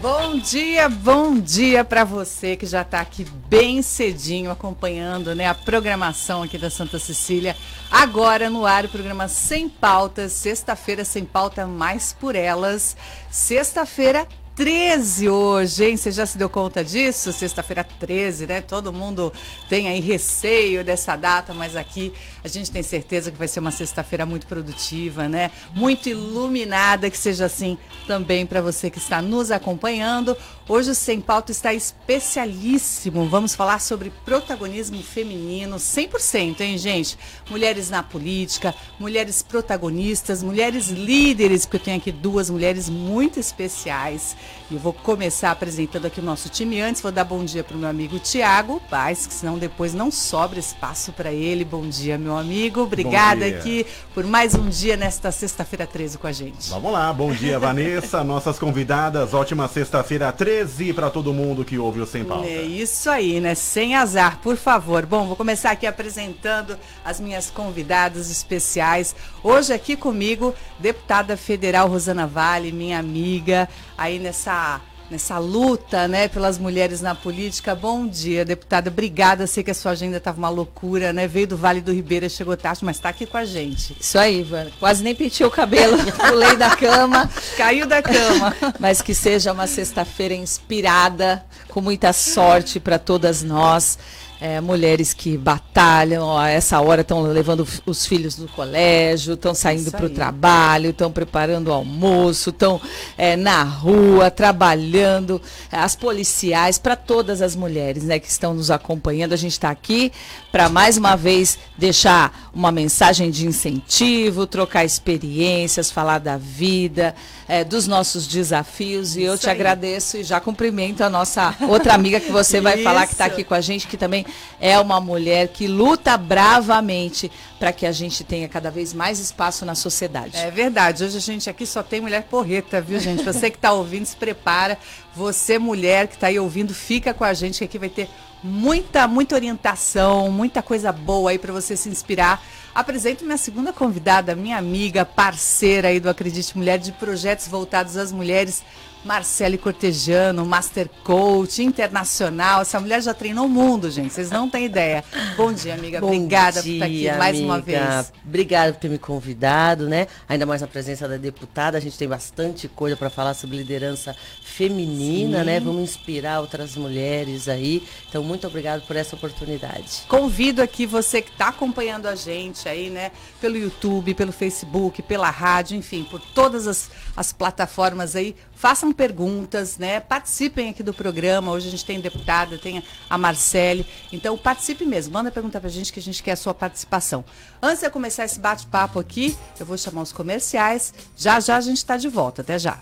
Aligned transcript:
Bom 0.00 0.38
dia, 0.38 0.88
bom 0.88 1.38
dia 1.38 1.84
para 1.84 2.04
você 2.04 2.56
que 2.56 2.64
já 2.64 2.80
está 2.80 3.02
aqui 3.02 3.22
bem 3.22 3.82
cedinho 3.82 4.50
acompanhando 4.50 5.34
né, 5.34 5.46
a 5.46 5.54
programação 5.54 6.42
aqui 6.42 6.56
da 6.56 6.70
Santa 6.70 6.98
Cecília. 6.98 7.54
Agora 7.90 8.48
no 8.48 8.64
ar 8.64 8.86
o 8.86 8.88
programa 8.88 9.28
Sem 9.28 9.68
Pautas, 9.68 10.32
sexta-feira 10.32 11.04
sem 11.04 11.26
pauta 11.26 11.66
mais 11.66 12.14
por 12.18 12.34
elas. 12.34 12.96
Sexta-feira 13.30 14.26
13 14.60 15.26
hoje, 15.30 15.86
hein? 15.86 15.96
Você 15.96 16.12
já 16.12 16.26
se 16.26 16.36
deu 16.36 16.50
conta 16.50 16.84
disso? 16.84 17.32
Sexta-feira 17.32 17.82
13, 17.82 18.46
né? 18.46 18.60
Todo 18.60 18.92
mundo 18.92 19.32
tem 19.70 19.88
aí 19.88 20.00
receio 20.00 20.84
dessa 20.84 21.16
data, 21.16 21.54
mas 21.54 21.74
aqui 21.76 22.12
a 22.44 22.48
gente 22.48 22.70
tem 22.70 22.82
certeza 22.82 23.30
que 23.30 23.38
vai 23.38 23.48
ser 23.48 23.60
uma 23.60 23.70
sexta-feira 23.70 24.26
muito 24.26 24.46
produtiva, 24.46 25.26
né? 25.30 25.50
Muito 25.74 26.10
iluminada, 26.10 27.08
que 27.08 27.16
seja 27.16 27.46
assim 27.46 27.78
também 28.06 28.44
para 28.44 28.60
você 28.60 28.90
que 28.90 28.98
está 28.98 29.22
nos 29.22 29.50
acompanhando. 29.50 30.36
Hoje 30.68 30.90
o 30.90 30.94
Sem 30.94 31.20
Pauta 31.20 31.50
está 31.50 31.74
especialíssimo. 31.74 33.28
Vamos 33.28 33.54
falar 33.54 33.80
sobre 33.80 34.12
protagonismo 34.24 35.02
feminino 35.02 35.76
100%, 35.76 36.60
hein, 36.60 36.78
gente? 36.78 37.18
Mulheres 37.50 37.90
na 37.90 38.02
política, 38.02 38.74
mulheres 38.98 39.42
protagonistas, 39.42 40.42
mulheres 40.42 40.88
líderes, 40.88 41.66
porque 41.66 41.76
eu 41.76 41.80
tenho 41.80 41.96
aqui 41.96 42.12
duas 42.12 42.50
mulheres 42.50 42.88
muito 42.88 43.40
especiais. 43.40 44.36
E 44.70 44.74
eu 44.74 44.78
vou 44.78 44.92
começar 44.92 45.50
apresentando 45.50 46.06
aqui 46.06 46.20
o 46.20 46.22
nosso 46.22 46.48
time. 46.48 46.80
Antes, 46.80 47.02
vou 47.02 47.10
dar 47.10 47.24
bom 47.24 47.44
dia 47.44 47.64
para 47.64 47.76
o 47.76 47.78
meu 47.80 47.88
amigo 47.88 48.20
Tiago 48.20 48.80
Paz, 48.88 49.26
que 49.26 49.34
senão 49.34 49.58
depois 49.58 49.92
não 49.92 50.12
sobra 50.12 50.60
espaço 50.60 51.10
para 51.10 51.32
ele. 51.32 51.64
Bom 51.64 51.88
dia, 51.88 52.16
meu 52.16 52.38
amigo. 52.38 52.82
Obrigada 52.82 53.44
aqui 53.46 53.84
por 54.14 54.24
mais 54.24 54.54
um 54.54 54.68
dia 54.68 54.96
nesta 54.96 55.32
sexta-feira 55.32 55.88
13 55.88 56.18
com 56.18 56.26
a 56.28 56.30
gente. 56.30 56.70
Vamos 56.70 56.92
lá, 56.92 57.12
bom 57.12 57.32
dia, 57.32 57.58
Vanessa, 57.58 58.22
nossas 58.24 58.60
convidadas. 58.60 59.34
Ótima 59.34 59.66
sexta-feira 59.66 60.30
13 60.30 60.92
para 60.92 61.10
todo 61.10 61.34
mundo 61.34 61.64
que 61.64 61.76
ouve 61.76 62.00
o 62.00 62.06
Sem 62.06 62.24
Pauta. 62.24 62.46
É 62.46 62.62
isso 62.62 63.10
aí, 63.10 63.40
né? 63.40 63.56
Sem 63.56 63.96
azar, 63.96 64.38
por 64.38 64.56
favor. 64.56 65.04
Bom, 65.04 65.26
vou 65.26 65.34
começar 65.34 65.72
aqui 65.72 65.84
apresentando 65.84 66.78
as 67.04 67.18
minhas 67.18 67.50
convidadas 67.50 68.30
especiais. 68.30 69.16
Hoje 69.42 69.72
aqui 69.72 69.96
comigo, 69.96 70.54
deputada 70.78 71.36
federal 71.36 71.88
Rosana 71.88 72.24
Vale, 72.24 72.70
minha 72.70 73.00
amiga, 73.00 73.68
aí 74.00 74.18
nessa 74.18 74.80
nessa 75.10 75.38
luta, 75.38 76.06
né, 76.06 76.28
pelas 76.28 76.56
mulheres 76.56 77.00
na 77.00 77.16
política. 77.16 77.74
Bom 77.74 78.06
dia, 78.06 78.44
deputada. 78.44 78.88
Obrigada. 78.90 79.44
Sei 79.44 79.64
que 79.64 79.72
a 79.72 79.74
sua 79.74 79.90
agenda 79.90 80.18
estava 80.18 80.38
uma 80.38 80.48
loucura, 80.48 81.12
né? 81.12 81.26
Veio 81.26 81.48
do 81.48 81.56
Vale 81.56 81.80
do 81.80 81.92
Ribeira, 81.92 82.28
chegou 82.28 82.56
tarde, 82.56 82.84
mas 82.84 82.94
está 82.94 83.08
aqui 83.08 83.26
com 83.26 83.36
a 83.36 83.44
gente. 83.44 83.96
Isso 83.98 84.16
aí, 84.16 84.38
Ivana. 84.38 84.70
Quase 84.78 85.02
nem 85.02 85.12
penteou 85.12 85.50
o 85.50 85.52
cabelo, 85.52 85.98
pulei 86.28 86.56
da 86.56 86.76
cama, 86.76 87.28
caiu 87.56 87.88
da 87.88 88.00
cama. 88.00 88.54
mas 88.78 89.02
que 89.02 89.12
seja 89.12 89.52
uma 89.52 89.66
sexta-feira 89.66 90.32
inspirada, 90.32 91.44
com 91.68 91.80
muita 91.80 92.12
sorte 92.12 92.78
para 92.78 92.96
todas 92.96 93.42
nós 93.42 93.98
é, 94.40 94.58
mulheres 94.60 95.12
que 95.12 95.36
batalham, 95.36 96.36
a 96.36 96.48
essa 96.48 96.80
hora 96.80 97.02
estão 97.02 97.20
levando 97.22 97.66
os 97.84 98.06
filhos 98.06 98.38
no 98.38 98.48
colégio, 98.48 99.34
estão 99.34 99.54
saindo 99.54 99.90
para 99.90 100.06
o 100.06 100.10
trabalho, 100.10 100.90
estão 100.90 101.12
preparando 101.12 101.68
o 101.68 101.72
almoço, 101.72 102.48
estão 102.48 102.80
é, 103.18 103.36
na 103.36 103.62
rua, 103.62 104.30
trabalhando, 104.30 105.40
as 105.70 105.94
policiais, 105.94 106.78
para 106.78 106.96
todas 106.96 107.42
as 107.42 107.54
mulheres 107.54 108.04
né, 108.04 108.18
que 108.18 108.28
estão 108.28 108.54
nos 108.54 108.70
acompanhando. 108.70 109.34
A 109.34 109.36
gente 109.36 109.52
está 109.52 109.68
aqui 109.68 110.10
para 110.50 110.68
mais 110.68 110.96
uma 110.96 111.16
vez 111.16 111.58
deixar 111.76 112.50
uma 112.54 112.72
mensagem 112.72 113.30
de 113.30 113.46
incentivo, 113.46 114.46
trocar 114.46 114.84
experiências, 114.84 115.90
falar 115.90 116.18
da 116.18 116.38
vida, 116.38 117.14
é, 117.46 117.62
dos 117.62 117.86
nossos 117.86 118.26
desafios. 118.26 119.16
E 119.16 119.22
eu 119.22 119.36
te 119.36 119.48
aí. 119.48 119.54
agradeço 119.54 120.16
e 120.16 120.24
já 120.24 120.40
cumprimento 120.40 121.02
a 121.02 121.10
nossa 121.10 121.54
outra 121.68 121.94
amiga 121.94 122.18
que 122.18 122.32
você 122.32 122.60
vai 122.60 122.82
falar 122.82 123.06
que 123.06 123.12
está 123.12 123.26
aqui 123.26 123.44
com 123.44 123.54
a 123.54 123.60
gente, 123.60 123.86
que 123.86 123.96
também 123.96 124.24
é 124.60 124.78
uma 124.78 125.00
mulher 125.00 125.48
que 125.48 125.66
luta 125.66 126.16
bravamente 126.16 127.30
para 127.58 127.72
que 127.72 127.86
a 127.86 127.92
gente 127.92 128.24
tenha 128.24 128.48
cada 128.48 128.70
vez 128.70 128.92
mais 128.92 129.18
espaço 129.18 129.64
na 129.64 129.74
sociedade. 129.74 130.36
É 130.36 130.50
verdade. 130.50 131.04
Hoje 131.04 131.16
a 131.16 131.20
gente 131.20 131.48
aqui 131.50 131.66
só 131.66 131.82
tem 131.82 132.00
mulher 132.00 132.24
porreta, 132.24 132.80
viu, 132.80 132.98
gente? 132.98 133.22
Você 133.22 133.50
que 133.50 133.56
está 133.56 133.72
ouvindo, 133.72 134.06
se 134.06 134.16
prepara. 134.16 134.78
Você, 135.14 135.58
mulher 135.58 136.08
que 136.08 136.14
está 136.14 136.28
aí 136.28 136.38
ouvindo, 136.38 136.74
fica 136.74 137.12
com 137.12 137.24
a 137.24 137.34
gente, 137.34 137.58
que 137.58 137.64
aqui 137.64 137.78
vai 137.78 137.88
ter 137.88 138.08
muita, 138.42 139.06
muita 139.06 139.34
orientação, 139.34 140.30
muita 140.30 140.62
coisa 140.62 140.92
boa 140.92 141.30
aí 141.30 141.38
para 141.38 141.52
você 141.52 141.76
se 141.76 141.88
inspirar. 141.88 142.42
Apresento 142.74 143.24
minha 143.24 143.36
segunda 143.36 143.72
convidada, 143.72 144.34
minha 144.34 144.56
amiga, 144.56 145.04
parceira 145.04 145.88
aí 145.88 146.00
do 146.00 146.08
Acredite 146.08 146.56
Mulher, 146.56 146.78
de 146.78 146.92
projetos 146.92 147.48
voltados 147.48 147.96
às 147.96 148.12
mulheres. 148.12 148.62
Marcele 149.04 149.56
Cortejano, 149.56 150.44
Master 150.44 150.88
Coach 151.02 151.62
internacional. 151.62 152.62
Essa 152.62 152.78
mulher 152.78 153.02
já 153.02 153.14
treinou 153.14 153.46
o 153.46 153.48
mundo, 153.48 153.90
gente. 153.90 154.12
Vocês 154.12 154.30
não 154.30 154.48
têm 154.48 154.66
ideia. 154.66 155.02
Bom 155.36 155.52
dia, 155.52 155.74
amiga. 155.74 156.00
Bom 156.00 156.08
Obrigada 156.08 156.62
dia, 156.62 156.62
por 156.62 156.70
estar 156.70 156.84
aqui 156.86 157.18
mais 157.18 157.36
amiga. 157.36 157.46
uma 157.46 157.60
vez. 157.60 158.12
Obrigada 158.24 158.72
por 158.74 158.80
ter 158.80 158.88
me 158.88 158.98
convidado, 158.98 159.88
né? 159.88 160.06
Ainda 160.28 160.44
mais 160.44 160.60
na 160.60 160.66
presença 160.66 161.08
da 161.08 161.16
deputada. 161.16 161.78
A 161.78 161.80
gente 161.80 161.96
tem 161.96 162.06
bastante 162.06 162.68
coisa 162.68 162.96
para 162.96 163.08
falar 163.08 163.32
sobre 163.34 163.56
liderança 163.56 164.14
feminina, 164.42 165.40
Sim. 165.40 165.44
né? 165.46 165.60
Vamos 165.60 165.82
inspirar 165.82 166.40
outras 166.40 166.76
mulheres 166.76 167.48
aí. 167.48 167.82
Então, 168.08 168.22
muito 168.22 168.46
obrigado 168.46 168.82
por 168.86 168.96
essa 168.96 169.16
oportunidade. 169.16 170.02
Convido 170.08 170.60
aqui 170.60 170.84
você 170.84 171.22
que 171.22 171.30
está 171.30 171.48
acompanhando 171.48 172.06
a 172.06 172.14
gente 172.14 172.68
aí, 172.68 172.90
né? 172.90 173.12
Pelo 173.40 173.56
YouTube, 173.56 174.14
pelo 174.14 174.32
Facebook, 174.32 175.00
pela 175.02 175.30
rádio, 175.30 175.76
enfim, 175.76 176.04
por 176.04 176.20
todas 176.20 176.66
as, 176.66 176.90
as 177.16 177.32
plataformas 177.32 178.14
aí 178.14 178.36
façam 178.60 178.92
perguntas, 178.92 179.78
né? 179.78 180.00
Participem 180.00 180.68
aqui 180.68 180.82
do 180.82 180.92
programa. 180.92 181.50
Hoje 181.50 181.68
a 181.68 181.70
gente 181.70 181.84
tem 181.84 181.98
deputada, 181.98 182.58
tem 182.58 182.84
a 183.08 183.16
Marcele. 183.16 183.86
Então 184.12 184.36
participe 184.36 184.84
mesmo. 184.84 185.14
Manda 185.14 185.30
pergunta 185.30 185.58
pra 185.58 185.70
gente 185.70 185.90
que 185.90 185.98
a 185.98 186.02
gente 186.02 186.22
quer 186.22 186.32
a 186.32 186.36
sua 186.36 186.52
participação. 186.52 187.24
Antes 187.62 187.80
de 187.80 187.86
eu 187.86 187.90
começar 187.90 188.26
esse 188.26 188.38
bate-papo 188.38 188.98
aqui, 188.98 189.34
eu 189.58 189.64
vou 189.64 189.78
chamar 189.78 190.02
os 190.02 190.12
comerciais. 190.12 190.92
Já 191.16 191.40
já 191.40 191.56
a 191.56 191.60
gente 191.62 191.78
está 191.78 191.96
de 191.96 192.08
volta. 192.08 192.42
Até 192.42 192.58
já. 192.58 192.78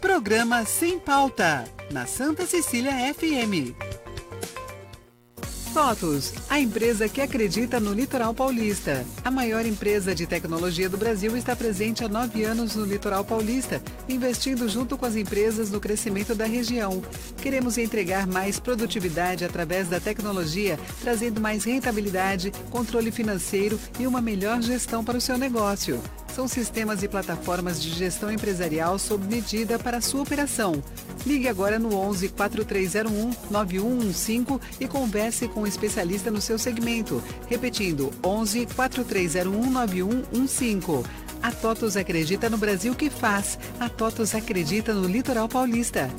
Programa 0.00 0.64
Sem 0.64 0.98
Pauta, 0.98 1.64
na 1.90 2.06
Santa 2.06 2.46
Cecília 2.46 2.92
FM. 3.12 3.99
Fotos, 5.72 6.32
a 6.48 6.58
empresa 6.58 7.08
que 7.08 7.20
acredita 7.20 7.78
no 7.78 7.92
litoral 7.92 8.34
paulista. 8.34 9.06
A 9.24 9.30
maior 9.30 9.64
empresa 9.64 10.12
de 10.12 10.26
tecnologia 10.26 10.88
do 10.88 10.98
Brasil 10.98 11.36
está 11.36 11.54
presente 11.54 12.02
há 12.02 12.08
nove 12.08 12.42
anos 12.42 12.74
no 12.74 12.84
litoral 12.84 13.24
paulista, 13.24 13.80
investindo 14.08 14.68
junto 14.68 14.98
com 14.98 15.06
as 15.06 15.14
empresas 15.14 15.70
no 15.70 15.78
crescimento 15.78 16.34
da 16.34 16.44
região. 16.44 17.00
Queremos 17.40 17.78
entregar 17.78 18.26
mais 18.26 18.58
produtividade 18.58 19.44
através 19.44 19.88
da 19.88 20.00
tecnologia, 20.00 20.76
trazendo 21.00 21.40
mais 21.40 21.62
rentabilidade, 21.62 22.52
controle 22.68 23.12
financeiro 23.12 23.78
e 23.96 24.08
uma 24.08 24.20
melhor 24.20 24.60
gestão 24.60 25.04
para 25.04 25.18
o 25.18 25.20
seu 25.20 25.38
negócio. 25.38 26.02
São 26.34 26.46
sistemas 26.46 27.02
e 27.02 27.08
plataformas 27.08 27.82
de 27.82 27.90
gestão 27.90 28.30
empresarial 28.30 28.98
sob 28.98 29.26
medida 29.26 29.78
para 29.78 29.98
a 29.98 30.00
sua 30.00 30.22
operação. 30.22 30.82
Ligue 31.26 31.48
agora 31.48 31.78
no 31.78 31.94
11 31.94 32.28
4301 32.28 33.30
9115 33.50 34.60
e 34.80 34.88
converse 34.88 35.48
com 35.48 35.59
um 35.60 35.66
especialista 35.66 36.30
no 36.30 36.40
seu 36.40 36.58
segmento. 36.58 37.22
Repetindo, 37.48 38.10
11 38.22 38.66
4301 38.74 39.70
9115. 39.70 41.08
A 41.42 41.52
TOTOS 41.52 41.96
acredita 41.96 42.50
no 42.50 42.58
Brasil 42.58 42.94
que 42.94 43.08
faz. 43.08 43.58
A 43.78 43.88
TOTOS 43.88 44.34
acredita 44.34 44.92
no 44.92 45.06
litoral 45.06 45.48
paulista. 45.48 46.10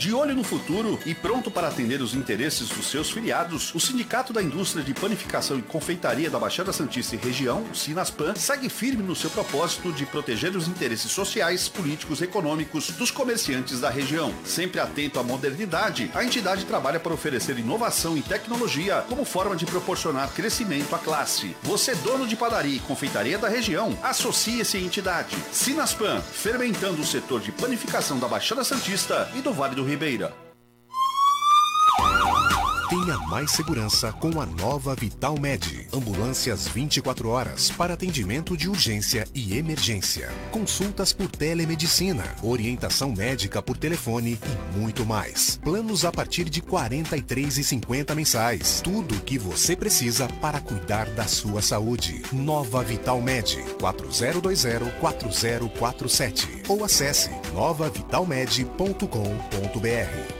De 0.00 0.14
olho 0.14 0.34
no 0.34 0.42
futuro 0.42 0.98
e 1.04 1.14
pronto 1.14 1.50
para 1.50 1.68
atender 1.68 2.00
os 2.00 2.14
interesses 2.14 2.70
dos 2.70 2.86
seus 2.86 3.10
filiados, 3.10 3.74
o 3.74 3.78
Sindicato 3.78 4.32
da 4.32 4.42
Indústria 4.42 4.82
de 4.82 4.94
Panificação 4.94 5.58
e 5.58 5.62
Confeitaria 5.62 6.30
da 6.30 6.38
Baixada 6.38 6.72
Santista 6.72 7.16
e 7.16 7.18
Região, 7.18 7.62
o 7.70 7.74
Sinaspan, 7.74 8.34
segue 8.34 8.70
firme 8.70 9.02
no 9.02 9.14
seu 9.14 9.28
propósito 9.28 9.92
de 9.92 10.06
proteger 10.06 10.56
os 10.56 10.66
interesses 10.66 11.12
sociais, 11.12 11.68
políticos 11.68 12.22
e 12.22 12.24
econômicos 12.24 12.88
dos 12.92 13.10
comerciantes 13.10 13.78
da 13.78 13.90
região. 13.90 14.32
Sempre 14.42 14.80
atento 14.80 15.20
à 15.20 15.22
modernidade, 15.22 16.10
a 16.14 16.24
entidade 16.24 16.64
trabalha 16.64 16.98
para 16.98 17.12
oferecer 17.12 17.58
inovação 17.58 18.16
e 18.16 18.22
tecnologia 18.22 19.04
como 19.06 19.26
forma 19.26 19.54
de 19.54 19.66
proporcionar 19.66 20.32
crescimento 20.32 20.94
à 20.94 20.98
classe. 20.98 21.54
Você, 21.62 21.94
dono 21.96 22.26
de 22.26 22.36
padaria 22.36 22.76
e 22.76 22.80
confeitaria 22.80 23.36
da 23.36 23.50
região, 23.50 23.98
associe-se 24.02 24.78
à 24.78 24.80
entidade. 24.80 25.36
Sinaspan, 25.52 26.22
fermentando 26.22 27.02
o 27.02 27.06
setor 27.06 27.42
de 27.42 27.52
panificação 27.52 28.18
da 28.18 28.26
Baixada 28.26 28.64
Santista 28.64 29.30
e 29.34 29.42
do 29.42 29.52
Vale 29.52 29.74
do 29.74 29.89
Ribeira. 29.90 30.49
Tenha 32.90 33.16
mais 33.18 33.52
segurança 33.52 34.12
com 34.12 34.40
a 34.40 34.46
nova 34.46 34.96
Vital 34.96 35.38
Med. 35.38 35.86
Ambulâncias 35.92 36.66
24 36.66 37.28
horas 37.28 37.70
para 37.70 37.94
atendimento 37.94 38.56
de 38.56 38.68
urgência 38.68 39.28
e 39.32 39.56
emergência. 39.56 40.28
Consultas 40.50 41.12
por 41.12 41.28
telemedicina, 41.28 42.24
orientação 42.42 43.12
médica 43.12 43.62
por 43.62 43.76
telefone 43.76 44.40
e 44.42 44.76
muito 44.76 45.06
mais. 45.06 45.56
Planos 45.62 46.04
a 46.04 46.10
partir 46.10 46.50
de 46.50 46.58
R$ 46.58 46.66
43,50 46.66 48.12
mensais. 48.12 48.80
Tudo 48.82 49.14
o 49.14 49.20
que 49.20 49.38
você 49.38 49.76
precisa 49.76 50.26
para 50.40 50.58
cuidar 50.58 51.08
da 51.10 51.28
sua 51.28 51.62
saúde. 51.62 52.24
Nova 52.32 52.82
Vital 52.82 53.22
Med 53.22 53.56
4020-4047 53.78 56.68
ou 56.68 56.82
acesse 56.82 57.30
novavitalmed.com.br. 57.54 60.39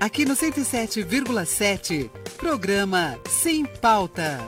Aqui 0.00 0.24
no 0.24 0.34
107,7, 0.36 2.08
programa 2.36 3.18
Sem 3.28 3.64
Pauta. 3.66 4.38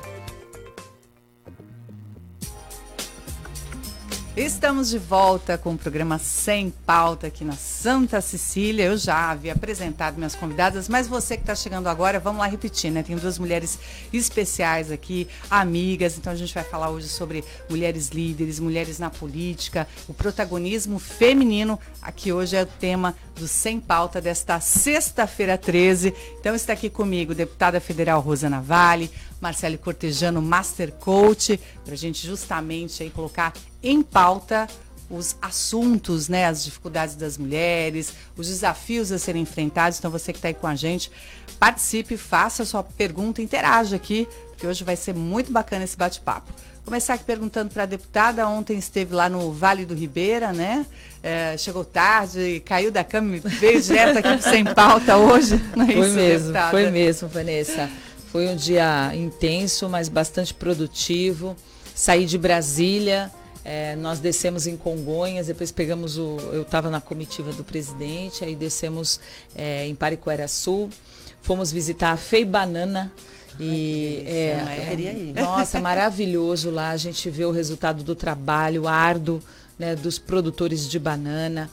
Estamos 4.40 4.88
de 4.88 4.96
volta 4.96 5.58
com 5.58 5.74
o 5.74 5.76
programa 5.76 6.18
Sem 6.18 6.70
Pauta 6.70 7.26
aqui 7.26 7.44
na 7.44 7.52
Santa 7.52 8.22
Cecília. 8.22 8.86
Eu 8.86 8.96
já 8.96 9.30
havia 9.30 9.52
apresentado 9.52 10.16
minhas 10.16 10.34
convidadas, 10.34 10.88
mas 10.88 11.06
você 11.06 11.36
que 11.36 11.42
está 11.42 11.54
chegando 11.54 11.88
agora, 11.88 12.18
vamos 12.18 12.40
lá 12.40 12.46
repetir, 12.46 12.90
né? 12.90 13.02
Tem 13.02 13.14
duas 13.16 13.38
mulheres 13.38 13.78
especiais 14.10 14.90
aqui, 14.90 15.28
amigas. 15.50 16.16
Então 16.16 16.32
a 16.32 16.36
gente 16.36 16.54
vai 16.54 16.64
falar 16.64 16.88
hoje 16.88 17.06
sobre 17.06 17.44
mulheres 17.68 18.08
líderes, 18.08 18.58
mulheres 18.58 18.98
na 18.98 19.10
política, 19.10 19.86
o 20.08 20.14
protagonismo 20.14 20.98
feminino. 20.98 21.78
Aqui 22.00 22.32
hoje 22.32 22.56
é 22.56 22.62
o 22.62 22.66
tema 22.66 23.14
do 23.36 23.46
Sem 23.46 23.78
Pauta 23.78 24.22
desta 24.22 24.58
sexta-feira 24.58 25.58
13. 25.58 26.14
Então 26.40 26.54
está 26.54 26.72
aqui 26.72 26.88
comigo 26.88 27.34
deputada 27.34 27.78
federal 27.78 28.22
Rosana 28.22 28.58
Vale, 28.58 29.10
Marcelo 29.38 29.76
Cortejano, 29.76 30.40
Master 30.40 30.92
Coach, 30.92 31.60
para 31.84 31.92
a 31.92 31.96
gente 31.96 32.26
justamente 32.26 33.02
aí 33.02 33.10
colocar 33.10 33.52
em 33.82 34.02
pauta 34.02 34.68
os 35.10 35.36
assuntos, 35.42 36.28
né, 36.28 36.46
as 36.46 36.64
dificuldades 36.64 37.16
das 37.16 37.36
mulheres, 37.36 38.14
os 38.36 38.46
desafios 38.46 39.10
a 39.10 39.18
serem 39.18 39.42
enfrentados. 39.42 39.98
Então 39.98 40.10
você 40.10 40.32
que 40.32 40.38
está 40.38 40.48
aí 40.48 40.54
com 40.54 40.68
a 40.68 40.76
gente, 40.76 41.10
participe, 41.58 42.16
faça 42.16 42.62
a 42.62 42.66
sua 42.66 42.84
pergunta, 42.84 43.42
interaja 43.42 43.96
aqui, 43.96 44.28
porque 44.50 44.66
hoje 44.66 44.84
vai 44.84 44.94
ser 44.94 45.14
muito 45.14 45.50
bacana 45.50 45.84
esse 45.84 45.96
bate-papo. 45.96 46.52
Começar 46.84 47.14
aqui 47.14 47.24
perguntando 47.24 47.72
para 47.72 47.82
a 47.82 47.86
deputada, 47.86 48.46
ontem 48.48 48.78
esteve 48.78 49.14
lá 49.14 49.28
no 49.28 49.52
Vale 49.52 49.84
do 49.84 49.94
Ribeira, 49.94 50.52
né? 50.52 50.86
É, 51.22 51.56
chegou 51.58 51.84
tarde, 51.84 52.62
caiu 52.64 52.90
da 52.90 53.04
cama 53.04 53.36
e 53.36 53.40
veio 53.40 53.82
direto 53.82 54.18
aqui 54.18 54.42
sem 54.48 54.64
pauta 54.64 55.16
hoje. 55.16 55.60
Não 55.76 55.84
é 55.84 55.92
foi 55.92 56.06
isso, 56.06 56.14
mesmo, 56.14 56.46
deputada? 56.46 56.70
foi 56.70 56.90
mesmo, 56.90 57.28
Vanessa. 57.28 57.90
Foi 58.32 58.48
um 58.48 58.56
dia 58.56 59.12
intenso, 59.14 59.88
mas 59.88 60.08
bastante 60.08 60.54
produtivo. 60.54 61.56
Saí 61.94 62.24
de 62.24 62.38
Brasília, 62.38 63.30
é, 63.64 63.94
nós 63.96 64.18
descemos 64.20 64.66
em 64.66 64.76
Congonhas, 64.76 65.46
depois 65.46 65.70
pegamos 65.70 66.16
o. 66.16 66.38
Eu 66.52 66.62
estava 66.62 66.90
na 66.90 67.00
comitiva 67.00 67.52
do 67.52 67.62
presidente, 67.62 68.44
aí 68.44 68.54
descemos 68.54 69.20
é, 69.54 69.86
em 69.86 69.94
Pariquera-Sul, 69.94 70.88
fomos 71.42 71.70
visitar 71.70 72.12
a 72.12 72.16
Fei 72.16 72.44
Banana. 72.44 73.12
E 73.58 74.22
é, 74.26 75.34
é 75.36 75.42
nossa, 75.42 75.78
maravilhoso 75.82 76.70
lá. 76.70 76.90
A 76.90 76.96
gente 76.96 77.28
vê 77.28 77.44
o 77.44 77.50
resultado 77.50 78.02
do 78.02 78.14
trabalho 78.14 78.88
árduo 78.88 79.42
né, 79.78 79.94
dos 79.94 80.18
produtores 80.18 80.88
de 80.88 80.98
banana 80.98 81.68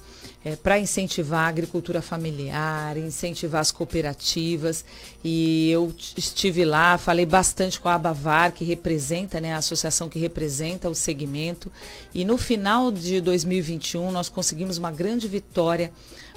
é, 0.45 0.55
para 0.55 0.79
incentivar 0.79 1.45
a 1.45 1.47
agricultura 1.47 2.01
familiar, 2.01 2.97
incentivar 2.97 3.61
as 3.61 3.71
cooperativas. 3.71 4.85
E 5.23 5.69
eu 5.69 5.93
estive 6.15 6.63
lá, 6.63 6.97
falei 6.97 7.25
bastante 7.25 7.79
com 7.79 7.89
a 7.89 7.95
Abavar, 7.95 8.51
que 8.51 8.63
representa, 8.63 9.41
né, 9.41 9.53
a 9.53 9.57
associação 9.57 10.09
que 10.09 10.19
representa 10.19 10.89
o 10.89 10.95
segmento. 10.95 11.71
E 12.13 12.23
no 12.23 12.37
final 12.37 12.91
de 12.91 13.19
2021 13.19 14.11
nós 14.11 14.29
conseguimos 14.29 14.77
uma 14.77 14.91
grande 14.91 15.27
vitória 15.27 15.91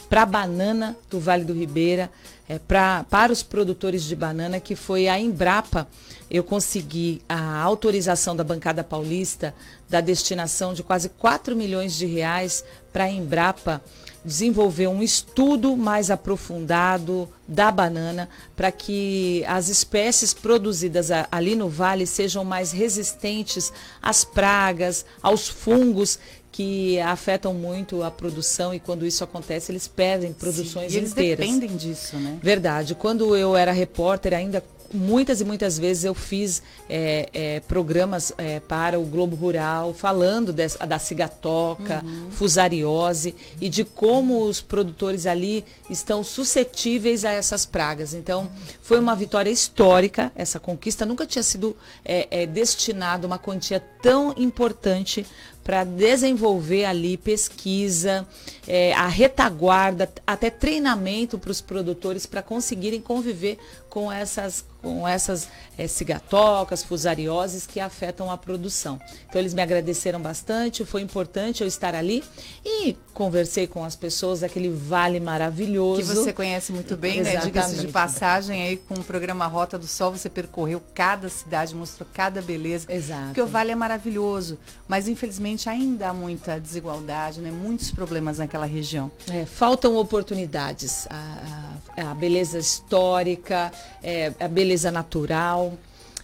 para 0.08 0.22
a 0.22 0.26
banana 0.26 0.96
do 1.08 1.20
Vale 1.20 1.44
do 1.44 1.52
Ribeira, 1.52 2.10
é, 2.50 2.58
pra, 2.58 3.04
para 3.08 3.32
os 3.32 3.44
produtores 3.44 4.02
de 4.02 4.16
banana, 4.16 4.58
que 4.58 4.74
foi 4.74 5.06
a 5.06 5.16
Embrapa. 5.16 5.86
Eu 6.28 6.42
consegui 6.42 7.22
a 7.28 7.62
autorização 7.62 8.34
da 8.34 8.42
bancada 8.42 8.82
paulista 8.82 9.54
da 9.88 10.00
destinação 10.00 10.74
de 10.74 10.82
quase 10.82 11.10
4 11.10 11.54
milhões 11.54 11.94
de 11.94 12.06
reais 12.06 12.64
para 12.92 13.04
a 13.04 13.08
Embrapa 13.08 13.80
desenvolver 14.24 14.86
um 14.86 15.02
estudo 15.02 15.76
mais 15.76 16.10
aprofundado 16.10 17.28
da 17.48 17.70
banana 17.70 18.28
para 18.54 18.70
que 18.70 19.44
as 19.46 19.68
espécies 19.68 20.34
produzidas 20.34 21.10
ali 21.30 21.54
no 21.54 21.68
vale 21.68 22.06
sejam 22.06 22.44
mais 22.44 22.70
resistentes 22.70 23.72
às 24.02 24.24
pragas, 24.24 25.04
aos 25.22 25.48
fungos 25.48 26.18
que 26.52 27.00
afetam 27.00 27.54
muito 27.54 28.02
a 28.02 28.10
produção 28.10 28.74
e 28.74 28.80
quando 28.80 29.06
isso 29.06 29.22
acontece 29.22 29.72
eles 29.72 29.86
perdem 29.86 30.32
produções 30.32 30.90
Sim, 30.90 30.96
e 30.96 31.00
eles 31.00 31.12
inteiras. 31.12 31.46
Eles 31.46 31.60
dependem 31.60 31.76
disso, 31.76 32.16
né? 32.16 32.38
Verdade. 32.42 32.94
Quando 32.94 33.36
eu 33.36 33.56
era 33.56 33.72
repórter 33.72 34.34
ainda 34.34 34.62
muitas 34.92 35.40
e 35.40 35.44
muitas 35.44 35.78
vezes 35.78 36.04
eu 36.04 36.14
fiz 36.14 36.62
é, 36.88 37.28
é, 37.32 37.60
programas 37.60 38.32
é, 38.36 38.60
para 38.60 38.98
o 38.98 39.04
Globo 39.04 39.36
Rural 39.36 39.94
falando 39.94 40.52
dessa, 40.52 40.86
da 40.86 40.98
cigatoca, 40.98 42.02
uhum. 42.04 42.30
fusariose 42.30 43.34
e 43.60 43.68
de 43.68 43.84
como 43.84 44.42
os 44.42 44.60
produtores 44.60 45.26
ali 45.26 45.64
estão 45.88 46.24
suscetíveis 46.24 47.24
a 47.24 47.30
essas 47.30 47.64
pragas. 47.64 48.14
Então, 48.14 48.50
foi 48.82 48.98
uma 48.98 49.14
vitória 49.14 49.50
histórica 49.50 50.32
essa 50.34 50.58
conquista. 50.58 51.06
Nunca 51.06 51.26
tinha 51.26 51.42
sido 51.42 51.76
é, 52.04 52.42
é, 52.42 52.46
destinado 52.46 53.26
uma 53.26 53.38
quantia 53.38 53.82
tão 54.02 54.34
importante 54.36 55.26
para 55.62 55.84
desenvolver 55.84 56.84
ali 56.84 57.16
pesquisa, 57.16 58.26
é, 58.72 58.92
a 58.92 59.08
retaguarda, 59.08 60.08
até 60.24 60.48
treinamento 60.48 61.36
para 61.36 61.50
os 61.50 61.60
produtores 61.60 62.24
para 62.24 62.40
conseguirem 62.40 63.00
conviver 63.00 63.58
com 63.88 64.10
essas, 64.10 64.64
com 64.80 65.06
essas 65.06 65.48
é, 65.76 65.88
cigatocas, 65.88 66.84
fusarioses 66.84 67.66
que 67.66 67.80
afetam 67.80 68.30
a 68.30 68.38
produção. 68.38 69.00
Então 69.28 69.40
eles 69.40 69.52
me 69.52 69.60
agradeceram 69.60 70.22
bastante, 70.22 70.84
foi 70.84 71.02
importante 71.02 71.62
eu 71.62 71.66
estar 71.66 71.96
ali 71.96 72.22
e 72.64 72.96
conversei 73.12 73.66
com 73.66 73.84
as 73.84 73.96
pessoas 73.96 74.40
daquele 74.40 74.70
vale 74.70 75.18
maravilhoso. 75.18 76.00
Que 76.00 76.06
você 76.06 76.32
conhece 76.32 76.72
muito 76.72 76.96
bem, 76.96 77.22
né? 77.22 77.38
Diga-se 77.38 77.76
de 77.76 77.88
passagem 77.88 78.62
aí 78.62 78.76
com 78.76 78.94
o 78.94 79.02
programa 79.02 79.46
Rota 79.48 79.76
do 79.76 79.86
Sol, 79.86 80.12
você 80.12 80.30
percorreu 80.30 80.80
cada 80.94 81.28
cidade, 81.28 81.74
mostrou 81.74 82.08
cada 82.14 82.40
beleza. 82.40 82.86
Exato. 82.88 83.26
Porque 83.26 83.42
o 83.42 83.46
vale 83.48 83.72
é 83.72 83.74
maravilhoso, 83.74 84.56
mas 84.86 85.08
infelizmente 85.08 85.68
ainda 85.68 86.10
há 86.10 86.14
muita 86.14 86.60
desigualdade, 86.60 87.40
né? 87.40 87.50
Muitos 87.50 87.90
problemas 87.90 88.38
naquela 88.38 88.59
região. 88.66 89.10
É, 89.30 89.44
faltam 89.44 89.96
oportunidades. 89.96 91.06
A, 91.10 91.78
a, 91.96 92.10
a 92.10 92.14
beleza 92.14 92.58
histórica, 92.58 93.72
é, 94.02 94.32
a 94.40 94.48
beleza 94.48 94.90
natural. 94.90 95.74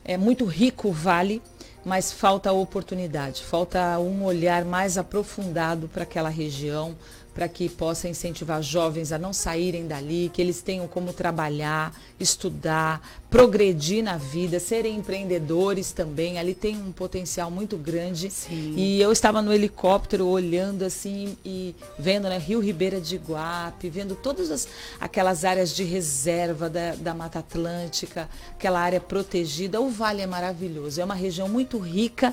É 0.05 0.16
muito 0.16 0.45
rico 0.45 0.88
o 0.88 0.93
vale, 0.93 1.43
mas 1.85 2.12
falta 2.12 2.52
oportunidade, 2.52 3.45
falta 3.45 3.99
um 3.99 4.25
olhar 4.25 4.64
mais 4.64 4.99
aprofundado 4.99 5.88
para 5.88 6.02
aquela 6.02 6.28
região, 6.28 6.97
para 7.37 7.49
que 7.49 7.69
possa 7.69 8.09
incentivar 8.09 8.62
jovens 8.62 9.12
a 9.12 9.19
não 9.19 9.31
saírem 9.31 9.87
dali, 9.87 10.31
que 10.33 10.40
eles 10.40 10.62
tenham 10.62 10.88
como 10.88 11.12
trabalhar, 11.12 11.95
estudar, 12.19 13.07
progredir 13.28 14.02
na 14.02 14.16
vida, 14.16 14.59
serem 14.59 14.97
empreendedores 14.97 15.93
também. 15.93 16.38
Ali 16.38 16.55
tem 16.55 16.78
um 16.78 16.90
potencial 16.90 17.50
muito 17.50 17.76
grande. 17.76 18.31
Sim. 18.31 18.73
E 18.75 19.02
eu 19.02 19.12
estava 19.12 19.43
no 19.43 19.52
helicóptero 19.52 20.26
olhando 20.26 20.83
assim 20.83 21.37
e 21.45 21.75
vendo 21.99 22.26
né, 22.26 22.38
Rio 22.38 22.59
Ribeira 22.59 23.02
de 23.02 23.16
Iguape, 23.16 23.90
vendo 23.90 24.14
todas 24.14 24.50
as, 24.50 24.66
aquelas 24.99 25.45
áreas 25.45 25.76
de 25.76 25.85
reserva 25.85 26.71
da, 26.71 26.95
da 26.95 27.12
Mata 27.12 27.40
Atlântica, 27.40 28.31
aquela 28.52 28.81
área 28.81 29.00
protegida. 29.00 29.78
O 29.78 29.90
Vale 29.90 30.23
é 30.23 30.26
maravilhoso, 30.26 31.02
é 31.02 31.05
uma 31.05 31.14
região 31.14 31.50
muito 31.50 31.78
rica 31.78 32.33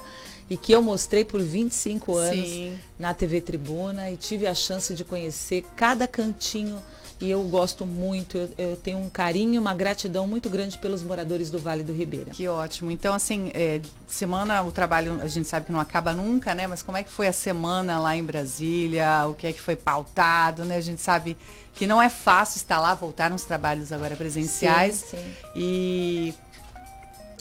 e 0.49 0.57
que 0.57 0.71
eu 0.71 0.81
mostrei 0.81 1.23
por 1.23 1.41
25 1.41 2.15
anos 2.15 2.49
Sim. 2.49 2.79
na 2.99 3.13
TV 3.13 3.41
Tribuna 3.41 4.11
e 4.11 4.17
tive 4.17 4.45
a 4.47 4.53
chance 4.53 4.93
de 4.93 5.03
conhecer 5.03 5.65
cada 5.75 6.07
cantinho 6.07 6.81
e 7.23 7.31
eu 7.31 7.41
gosto 7.43 7.85
muito, 7.85 8.37
eu, 8.37 8.49
eu 8.57 8.75
tenho 8.75 8.97
um 8.97 9.09
carinho, 9.09 9.61
uma 9.61 9.73
gratidão 9.73 10.27
muito 10.27 10.49
grande 10.49 10.77
pelos 10.77 11.01
moradores 11.01 11.49
do 11.49 11.57
Vale 11.57 11.81
do 11.81 11.93
Ribeira. 11.93 12.31
Que 12.31 12.49
ótimo. 12.49 12.91
Então, 12.91 13.13
assim, 13.13 13.49
é, 13.53 13.79
semana, 14.05 14.61
o 14.61 14.73
trabalho, 14.73 15.21
a 15.21 15.27
gente 15.27 15.47
sabe 15.47 15.67
que 15.67 15.71
não 15.71 15.79
acaba 15.79 16.11
nunca, 16.11 16.53
né? 16.53 16.67
Mas 16.67 16.83
como 16.83 16.97
é 16.97 17.03
que 17.03 17.09
foi 17.09 17.27
a 17.27 17.31
semana 17.33 17.97
lá 17.97 18.13
em 18.13 18.23
Brasília? 18.23 19.25
O 19.29 19.35
que 19.35 19.47
é 19.47 19.53
que 19.53 19.61
foi 19.61 19.77
pautado, 19.77 20.65
né? 20.65 20.75
A 20.75 20.81
gente 20.81 21.01
sabe 21.01 21.37
que 21.73 21.87
não 21.87 22.01
é 22.01 22.09
fácil 22.09 22.57
estar 22.57 22.79
lá, 22.81 22.93
voltaram 22.93 23.37
os 23.37 23.45
trabalhos 23.45 23.93
agora 23.93 24.17
presenciais. 24.17 24.95
Sim, 24.95 25.17
sim. 25.17 25.33
E 25.55 26.33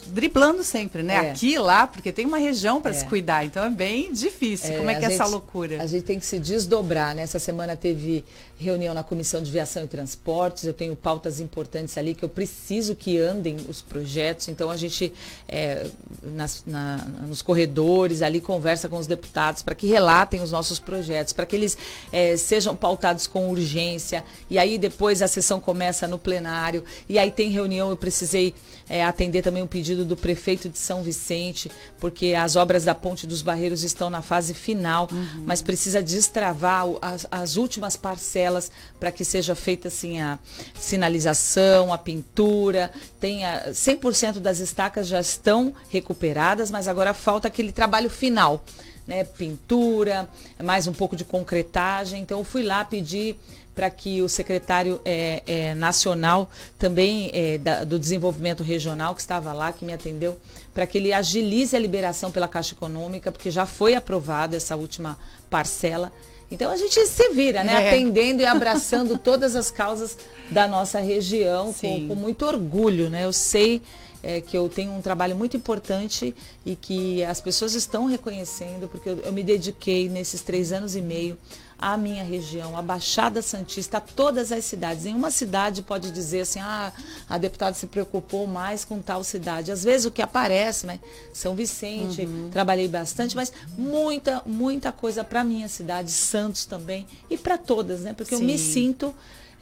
driblando 0.07 0.63
sempre, 0.63 1.03
né? 1.03 1.13
É. 1.27 1.31
Aqui 1.31 1.57
lá, 1.57 1.87
porque 1.87 2.11
tem 2.11 2.25
uma 2.25 2.37
região 2.37 2.81
para 2.81 2.91
É. 2.91 2.93
se 2.93 3.05
cuidar, 3.05 3.45
então 3.45 3.63
é 3.63 3.69
bem 3.69 4.11
difícil. 4.13 4.73
É, 4.73 4.77
como 4.77 4.89
é 4.89 4.95
que 4.95 5.05
a 5.05 5.09
é 5.09 5.13
essa 5.13 5.23
gente- 5.23 5.31
loucura? 5.33 5.81
A 5.81 5.85
gente 5.87 6.03
tem 6.03 6.19
que 6.19 6.25
se 6.25 6.39
desdobrar. 6.39 7.15
Nessa 7.15 7.39
semana 7.39 7.75
teve 7.75 8.23
reunião 8.63 8.93
na 8.93 9.03
Comissão 9.03 9.41
de 9.43 9.51
Viação 9.51 9.83
e 9.83 9.87
Transportes. 9.87 10.63
Eu 10.63 10.73
tenho 10.73 10.95
pautas 10.95 11.39
importantes 11.39 11.97
ali 11.97 12.15
que 12.15 12.23
eu 12.23 12.29
preciso 12.29 12.95
que 12.95 13.19
andem 13.19 13.57
os 13.69 13.81
projetos. 13.81 14.47
Então 14.47 14.69
a 14.71 14.77
gente, 14.77 15.13
é, 15.47 15.85
nas- 16.23 16.63
na- 16.65 17.05
nos 17.27 17.41
corredores, 17.41 18.21
ali 18.21 18.41
conversa 18.41 18.89
com 18.89 18.97
os 18.97 19.05
deputados 19.07 19.61
para 19.61 19.75
que 19.75 19.85
relatem 19.87 20.41
os 20.41 20.51
nossos 20.51 20.79
projetos, 20.79 21.33
para 21.33 21.45
que 21.45 21.55
eles 21.55 21.77
é, 22.11 22.35
sejam 22.37 22.75
pautados 22.75 23.27
com 23.27 23.49
urgência. 23.49 24.23
E 24.49 24.57
aí 24.57 24.77
depois 24.77 25.21
a 25.21 25.27
sessão 25.27 25.59
começa 25.59 26.07
no 26.07 26.17
plenário. 26.17 26.83
E 27.09 27.19
aí 27.19 27.29
tem 27.31 27.49
reunião, 27.49 27.89
eu 27.89 27.97
precisei 27.97 28.55
é, 28.89 29.03
atender 29.03 29.41
também 29.41 29.61
um 29.63 29.67
pedido 29.67 30.03
do 30.05 30.15
prefeito 30.15 30.69
de 30.69 30.77
São 30.77 31.03
Vicente, 31.03 31.69
porque 31.99 32.33
as 32.33 32.55
obras 32.55 32.83
da 32.83 32.95
Ponte 32.95 33.25
dos 33.27 33.41
Barreiros 33.41 33.83
estão 33.83 34.09
na 34.09 34.21
fase 34.21 34.53
final, 34.53 35.07
mas 35.45 35.61
precisa 35.61 36.01
destravar 36.01 36.85
as, 37.01 37.25
as 37.31 37.55
últimas 37.57 37.95
parcelas 37.95 38.52
para 38.99 39.11
que 39.11 39.23
seja 39.25 39.55
feita 39.55 39.87
assim 39.87 40.21
a 40.21 40.37
sinalização, 40.79 41.91
a 41.93 41.97
pintura. 41.97 42.91
Tem 43.19 43.45
a, 43.45 43.69
100% 43.71 44.39
das 44.39 44.59
estacas 44.59 45.07
já 45.07 45.19
estão 45.19 45.73
recuperadas, 45.89 46.69
mas 46.71 46.87
agora 46.87 47.13
falta 47.13 47.47
aquele 47.47 47.71
trabalho 47.71 48.09
final. 48.09 48.63
Né, 49.05 49.25
pintura, 49.25 50.29
mais 50.63 50.87
um 50.87 50.93
pouco 50.93 51.13
de 51.13 51.25
concretagem. 51.25 52.21
Então, 52.21 52.39
eu 52.39 52.45
fui 52.45 52.63
lá 52.63 52.85
pedir 52.85 53.37
para 53.75 53.89
que 53.89 54.21
o 54.21 54.29
secretário 54.29 55.01
eh, 55.03 55.43
eh, 55.45 55.75
nacional 55.75 56.49
também 56.79 57.29
eh, 57.33 57.57
da- 57.57 57.83
do 57.83 57.99
desenvolvimento 57.99 58.63
regional 58.63 59.13
que 59.13 59.19
estava 59.19 59.51
lá, 59.51 59.73
que 59.73 59.83
me 59.83 59.91
atendeu, 59.91 60.39
para 60.73 60.87
que 60.87 60.97
ele 60.99 61.11
agilize 61.11 61.75
a 61.75 61.79
liberação 61.79 62.31
pela 62.31 62.47
Caixa 62.47 62.75
Econômica, 62.75 63.29
porque 63.29 63.51
já 63.51 63.65
foi 63.65 63.93
aprovada 63.93 64.55
essa 64.55 64.73
última 64.77 65.17
parcela. 65.49 66.09
Então 66.51 66.71
a 66.71 66.77
gente 66.77 67.05
se 67.05 67.29
vira, 67.29 67.63
né? 67.63 67.73
É. 67.73 67.89
Atendendo 67.89 68.41
e 68.41 68.45
abraçando 68.45 69.17
todas 69.19 69.55
as 69.55 69.71
causas 69.71 70.17
da 70.49 70.67
nossa 70.67 70.99
região 70.99 71.73
com, 71.73 72.07
com 72.07 72.15
muito 72.15 72.45
orgulho, 72.45 73.09
né? 73.09 73.25
Eu 73.25 73.33
sei 73.33 73.81
é, 74.21 74.39
que 74.39 74.57
eu 74.57 74.69
tenho 74.69 74.91
um 74.93 75.01
trabalho 75.01 75.35
muito 75.35 75.57
importante 75.57 76.33
e 76.65 76.75
que 76.75 77.23
as 77.25 77.41
pessoas 77.41 77.73
estão 77.73 78.05
reconhecendo, 78.05 78.87
porque 78.87 79.09
eu, 79.09 79.19
eu 79.19 79.33
me 79.33 79.43
dediquei 79.43 80.07
nesses 80.07 80.41
três 80.41 80.71
anos 80.71 80.95
e 80.95 81.01
meio 81.01 81.37
à 81.83 81.97
minha 81.97 82.23
região, 82.23 82.77
à 82.77 82.81
Baixada 82.81 83.41
Santista, 83.41 83.97
a 83.97 84.01
todas 84.01 84.53
as 84.53 84.63
cidades. 84.63 85.05
Em 85.05 85.13
uma 85.13 85.29
cidade 85.29 85.81
pode 85.81 86.11
dizer 86.11 86.41
assim, 86.41 86.61
ah, 86.61 86.93
a 87.29 87.37
deputada 87.37 87.73
se 87.73 87.87
preocupou 87.87 88.47
mais 88.47 88.85
com 88.85 89.01
tal 89.01 89.21
cidade. 89.21 89.69
Às 89.69 89.83
vezes 89.83 90.05
o 90.05 90.11
que 90.11 90.21
aparece, 90.21 90.87
né? 90.87 90.97
São 91.33 91.53
Vicente, 91.53 92.25
trabalhei 92.51 92.87
bastante, 92.87 93.35
mas 93.35 93.51
muita, 93.77 94.41
muita 94.45 94.93
coisa 94.93 95.25
para 95.25 95.43
minha 95.43 95.67
cidade, 95.67 96.09
Santos 96.11 96.65
também, 96.65 97.05
e 97.29 97.37
para 97.37 97.57
todas, 97.57 97.99
né? 97.99 98.13
Porque 98.13 98.33
eu 98.33 98.39
me 98.39 98.57
Sim. 98.57 98.71
sinto 98.71 99.13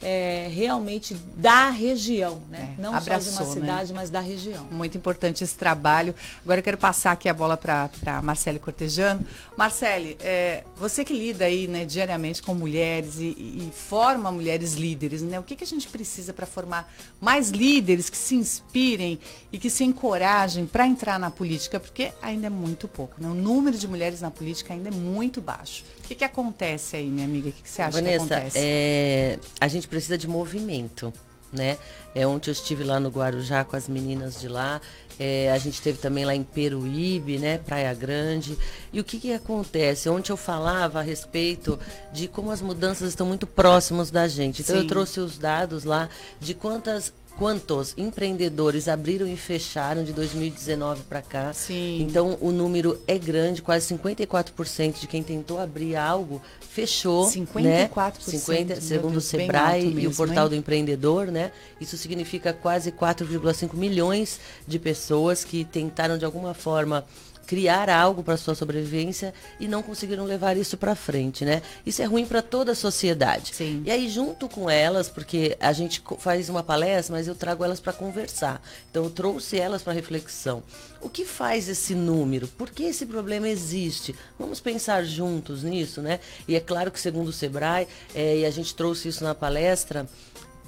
é, 0.02 0.48
realmente 0.52 1.14
da 1.36 1.70
região, 1.70 2.42
né? 2.50 2.74
É, 2.78 2.80
Não 2.82 2.92
só 2.92 2.98
de 2.98 3.02
abraçou, 3.04 3.32
uma 3.46 3.54
né? 3.54 3.60
cidade, 3.60 3.92
mas 3.92 4.10
da 4.10 4.20
região. 4.20 4.64
Muito 4.70 4.96
importante 4.98 5.44
esse 5.44 5.54
trabalho. 5.54 6.14
Agora 6.44 6.60
eu 6.60 6.64
quero 6.64 6.76
passar 6.78 7.12
aqui 7.12 7.28
a 7.28 7.34
bola 7.34 7.56
para 7.56 7.90
Marcele 8.22 8.58
Cortejano. 8.58 9.24
Marcele, 9.56 10.16
é, 10.20 10.64
você 10.76 11.04
que 11.04 11.12
lida 11.12 11.44
aí 11.44 11.66
né, 11.68 11.84
diariamente 11.84 12.42
com 12.42 12.54
mulheres 12.54 13.16
e, 13.18 13.24
e- 13.36 13.68
e 13.68 13.72
forma 13.72 14.30
mulheres 14.32 14.74
líderes, 14.74 15.22
né? 15.22 15.38
O 15.38 15.42
que, 15.42 15.54
que 15.56 15.64
a 15.64 15.66
gente 15.66 15.88
precisa 15.88 16.32
para 16.32 16.46
formar 16.46 16.92
mais 17.20 17.50
líderes 17.50 18.10
que 18.10 18.16
se 18.16 18.34
inspirem 18.34 19.18
e 19.52 19.58
que 19.58 19.70
se 19.70 19.84
encorajem 19.84 20.66
para 20.66 20.86
entrar 20.86 21.18
na 21.18 21.30
política? 21.30 21.78
Porque 21.78 22.12
ainda 22.20 22.46
é 22.48 22.50
muito 22.50 22.88
pouco, 22.88 23.14
né? 23.20 23.28
O 23.28 23.34
número 23.34 23.76
de 23.78 23.86
mulheres 23.86 24.20
na 24.20 24.30
política 24.30 24.74
ainda 24.74 24.88
é 24.88 24.92
muito 24.92 25.40
baixo. 25.40 25.84
O 26.04 26.08
que, 26.08 26.14
que 26.14 26.24
acontece 26.24 26.96
aí, 26.96 27.06
minha 27.08 27.26
amiga? 27.26 27.48
O 27.48 27.52
que, 27.52 27.62
que 27.62 27.68
você 27.70 27.82
acha 27.82 27.92
Vanessa, 27.92 28.26
que 28.26 28.34
acontece? 28.34 28.58
é, 28.58 29.38
a 29.60 29.68
gente 29.68 29.88
precisa 29.88 30.18
de 30.18 30.26
movimento, 30.28 31.12
né? 31.52 31.78
É, 32.14 32.26
ontem 32.26 32.50
eu 32.50 32.52
estive 32.52 32.84
lá 32.84 32.98
no 33.00 33.08
Guarujá 33.08 33.64
com 33.64 33.76
as 33.76 33.88
meninas 33.88 34.40
de 34.40 34.48
lá. 34.48 34.80
é, 35.18 35.50
a 35.52 35.58
gente 35.58 35.80
teve 35.80 35.98
também 35.98 36.24
lá 36.24 36.34
em 36.34 36.42
Peruíbe, 36.42 37.38
né? 37.38 37.58
Praia 37.58 37.94
Grande. 37.94 38.58
E 38.92 38.98
o 39.00 39.04
que, 39.04 39.20
que 39.20 39.32
acontece? 39.32 40.08
Ontem 40.08 40.32
eu 40.32 40.36
falava 40.36 40.98
a 40.98 41.02
respeito 41.02 41.78
de 42.12 42.26
como 42.28 42.50
as 42.50 42.60
mudanças 42.60 43.10
estão 43.10 43.26
muito 43.26 43.46
próximas 43.46 44.10
da 44.10 44.26
gente. 44.26 44.62
Então 44.62 44.74
Sim. 44.76 44.82
eu 44.82 44.88
trouxe 44.88 45.20
os 45.20 45.38
dados 45.38 45.84
lá 45.84 46.08
de 46.40 46.54
quantas 46.54 47.12
quantos 47.38 47.94
empreendedores 47.96 48.88
abriram 48.88 49.26
e 49.26 49.36
fecharam 49.36 50.04
de 50.04 50.12
2019 50.12 51.02
para 51.02 51.22
cá. 51.22 51.52
Sim. 51.52 52.02
Então 52.02 52.38
o 52.40 52.50
número 52.50 53.00
é 53.06 53.18
grande, 53.18 53.62
quase 53.62 53.94
54% 53.94 55.00
de 55.00 55.06
quem 55.06 55.22
tentou 55.22 55.58
abrir 55.58 55.96
algo 55.96 56.40
fechou, 56.72 57.26
54%, 57.26 57.62
né? 57.62 57.90
meu 57.94 58.40
50, 58.40 58.80
segundo 58.80 59.08
o 59.08 59.12
Deus, 59.12 59.32
bem 59.32 59.46
Sebrae 59.46 59.74
alto 59.74 59.86
e 59.86 59.90
o 59.90 59.94
mesmo, 59.94 60.14
portal 60.14 60.44
hein? 60.44 60.50
do 60.50 60.56
empreendedor, 60.56 61.26
né? 61.26 61.52
Isso 61.80 61.98
significa 61.98 62.52
quase 62.52 62.90
4,5 62.90 63.74
milhões 63.74 64.40
de 64.66 64.78
pessoas 64.78 65.44
que 65.44 65.64
tentaram 65.64 66.16
de 66.16 66.24
alguma 66.24 66.54
forma 66.54 67.04
criar 67.46 67.90
algo 67.90 68.22
para 68.22 68.36
sua 68.36 68.54
sobrevivência 68.54 69.34
e 69.58 69.68
não 69.68 69.82
conseguiram 69.82 70.24
levar 70.24 70.56
isso 70.56 70.76
para 70.76 70.94
frente, 70.94 71.44
né? 71.44 71.62
Isso 71.84 72.02
é 72.02 72.04
ruim 72.04 72.24
para 72.24 72.42
toda 72.42 72.72
a 72.72 72.74
sociedade. 72.74 73.54
Sim. 73.54 73.82
E 73.84 73.90
aí 73.90 74.08
junto 74.08 74.48
com 74.48 74.68
elas, 74.68 75.08
porque 75.08 75.56
a 75.60 75.72
gente 75.72 76.02
faz 76.18 76.48
uma 76.48 76.62
palestra, 76.62 77.16
mas 77.16 77.28
eu 77.28 77.34
trago 77.34 77.64
elas 77.64 77.80
para 77.80 77.92
conversar. 77.92 78.62
Então 78.90 79.04
eu 79.04 79.10
trouxe 79.10 79.58
elas 79.58 79.82
para 79.82 79.92
reflexão. 79.92 80.62
O 81.00 81.08
que 81.08 81.24
faz 81.24 81.68
esse 81.68 81.94
número? 81.94 82.46
Por 82.46 82.70
que 82.70 82.84
esse 82.84 83.06
problema 83.06 83.48
existe? 83.48 84.14
Vamos 84.38 84.60
pensar 84.60 85.04
juntos 85.04 85.62
nisso, 85.62 86.00
né? 86.00 86.20
E 86.46 86.54
é 86.54 86.60
claro 86.60 86.90
que 86.90 87.00
segundo 87.00 87.28
o 87.28 87.32
Sebrae, 87.32 87.88
eh, 88.14 88.38
e 88.38 88.46
a 88.46 88.50
gente 88.50 88.74
trouxe 88.74 89.08
isso 89.08 89.24
na 89.24 89.34
palestra, 89.34 90.06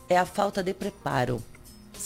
é 0.09 0.19
a 0.19 0.27
falta 0.27 0.63
de 0.63 0.75
preparo. 0.75 1.43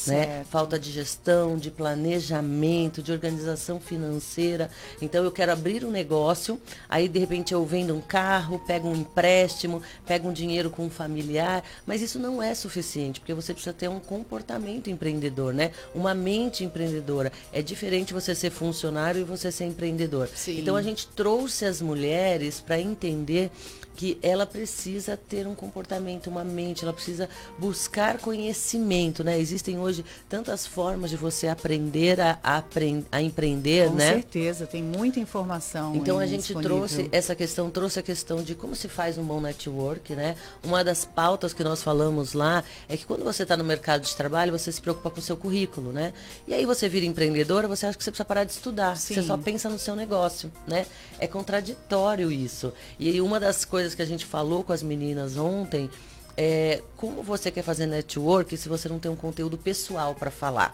Né? 0.07 0.45
Falta 0.50 0.78
de 0.78 0.90
gestão, 0.90 1.57
de 1.57 1.71
planejamento, 1.71 3.02
de 3.02 3.12
organização 3.12 3.80
financeira. 3.80 4.71
Então 5.00 5.25
eu 5.25 5.33
quero 5.33 5.52
abrir 5.52 5.85
um 5.85 5.90
negócio, 5.90 6.61
aí 6.88 7.09
de 7.09 7.18
repente 7.18 7.52
eu 7.52 7.64
vendo 7.64 7.95
um 7.95 8.00
carro, 8.00 8.59
pego 8.66 8.88
um 8.88 8.97
empréstimo, 8.97 9.83
pego 10.07 10.28
um 10.28 10.33
dinheiro 10.33 10.71
com 10.71 10.87
um 10.87 10.90
familiar, 10.90 11.62
mas 11.87 12.02
isso 12.02 12.18
não 12.18 12.42
é 12.42 12.54
suficiente, 12.54 13.21
porque 13.21 13.35
você 13.35 13.52
precisa 13.52 13.73
ter 13.73 13.88
um 13.88 14.00
comportamento 14.00 14.90
empreendedor, 14.90 15.52
né? 15.52 15.73
Uma 15.95 16.14
mente 16.14 16.64
empreendedora. 16.64 17.33
É 17.52 17.62
diferente 17.62 18.12
você 18.12 18.35
ser 18.35 18.50
funcionário 18.50 19.21
e 19.21 19.25
você 19.25 19.50
ser 19.50 19.64
empreendedor. 19.64 20.28
Sim. 20.35 20.61
Então 20.61 20.76
a 20.76 20.83
gente 20.83 21.07
trouxe 21.09 21.64
as 21.64 21.80
mulheres 21.80 22.61
para 22.61 22.80
entender 22.80 23.50
que 23.99 24.17
ela 24.23 24.47
precisa 24.47 25.17
ter 25.17 25.45
um 25.45 25.57
comportamento, 25.57 26.28
uma 26.28 26.45
mente, 26.45 26.85
ela 26.85 26.93
precisa 26.93 27.28
buscar 27.59 28.19
conhecimento, 28.19 29.25
né? 29.25 29.37
Existem 29.40 29.76
hoje 29.76 30.05
tantas 30.28 30.64
formas 30.64 31.11
de 31.11 31.17
você 31.17 31.49
aprender 31.49 32.21
a, 32.21 32.38
a, 32.40 32.62
a 33.11 33.21
empreender, 33.21 33.88
Com 33.88 33.97
né? 33.97 34.12
certeza, 34.12 34.69
tem 34.69 34.85
muita 34.85 35.19
informação. 35.19 35.97
Então 35.97 36.21
a 36.21 36.26
gente 36.26 36.43
disponível. 36.43 36.76
trouxe 36.76 37.09
essa 37.11 37.35
questão, 37.35 37.69
trouxe 37.71 37.99
a 37.99 38.02
questão 38.02 38.40
de 38.40 38.55
como 38.55 38.76
se 38.76 38.87
faz 38.87 39.19
um 39.19 39.25
bom 39.25 39.40
network, 39.40 40.14
né? 40.14 40.37
Uma 40.62 40.85
das 40.85 41.05
pautas 41.05 41.52
que 41.52 41.64
nós 41.64 41.83
falamos 41.83 42.35
lá 42.35 42.62
é 42.88 42.97
que 42.97 43.05
quando 43.05 43.25
você 43.25 43.43
está 43.43 43.57
no 43.57 43.64
mercado 43.64 44.02
de 44.02 44.14
trabalho, 44.14 44.57
você 44.57 44.71
se 44.71 44.81
preocupa 44.81 45.11
com 45.11 45.19
o 45.19 45.23
seu 45.23 45.37
currículo, 45.37 45.93
né? 45.93 46.12
E 46.47 46.55
aí 46.55 46.64
você 46.64 46.88
vira 46.88 47.05
empreendedora, 47.05 47.67
você 47.67 47.85
acha 47.85 47.99
que 47.99 48.05
você 48.05 48.12
precisa 48.12 48.25
parar 48.25 48.45
de 48.45 48.52
estudar, 48.52 48.97
Sim. 48.97 49.14
você 49.14 49.23
só 49.25 49.37
pensa 49.37 49.69
no 49.69 49.76
seu 49.76 49.97
negócio, 49.97 50.52
né? 50.69 50.87
É 51.19 51.26
contraditório 51.26 52.31
isso. 52.31 52.73
E 52.97 53.09
aí 53.09 53.21
uma 53.21 53.40
das 53.40 53.64
coisas 53.64 53.88
que 53.95 54.02
a 54.02 54.07
gente 54.07 54.25
falou 54.25 54.62
com 54.62 54.73
as 54.73 54.83
meninas 54.83 55.37
ontem 55.37 55.90
é 56.37 56.83
como 56.97 57.23
você 57.23 57.50
quer 57.50 57.62
fazer 57.62 57.87
network 57.87 58.57
se 58.57 58.68
você 58.68 58.88
não 58.88 58.99
tem 58.99 59.11
um 59.11 59.16
conteúdo 59.16 59.59
pessoal 59.59 60.14
para 60.14 60.30
falar. 60.30 60.73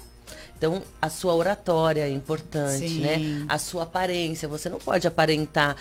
Então, 0.57 0.83
a 1.01 1.11
sua 1.11 1.35
oratória 1.35 2.03
é 2.03 2.11
importante, 2.11 2.89
Sim. 2.89 3.01
né? 3.01 3.47
A 3.49 3.59
sua 3.59 3.83
aparência, 3.83 4.49
você 4.49 4.69
não 4.69 4.79
pode 4.79 5.07
aparentar 5.07 5.77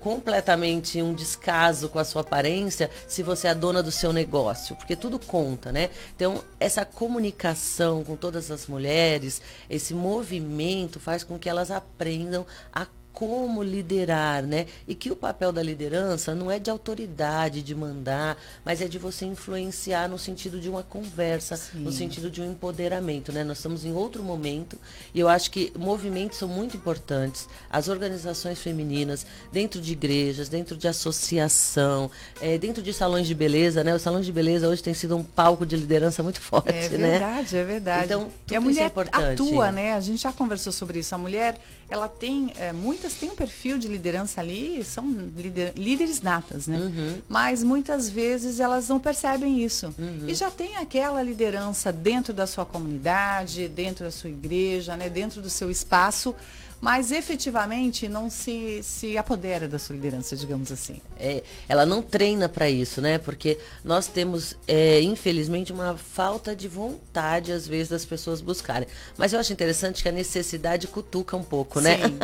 completamente 0.00 1.02
um 1.02 1.12
descaso 1.12 1.88
com 1.90 1.98
a 1.98 2.04
sua 2.04 2.22
aparência 2.22 2.90
se 3.06 3.22
você 3.22 3.46
é 3.46 3.50
a 3.50 3.54
dona 3.54 3.82
do 3.82 3.92
seu 3.92 4.12
negócio, 4.12 4.74
porque 4.74 4.96
tudo 4.96 5.18
conta, 5.18 5.70
né? 5.70 5.90
Então, 6.14 6.42
essa 6.58 6.84
comunicação 6.84 8.02
com 8.02 8.16
todas 8.16 8.50
as 8.50 8.66
mulheres, 8.66 9.42
esse 9.68 9.92
movimento 9.92 10.98
faz 10.98 11.22
com 11.22 11.38
que 11.38 11.48
elas 11.48 11.70
aprendam 11.70 12.46
a 12.72 12.86
como 13.16 13.62
liderar, 13.62 14.42
né? 14.42 14.66
E 14.86 14.94
que 14.94 15.10
o 15.10 15.16
papel 15.16 15.50
da 15.50 15.62
liderança 15.62 16.34
não 16.34 16.50
é 16.50 16.58
de 16.58 16.68
autoridade, 16.68 17.62
de 17.62 17.74
mandar, 17.74 18.36
mas 18.62 18.82
é 18.82 18.86
de 18.86 18.98
você 18.98 19.24
influenciar 19.24 20.06
no 20.06 20.18
sentido 20.18 20.60
de 20.60 20.68
uma 20.68 20.82
conversa, 20.82 21.56
Sim. 21.56 21.78
no 21.78 21.90
sentido 21.90 22.30
de 22.30 22.42
um 22.42 22.50
empoderamento, 22.50 23.32
né? 23.32 23.42
Nós 23.42 23.56
estamos 23.56 23.86
em 23.86 23.92
outro 23.94 24.22
momento 24.22 24.78
e 25.14 25.18
eu 25.18 25.30
acho 25.30 25.50
que 25.50 25.72
movimentos 25.78 26.36
são 26.36 26.46
muito 26.46 26.76
importantes. 26.76 27.48
As 27.70 27.88
organizações 27.88 28.58
femininas, 28.58 29.24
dentro 29.50 29.80
de 29.80 29.92
igrejas, 29.92 30.50
dentro 30.50 30.76
de 30.76 30.86
associação, 30.86 32.10
é, 32.38 32.58
dentro 32.58 32.82
de 32.82 32.92
salões 32.92 33.26
de 33.26 33.34
beleza, 33.34 33.82
né? 33.82 33.94
Os 33.94 34.02
salões 34.02 34.26
de 34.26 34.32
beleza 34.32 34.68
hoje 34.68 34.82
têm 34.82 34.92
sido 34.92 35.16
um 35.16 35.24
palco 35.24 35.64
de 35.64 35.74
liderança 35.74 36.22
muito 36.22 36.38
forte, 36.42 36.68
é 36.68 36.90
né? 36.90 37.16
É 37.16 37.18
verdade, 37.18 37.56
é 37.56 37.64
verdade. 37.64 38.04
Então, 38.04 38.28
e 38.50 38.54
a 38.54 38.60
mulher 38.60 38.82
é 38.82 38.86
importante. 38.88 39.42
atua, 39.42 39.72
né? 39.72 39.94
A 39.94 40.00
gente 40.00 40.22
já 40.22 40.32
conversou 40.34 40.70
sobre 40.70 40.98
isso. 40.98 41.14
A 41.14 41.18
mulher, 41.18 41.58
ela 41.88 42.08
tem, 42.08 42.52
é, 42.56 42.72
muitas 42.72 43.14
têm 43.14 43.30
um 43.30 43.36
perfil 43.36 43.78
de 43.78 43.86
liderança 43.86 44.40
ali, 44.40 44.82
são 44.82 45.08
líder, 45.36 45.72
líderes 45.76 46.20
natas, 46.20 46.66
né? 46.66 46.78
Uhum. 46.78 47.22
Mas 47.28 47.62
muitas 47.62 48.08
vezes 48.08 48.58
elas 48.58 48.88
não 48.88 48.98
percebem 48.98 49.62
isso. 49.62 49.94
Uhum. 49.96 50.24
E 50.26 50.34
já 50.34 50.50
tem 50.50 50.76
aquela 50.76 51.22
liderança 51.22 51.92
dentro 51.92 52.32
da 52.32 52.46
sua 52.46 52.66
comunidade, 52.66 53.68
dentro 53.68 54.04
da 54.04 54.10
sua 54.10 54.30
igreja, 54.30 54.96
né? 54.96 55.08
Dentro 55.08 55.40
do 55.40 55.48
seu 55.48 55.70
espaço 55.70 56.34
mas 56.80 57.10
efetivamente 57.10 58.08
não 58.08 58.28
se, 58.28 58.80
se 58.82 59.16
apodera 59.16 59.66
da 59.66 59.78
sua 59.78 59.96
liderança, 59.96 60.36
digamos 60.36 60.70
assim. 60.70 61.00
É, 61.18 61.42
ela 61.68 61.86
não 61.86 62.02
treina 62.02 62.48
para 62.48 62.68
isso, 62.68 63.00
né? 63.00 63.18
Porque 63.18 63.58
nós 63.84 64.06
temos, 64.06 64.56
é, 64.68 65.00
infelizmente, 65.00 65.72
uma 65.72 65.96
falta 65.96 66.54
de 66.54 66.68
vontade, 66.68 67.52
às 67.52 67.66
vezes, 67.66 67.88
das 67.88 68.04
pessoas 68.04 68.40
buscarem. 68.40 68.86
Mas 69.16 69.32
eu 69.32 69.40
acho 69.40 69.52
interessante 69.52 70.02
que 70.02 70.08
a 70.08 70.12
necessidade 70.12 70.86
cutuca 70.86 71.36
um 71.36 71.44
pouco, 71.44 71.80
né? 71.80 71.98
Sim. 71.98 72.18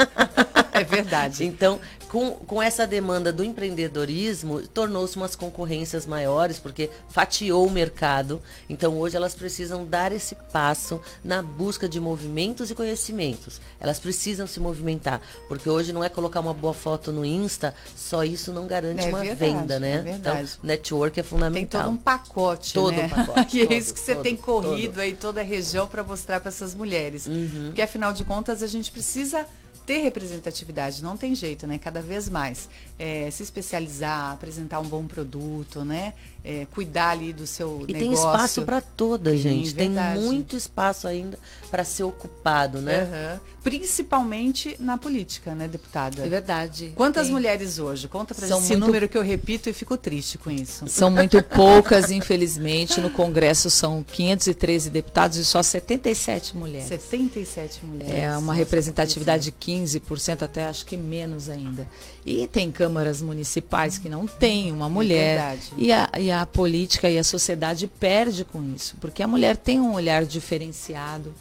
É 0.83 0.85
verdade. 0.85 1.45
então, 1.45 1.81
com, 2.13 2.33
com 2.33 2.63
essa 2.63 2.87
demanda 2.87 3.33
do 3.33 3.43
empreendedorismo, 3.43 4.61
tornou-se 4.69 5.17
umas 5.17 5.35
concorrências 5.35 6.05
maiores, 6.05 6.59
porque 6.59 6.91
fatiou 7.09 7.67
o 7.67 7.71
mercado. 7.71 8.43
Então, 8.69 8.99
hoje 8.99 9.17
elas 9.17 9.35
precisam 9.35 9.87
dar 9.87 10.13
esse 10.13 10.35
passo 10.53 11.01
na 11.25 11.43
busca 11.43 11.89
de 11.89 11.99
movimentos 11.99 12.71
e 12.71 12.75
conhecimentos. 12.75 13.63
Elas 13.81 13.99
precisam 13.99 14.47
se 14.47 14.61
movimentar, 14.61 15.23
porque 15.49 15.71
hoje 15.71 15.91
não 15.91 16.05
é 16.05 16.11
colocar 16.11 16.41
uma 16.41 16.53
boa 16.53 16.75
foto 16.75 17.11
no 17.11 17.25
Insta, 17.25 17.75
só 17.97 18.23
isso 18.23 18.53
não 18.53 18.67
garante 18.67 19.07
é 19.07 19.09
uma 19.09 19.21
verdade, 19.21 19.41
venda, 19.41 19.81
né? 19.81 20.05
É 20.07 20.11
então, 20.13 20.45
network 20.63 21.19
é 21.19 21.23
fundamental. 21.23 21.81
Tem 21.81 21.91
todo 21.91 21.95
um 21.95 21.97
pacote, 21.97 22.75
todo 22.75 22.93
né? 22.95 23.07
um 23.07 23.09
pacote. 23.09 23.57
e 23.59 23.63
é 23.63 23.75
isso 23.75 23.95
que 23.95 24.01
você 24.01 24.15
todo, 24.15 24.23
tem 24.23 24.37
corrido 24.37 24.93
todo. 24.93 25.01
aí 25.01 25.15
toda 25.15 25.41
a 25.41 25.45
região 25.45 25.87
para 25.87 26.05
mostrar 26.05 26.41
para 26.41 26.51
essas 26.51 26.75
mulheres. 26.75 27.27
Uhum. 27.27 27.69
Porque 27.69 27.81
afinal 27.81 28.13
de 28.13 28.23
contas 28.23 28.63
a 28.63 28.67
gente 28.67 28.91
precisa 28.91 29.47
ter 29.93 29.99
representatividade, 29.99 31.05
não 31.05 31.19
tem 31.19 31.35
jeito, 31.35 31.67
né? 31.67 31.77
Cada 31.77 32.01
vez 32.01 32.27
mais. 32.27 32.67
É, 33.05 33.29
se 33.33 33.43
especializar, 33.43 34.31
apresentar 34.31 34.79
um 34.79 34.85
bom 34.85 35.05
produto, 35.09 35.85
né? 35.85 36.15
É, 36.45 36.67
cuidar 36.73 37.11
ali 37.11 37.33
do 37.33 37.49
seu 37.49 37.85
e 37.89 37.93
negócio. 37.93 37.97
E 37.97 37.99
tem 37.99 38.13
espaço 38.13 38.63
para 38.63 38.81
todas, 38.81 39.41
gente. 39.41 39.71
Sim, 39.71 39.75
tem 39.75 39.91
muito 40.21 40.57
espaço 40.57 41.09
ainda 41.09 41.37
para 41.69 41.83
ser 41.83 42.05
ocupado, 42.05 42.81
né? 42.81 43.05
Uhum. 43.05 43.53
Principalmente 43.63 44.77
na 44.81 44.99
política, 44.99 45.55
né, 45.55 45.69
deputada? 45.69 46.25
É 46.25 46.29
verdade. 46.29 46.93
Quantas 46.97 47.27
tem. 47.27 47.33
mulheres 47.33 47.79
hoje? 47.79 48.09
Conta 48.09 48.35
para 48.35 48.47
gente 48.47 48.59
esse 48.59 48.73
muito... 48.73 48.87
número 48.87 49.09
que 49.09 49.17
eu 49.17 49.23
repito 49.23 49.69
e 49.69 49.73
fico 49.73 49.97
triste 49.97 50.37
com 50.37 50.51
isso. 50.51 50.87
São 50.89 51.11
muito 51.11 51.41
poucas, 51.43 52.11
infelizmente. 52.11 53.01
No 53.01 53.09
Congresso 53.09 53.71
são 53.71 54.03
513 54.03 54.91
deputados 54.91 55.39
e 55.39 55.45
só 55.45 55.63
77 55.63 56.57
mulheres. 56.57 56.89
77 56.89 57.87
mulheres. 57.87 58.15
É 58.15 58.37
uma 58.37 58.53
representatividade 58.53 59.45
de 59.45 59.53
15%, 59.53 60.43
até 60.43 60.67
acho 60.67 60.85
que 60.85 60.97
menos 60.97 61.49
ainda. 61.49 61.87
E 62.27 62.49
tem 62.49 62.71
câmaras 62.93 63.23
municipais 63.23 63.97
que 63.97 64.09
não 64.09 64.27
tem 64.27 64.71
uma 64.71 64.87
é 64.87 64.89
mulher. 64.89 65.39
É 65.39 65.59
e, 65.79 65.91
a, 65.91 66.11
e 66.19 66.31
a 66.31 66.45
política 66.45 67.09
e 67.09 67.19
a 67.19 67.25
sociedade 67.25 67.87
perde 67.87 68.45
com 68.45 68.63
isso, 68.75 68.97
porque 69.01 69.23
a 69.23 69.27
mulher 69.27 69.57
tem 69.57 69.81
um 69.81 69.95
olhar 69.95 70.27
diferenciado 70.27 71.35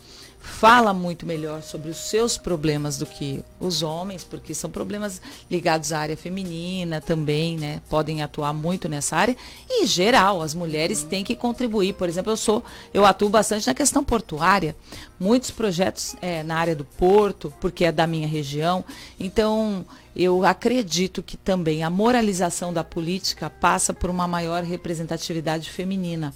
fala 0.51 0.93
muito 0.93 1.25
melhor 1.25 1.63
sobre 1.63 1.89
os 1.89 1.97
seus 1.97 2.37
problemas 2.37 2.97
do 2.97 3.05
que 3.05 3.43
os 3.59 3.81
homens, 3.81 4.23
porque 4.23 4.53
são 4.53 4.69
problemas 4.69 5.21
ligados 5.49 5.91
à 5.91 5.99
área 5.99 6.17
feminina 6.17 7.01
também, 7.01 7.57
né? 7.57 7.81
Podem 7.89 8.21
atuar 8.21 8.53
muito 8.53 8.87
nessa 8.87 9.15
área. 9.15 9.35
E 9.69 9.83
em 9.83 9.87
geral, 9.87 10.41
as 10.41 10.53
mulheres 10.53 11.03
têm 11.03 11.23
que 11.23 11.35
contribuir. 11.35 11.93
Por 11.93 12.07
exemplo, 12.07 12.31
eu 12.31 12.37
sou, 12.37 12.63
eu 12.93 13.05
atuo 13.05 13.29
bastante 13.29 13.65
na 13.65 13.73
questão 13.73 14.03
portuária, 14.03 14.75
muitos 15.19 15.49
projetos 15.49 16.15
é, 16.21 16.43
na 16.43 16.57
área 16.57 16.75
do 16.75 16.85
porto, 16.85 17.51
porque 17.59 17.85
é 17.85 17.91
da 17.91 18.05
minha 18.05 18.27
região. 18.27 18.83
Então, 19.19 19.85
eu 20.15 20.45
acredito 20.45 21.23
que 21.23 21.37
também 21.37 21.81
a 21.83 21.89
moralização 21.89 22.73
da 22.73 22.83
política 22.83 23.49
passa 23.49 23.93
por 23.93 24.09
uma 24.09 24.27
maior 24.27 24.63
representatividade 24.63 25.71
feminina. 25.71 26.33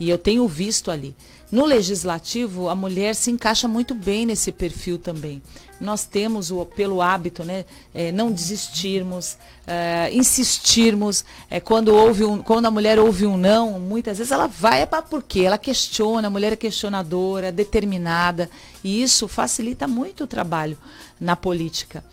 E 0.00 0.08
eu 0.08 0.16
tenho 0.16 0.48
visto 0.48 0.90
ali. 0.90 1.14
No 1.52 1.66
legislativo, 1.66 2.68
a 2.68 2.74
mulher 2.74 3.14
se 3.14 3.30
encaixa 3.30 3.68
muito 3.68 3.94
bem 3.94 4.24
nesse 4.24 4.50
perfil 4.50 4.98
também. 4.98 5.42
Nós 5.80 6.04
temos 6.04 6.50
o, 6.50 6.64
pelo 6.64 7.02
hábito, 7.02 7.42
né, 7.44 7.64
é, 7.92 8.12
não 8.12 8.30
desistirmos, 8.30 9.36
é, 9.66 10.10
insistirmos. 10.12 11.24
É, 11.50 11.58
quando, 11.58 11.88
houve 11.88 12.24
um, 12.24 12.40
quando 12.40 12.66
a 12.66 12.70
mulher 12.70 12.98
ouve 12.98 13.26
um 13.26 13.36
não, 13.36 13.80
muitas 13.80 14.18
vezes 14.18 14.30
ela 14.30 14.46
vai 14.46 14.82
é 14.82 14.86
para 14.86 15.02
por 15.02 15.22
quê? 15.22 15.40
Ela 15.40 15.58
questiona, 15.58 16.28
a 16.28 16.30
mulher 16.30 16.52
é 16.52 16.56
questionadora, 16.56 17.52
determinada. 17.52 18.48
E 18.82 19.02
isso 19.02 19.26
facilita 19.26 19.88
muito 19.88 20.24
o 20.24 20.26
trabalho 20.28 20.78
na 21.20 21.34
política. 21.34 22.04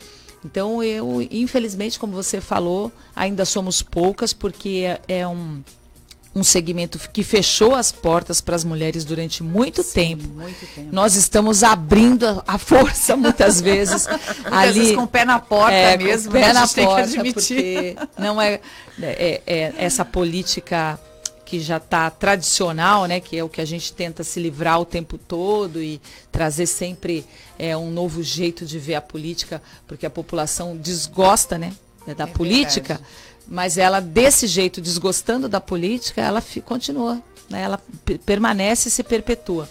Então, 0.43 0.83
eu, 0.83 1.21
infelizmente, 1.29 1.99
como 1.99 2.13
você 2.13 2.41
falou, 2.41 2.91
ainda 3.15 3.45
somos 3.45 3.81
poucas, 3.81 4.33
porque 4.33 4.83
é, 5.07 5.19
é 5.19 5.27
um 5.27 5.61
um 6.37 6.43
segmento 6.43 6.99
que 7.11 7.23
fechou 7.23 7.73
as 7.73 7.91
portas 7.91 8.39
para 8.39 8.55
as 8.55 8.63
mulheres 8.63 9.03
durante 9.03 9.41
muito, 9.41 9.81
Sim, 9.81 9.93
tempo. 9.93 10.27
muito 10.29 10.67
tempo. 10.75 10.89
Nós 10.91 11.15
estamos 11.15 11.63
abrindo 11.63 12.27
a, 12.27 12.43
a 12.45 12.57
força 12.59 13.17
muitas 13.17 13.59
vezes 13.61 14.07
muitas 14.07 14.53
ali 14.53 14.79
vezes 14.79 14.95
com 14.95 15.03
o 15.03 15.07
pé 15.07 15.25
na 15.25 15.39
porta 15.39 15.73
é, 15.73 15.97
mesmo, 15.97 16.31
com 16.31 16.37
o 16.37 16.41
pé 16.41 16.53
na 16.53 16.67
porta, 16.67 17.09
porque 17.33 17.95
não 18.17 18.39
é, 18.39 18.59
é, 19.01 19.41
é 19.47 19.73
essa 19.77 20.05
política 20.05 20.99
que 21.43 21.59
já 21.59 21.77
está 21.77 22.09
tradicional, 22.09 23.05
né, 23.05 23.19
que 23.19 23.37
é 23.37 23.43
o 23.43 23.49
que 23.49 23.61
a 23.61 23.65
gente 23.65 23.93
tenta 23.93 24.23
se 24.23 24.39
livrar 24.39 24.79
o 24.81 24.85
tempo 24.85 25.17
todo 25.17 25.81
e 25.81 25.99
trazer 26.31 26.67
sempre 26.67 27.25
é, 27.57 27.75
um 27.75 27.89
novo 27.89 28.21
jeito 28.21 28.65
de 28.65 28.77
ver 28.77 28.95
a 28.95 29.01
política, 29.01 29.61
porque 29.87 30.05
a 30.05 30.09
população 30.09 30.75
desgosta, 30.75 31.57
né, 31.57 31.73
da 32.15 32.25
é 32.25 32.27
política. 32.27 32.95
Verdade 32.95 33.26
mas 33.47 33.77
ela, 33.77 33.99
desse 33.99 34.47
jeito, 34.47 34.81
desgostando 34.81 35.47
da 35.47 35.61
política, 35.61 36.21
ela 36.21 36.43
continua, 36.65 37.21
né? 37.49 37.61
ela 37.61 37.79
permanece 38.25 38.89
e 38.89 38.91
se 38.91 39.03
perpetua. 39.03 39.69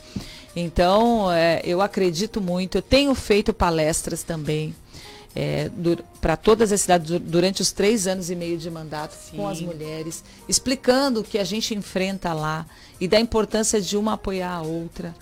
Então, 0.55 1.31
é, 1.31 1.61
eu 1.65 1.83
acredito 1.83 2.41
muito, 2.41 2.79
eu 2.79 2.83
tenho 2.83 3.15
feito 3.15 3.53
palestras 3.53 4.23
também 4.23 4.75
é, 5.37 5.71
para 6.19 6.35
todas 6.35 6.73
as 6.73 6.81
cidades 6.81 7.21
durante 7.21 7.61
os 7.61 7.71
três 7.71 8.07
anos 8.07 8.31
e 8.31 8.35
meio 8.35 8.57
de 8.57 8.71
mandato 8.71 9.13
Sim. 9.13 9.37
com 9.37 9.47
as 9.47 9.61
mulheres, 9.61 10.25
explicando 10.49 11.21
o 11.21 11.25
que 11.25 11.39
a 11.39 11.45
gente 11.45 11.75
enfrenta 11.75 12.33
lá 12.33 12.65
e 12.99 13.07
da 13.07 13.21
importância 13.21 13.79
de 13.79 13.99
uma 13.99 14.15
apoiar 14.15 14.55
a 14.55 14.63
outra 14.63 15.15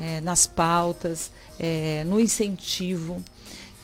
é, 0.00 0.20
nas 0.20 0.46
pautas, 0.46 1.32
é, 1.58 2.04
no 2.04 2.20
incentivo. 2.20 3.20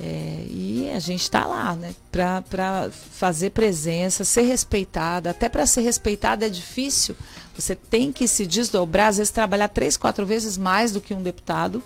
É, 0.05 0.47
e 0.49 0.91
a 0.93 0.99
gente 0.99 1.23
está 1.23 1.47
lá, 1.47 1.77
né? 1.77 1.95
Para 2.11 2.91
fazer 2.91 3.51
presença, 3.51 4.25
ser 4.25 4.43
respeitada. 4.43 5.31
Até 5.31 5.49
para 5.49 5.65
ser 5.65 5.83
respeitada 5.83 6.45
é 6.45 6.49
difícil. 6.49 7.15
Você 7.55 7.77
tem 7.77 8.11
que 8.11 8.27
se 8.27 8.45
desdobrar, 8.45 9.09
às 9.09 9.19
vezes 9.19 9.31
trabalhar 9.31 9.69
três, 9.69 9.97
quatro 9.97 10.27
vezes 10.27 10.59
mais 10.59 10.91
do 10.91 11.01
que 11.01 11.15
um 11.15 11.23
deputado, 11.23 11.81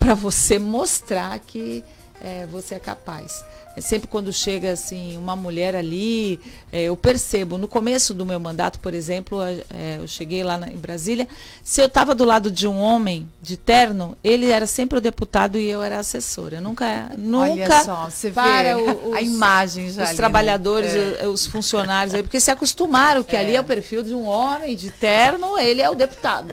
para 0.00 0.14
você 0.14 0.58
mostrar 0.58 1.38
que 1.38 1.84
é, 2.22 2.46
você 2.46 2.74
é 2.74 2.78
capaz. 2.78 3.44
É 3.78 3.80
sempre 3.80 4.08
quando 4.08 4.32
chega 4.32 4.72
assim 4.72 5.16
uma 5.16 5.36
mulher 5.36 5.76
ali, 5.76 6.40
é, 6.72 6.82
eu 6.82 6.96
percebo. 6.96 7.56
No 7.56 7.68
começo 7.68 8.12
do 8.12 8.26
meu 8.26 8.40
mandato, 8.40 8.80
por 8.80 8.92
exemplo, 8.92 9.40
é, 9.40 9.98
eu 10.00 10.08
cheguei 10.08 10.42
lá 10.42 10.58
na, 10.58 10.68
em 10.68 10.76
Brasília. 10.76 11.28
Se 11.62 11.80
eu 11.80 11.86
estava 11.86 12.12
do 12.12 12.24
lado 12.24 12.50
de 12.50 12.66
um 12.66 12.76
homem 12.80 13.28
de 13.40 13.56
terno, 13.56 14.18
ele 14.24 14.50
era 14.50 14.66
sempre 14.66 14.98
o 14.98 15.00
deputado 15.00 15.58
e 15.58 15.70
eu 15.70 15.80
era 15.80 15.98
a 15.98 16.00
assessora. 16.00 16.56
Eu 16.56 16.60
nunca, 16.60 17.12
nunca 17.16 17.52
Olha 17.52 17.84
só, 17.84 18.10
você 18.10 18.32
para 18.32 18.74
vê 18.76 18.82
os, 18.82 19.14
a 19.14 19.22
imagem 19.22 19.84
já 19.84 19.90
os 19.90 19.98
ali, 19.98 20.08
né? 20.08 20.14
trabalhadores, 20.16 20.92
né? 20.92 21.28
os 21.28 21.46
funcionários 21.46 22.14
aí, 22.14 22.22
porque 22.24 22.40
se 22.40 22.50
acostumaram 22.50 23.22
que 23.22 23.36
ali 23.36 23.54
é 23.54 23.60
o 23.60 23.64
perfil 23.64 24.02
de 24.02 24.12
um 24.12 24.26
homem 24.26 24.74
de 24.74 24.90
terno, 24.90 25.56
ele 25.56 25.80
é 25.80 25.88
o 25.88 25.94
deputado. 25.94 26.52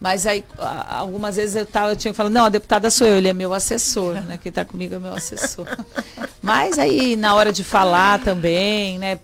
Mas 0.00 0.26
aí, 0.26 0.44
algumas 0.88 1.36
vezes 1.36 1.56
eu, 1.56 1.66
tava, 1.66 1.90
eu 1.92 1.96
tinha 1.96 2.12
que 2.12 2.16
falar, 2.16 2.30
não, 2.30 2.44
a 2.44 2.48
deputada 2.48 2.88
sou 2.88 3.06
eu, 3.06 3.16
ele 3.16 3.28
é 3.28 3.32
meu 3.32 3.52
assessor, 3.52 4.14
né? 4.14 4.38
Quem 4.40 4.50
está 4.50 4.64
comigo 4.64 4.94
é 4.94 4.98
meu 4.98 5.12
assessor. 5.12 5.66
Mas 6.40 6.78
aí, 6.78 7.16
na 7.16 7.34
hora 7.34 7.52
de 7.52 7.64
falar 7.64 8.20
também, 8.20 8.96
né? 8.98 9.18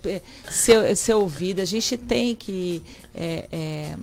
Ser, 0.49 0.95
ser 0.97 1.13
ouvida, 1.13 1.61
a 1.61 1.65
gente 1.65 1.95
tem 1.97 2.35
que 2.35 2.83
é, 3.15 3.47
é, 3.51 3.95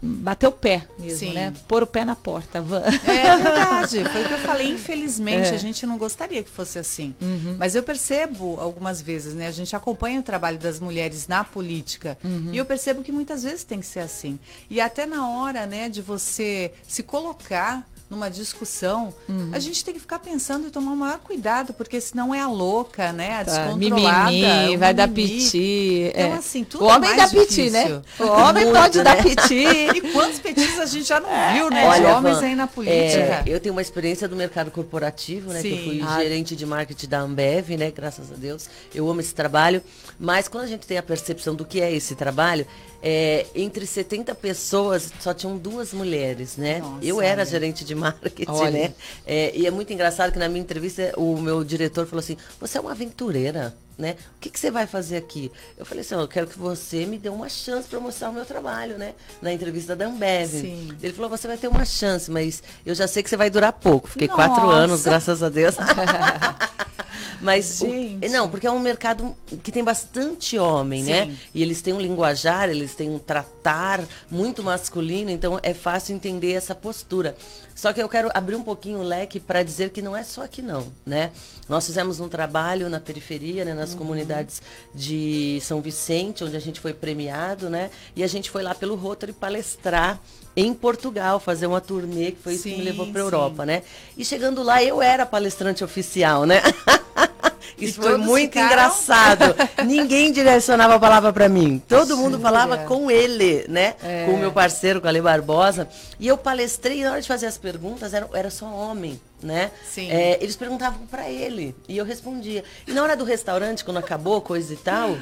bater 0.00 0.46
o 0.46 0.52
pé 0.52 0.86
mesmo, 0.98 1.28
Sim. 1.28 1.32
né? 1.32 1.52
Pôr 1.66 1.82
o 1.82 1.86
pé 1.86 2.04
na 2.04 2.14
porta. 2.14 2.58
É 2.58 3.36
verdade, 3.36 4.04
foi 4.04 4.22
o 4.22 4.28
que 4.28 4.34
eu 4.34 4.38
falei. 4.38 4.68
Infelizmente, 4.68 5.48
é. 5.48 5.54
a 5.54 5.58
gente 5.58 5.86
não 5.86 5.96
gostaria 5.96 6.42
que 6.42 6.50
fosse 6.50 6.78
assim. 6.78 7.14
Uhum. 7.20 7.56
Mas 7.58 7.74
eu 7.74 7.82
percebo 7.82 8.58
algumas 8.60 9.00
vezes, 9.00 9.34
né? 9.34 9.46
A 9.46 9.52
gente 9.52 9.74
acompanha 9.74 10.20
o 10.20 10.22
trabalho 10.22 10.58
das 10.58 10.78
mulheres 10.78 11.26
na 11.26 11.42
política 11.42 12.18
uhum. 12.22 12.50
e 12.52 12.58
eu 12.58 12.66
percebo 12.66 13.02
que 13.02 13.10
muitas 13.10 13.42
vezes 13.42 13.64
tem 13.64 13.80
que 13.80 13.86
ser 13.86 14.00
assim. 14.00 14.38
E 14.68 14.80
até 14.80 15.06
na 15.06 15.28
hora, 15.28 15.66
né, 15.66 15.88
de 15.88 16.02
você 16.02 16.72
se 16.86 17.02
colocar 17.02 17.86
numa 18.10 18.28
discussão, 18.28 19.14
uhum. 19.28 19.50
a 19.52 19.60
gente 19.60 19.84
tem 19.84 19.94
que 19.94 20.00
ficar 20.00 20.18
pensando 20.18 20.66
e 20.66 20.70
tomar 20.70 20.90
o 20.90 20.96
maior 20.96 21.20
cuidado, 21.20 21.72
porque 21.72 22.00
senão 22.00 22.34
é 22.34 22.40
a 22.40 22.48
louca, 22.48 23.12
né? 23.12 23.40
A 23.40 23.44
tá. 23.44 23.52
descontrolada. 23.52 24.30
Mimimi, 24.32 24.76
vai 24.76 24.92
dar 24.92 25.08
piti. 25.08 26.10
Então, 26.12 26.32
é. 26.32 26.32
assim, 26.32 26.64
tudo 26.64 26.84
o 26.84 26.88
homem 26.88 27.08
é 27.08 27.16
dá 27.16 27.28
piti, 27.28 27.70
né? 27.70 28.02
O 28.18 28.24
homem 28.26 28.64
Muito, 28.64 28.78
pode 28.78 28.98
né? 28.98 29.04
dar 29.04 29.22
piti. 29.22 29.64
E 29.94 30.00
quantos 30.12 30.38
petis 30.40 30.78
a 30.78 30.86
gente 30.86 31.04
já 31.04 31.20
não 31.20 31.30
é. 31.30 31.54
viu, 31.54 31.70
né? 31.70 31.86
Olha, 31.86 32.00
de 32.00 32.12
homens 32.12 32.38
Van, 32.38 32.46
aí 32.46 32.54
na 32.56 32.66
política. 32.66 33.20
É, 33.20 33.42
eu 33.46 33.60
tenho 33.60 33.74
uma 33.74 33.82
experiência 33.82 34.26
do 34.26 34.34
mercado 34.34 34.70
corporativo, 34.70 35.52
né? 35.52 35.60
Sim. 35.60 35.68
Que 35.68 35.76
eu 35.76 35.84
fui 35.84 36.02
ah. 36.02 36.20
gerente 36.20 36.56
de 36.56 36.66
marketing 36.66 37.08
da 37.08 37.20
Ambev, 37.20 37.70
né? 37.76 37.90
Graças 37.90 38.32
a 38.32 38.34
Deus. 38.34 38.68
Eu 38.94 39.08
amo 39.08 39.20
esse 39.20 39.34
trabalho. 39.34 39.82
Mas 40.18 40.48
quando 40.48 40.64
a 40.64 40.66
gente 40.66 40.86
tem 40.86 40.98
a 40.98 41.02
percepção 41.02 41.54
do 41.54 41.64
que 41.64 41.80
é 41.80 41.92
esse 41.92 42.14
trabalho, 42.14 42.66
é, 43.02 43.46
entre 43.54 43.86
70 43.86 44.34
pessoas, 44.34 45.10
só 45.20 45.32
tinham 45.32 45.56
duas 45.56 45.92
mulheres, 45.92 46.56
né? 46.56 46.80
Nossa, 46.80 47.04
eu 47.04 47.20
era 47.20 47.44
gerente 47.44 47.84
de 47.84 47.94
marketing, 47.94 48.50
olha. 48.50 48.70
né? 48.70 48.94
É, 49.26 49.56
e 49.56 49.66
é 49.66 49.70
muito 49.70 49.92
engraçado 49.92 50.32
que 50.32 50.38
na 50.38 50.48
minha 50.48 50.60
entrevista 50.60 51.12
o 51.16 51.36
meu 51.38 51.64
diretor 51.64 52.06
falou 52.06 52.20
assim: 52.20 52.36
você 52.58 52.78
é 52.78 52.80
uma 52.80 52.92
aventureira. 52.92 53.74
Né? 53.98 54.16
O 54.36 54.40
que, 54.40 54.48
que 54.48 54.58
você 54.58 54.70
vai 54.70 54.86
fazer 54.86 55.18
aqui? 55.18 55.52
Eu 55.76 55.84
falei 55.84 56.00
assim, 56.00 56.14
eu 56.14 56.26
quero 56.26 56.46
que 56.46 56.58
você 56.58 57.04
me 57.04 57.18
dê 57.18 57.28
uma 57.28 57.50
chance 57.50 57.86
para 57.86 58.00
mostrar 58.00 58.30
o 58.30 58.32
meu 58.32 58.46
trabalho, 58.46 58.96
né? 58.96 59.12
Na 59.42 59.52
entrevista 59.52 59.94
da 59.94 60.06
Ambev. 60.06 60.48
Sim. 60.48 60.88
Ele 61.02 61.12
falou, 61.12 61.28
você 61.28 61.46
vai 61.46 61.58
ter 61.58 61.68
uma 61.68 61.84
chance, 61.84 62.30
mas 62.30 62.62
eu 62.86 62.94
já 62.94 63.06
sei 63.06 63.22
que 63.22 63.28
você 63.28 63.36
vai 63.36 63.50
durar 63.50 63.74
pouco. 63.74 64.08
Fiquei 64.08 64.26
Nossa. 64.26 64.42
quatro 64.42 64.70
anos, 64.70 65.02
graças 65.02 65.42
a 65.42 65.50
Deus. 65.50 65.74
Mas 67.40 67.80
o, 67.80 67.86
não, 68.30 68.48
porque 68.48 68.66
é 68.66 68.70
um 68.70 68.78
mercado 68.78 69.34
que 69.62 69.72
tem 69.72 69.82
bastante 69.82 70.58
homem, 70.58 71.02
né? 71.02 71.24
Sim. 71.24 71.30
né? 71.30 71.36
E 71.54 71.62
eles 71.62 71.80
têm 71.82 71.94
um 71.94 72.00
linguajar, 72.00 72.68
eles 72.68 72.94
têm 72.94 73.10
um 73.10 73.18
tratar 73.18 74.04
muito 74.30 74.62
masculino, 74.62 75.30
então 75.30 75.58
é 75.62 75.74
fácil 75.74 76.14
entender 76.14 76.52
essa 76.52 76.74
postura. 76.74 77.36
Só 77.80 77.94
que 77.94 78.02
eu 78.02 78.08
quero 78.10 78.28
abrir 78.34 78.56
um 78.56 78.62
pouquinho 78.62 78.98
o 78.98 79.02
leque 79.02 79.40
para 79.40 79.62
dizer 79.62 79.88
que 79.88 80.02
não 80.02 80.14
é 80.14 80.22
só 80.22 80.42
aqui 80.42 80.60
não, 80.60 80.92
né? 81.06 81.30
Nós 81.66 81.86
fizemos 81.86 82.20
um 82.20 82.28
trabalho 82.28 82.90
na 82.90 83.00
periferia, 83.00 83.64
né, 83.64 83.72
nas 83.72 83.92
uhum. 83.92 83.98
comunidades 83.98 84.60
de 84.94 85.58
São 85.62 85.80
Vicente, 85.80 86.44
onde 86.44 86.54
a 86.54 86.60
gente 86.60 86.78
foi 86.78 86.92
premiado, 86.92 87.70
né? 87.70 87.90
E 88.14 88.22
a 88.22 88.26
gente 88.26 88.50
foi 88.50 88.62
lá 88.62 88.74
pelo 88.74 88.96
Rotary 88.96 89.32
palestrar 89.32 90.20
em 90.54 90.74
Portugal, 90.74 91.40
fazer 91.40 91.66
uma 91.66 91.80
turnê, 91.80 92.32
que 92.32 92.42
foi 92.42 92.52
sim, 92.52 92.58
isso 92.58 92.68
que 92.68 92.76
me 92.76 92.84
levou 92.84 93.06
para 93.06 93.20
Europa, 93.20 93.64
né? 93.64 93.82
E 94.14 94.24
chegando 94.26 94.62
lá, 94.62 94.82
eu 94.82 95.00
era 95.00 95.24
palestrante 95.24 95.82
oficial, 95.82 96.44
né? 96.44 96.60
Isso 97.78 98.00
foi 98.00 98.16
muito 98.16 98.52
ficaram... 98.52 98.66
engraçado. 98.66 99.54
Ninguém 99.86 100.32
direcionava 100.32 100.94
a 100.94 100.98
palavra 100.98 101.32
para 101.32 101.48
mim. 101.48 101.82
Todo 101.88 102.16
mundo 102.16 102.38
falava 102.38 102.78
com 102.78 103.10
ele, 103.10 103.64
né? 103.68 103.94
É. 104.02 104.26
Com 104.26 104.32
o 104.32 104.38
meu 104.38 104.52
parceiro, 104.52 105.00
com 105.00 105.06
a 105.06 105.10
Ale 105.10 105.20
Barbosa. 105.20 105.88
E 106.18 106.26
eu 106.26 106.36
palestrei, 106.36 107.02
na 107.02 107.12
hora 107.12 107.20
de 107.20 107.28
fazer 107.28 107.46
as 107.46 107.58
perguntas, 107.58 108.14
era, 108.14 108.28
era 108.34 108.50
só 108.50 108.66
homem, 108.66 109.20
né? 109.42 109.70
Sim. 109.84 110.10
É, 110.10 110.38
eles 110.40 110.56
perguntavam 110.56 111.06
para 111.06 111.28
ele 111.28 111.74
e 111.88 111.96
eu 111.96 112.04
respondia. 112.04 112.64
E 112.86 112.92
na 112.92 113.02
hora 113.02 113.16
do 113.16 113.24
restaurante, 113.24 113.84
quando 113.84 113.98
acabou, 113.98 114.40
coisa 114.40 114.72
e 114.72 114.76
tal 114.76 115.16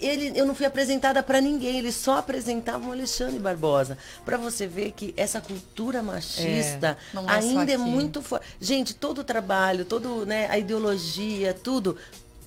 ele, 0.00 0.38
eu 0.38 0.46
não 0.46 0.54
fui 0.54 0.66
apresentada 0.66 1.22
para 1.22 1.40
ninguém, 1.40 1.78
eles 1.78 1.94
só 1.94 2.18
apresentavam 2.18 2.88
o 2.88 2.92
Alexandre 2.92 3.38
Barbosa. 3.38 3.98
Para 4.24 4.36
você 4.36 4.66
ver 4.66 4.92
que 4.92 5.12
essa 5.16 5.40
cultura 5.40 6.02
machista 6.02 6.96
é, 7.14 7.18
é 7.18 7.20
ainda 7.26 7.72
é 7.72 7.76
muito 7.76 8.22
forte. 8.22 8.46
Gente, 8.60 8.94
todo 8.94 9.18
o 9.18 9.24
trabalho, 9.24 9.84
todo, 9.84 10.24
né, 10.24 10.48
a 10.50 10.58
ideologia, 10.58 11.54
tudo 11.54 11.96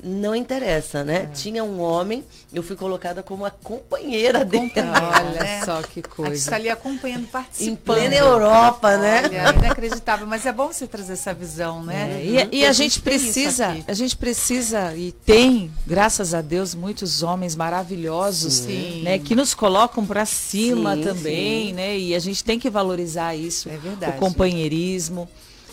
não 0.03 0.35
interessa, 0.35 1.03
né? 1.03 1.23
É. 1.23 1.25
Tinha 1.27 1.63
um 1.63 1.79
homem, 1.79 2.23
eu 2.53 2.61
fui 2.61 2.75
colocada 2.75 3.23
como 3.23 3.45
a 3.45 3.51
companheira 3.51 4.43
dele. 4.43 4.71
Olha 4.75 5.39
é. 5.39 5.63
só 5.63 5.81
que 5.81 6.01
coisa. 6.01 6.31
A 6.31 6.35
gente 6.35 6.43
está 6.43 6.55
ali 6.57 6.69
acompanhando, 6.69 7.27
participando. 7.27 7.73
Em 7.73 7.75
plena 7.75 8.15
Europa, 8.15 8.97
né? 8.97 9.23
Olha, 9.25 9.55
inacreditável. 9.57 10.27
Mas 10.27 10.45
é 10.45 10.51
bom 10.51 10.67
você 10.67 10.85
trazer 10.85 11.13
essa 11.13 11.33
visão, 11.33 11.83
né? 11.83 12.21
É. 12.21 12.25
E, 12.25 12.59
e, 12.59 12.65
a, 12.65 12.69
a 12.69 12.73
gente, 12.73 12.95
gente 12.95 13.01
precisa, 13.01 13.77
a 13.87 13.93
gente 13.93 14.17
precisa 14.17 14.95
e 14.95 15.11
tem, 15.11 15.71
graças 15.87 16.33
a 16.33 16.41
Deus, 16.41 16.75
muitos 16.75 17.23
homens 17.23 17.55
maravilhosos, 17.55 18.53
sim. 18.53 19.03
né? 19.03 19.17
Que 19.19 19.35
nos 19.35 19.53
colocam 19.53 20.05
para 20.05 20.25
cima 20.25 20.95
sim, 20.95 21.01
também, 21.03 21.67
sim. 21.67 21.73
né? 21.73 21.97
E 21.97 22.13
a 22.13 22.19
gente 22.19 22.43
tem 22.43 22.59
que 22.59 22.69
valorizar 22.69 23.35
isso. 23.35 23.69
É 23.69 23.77
verdade. 23.77 24.17
O 24.17 24.19
companheirismo 24.19 25.29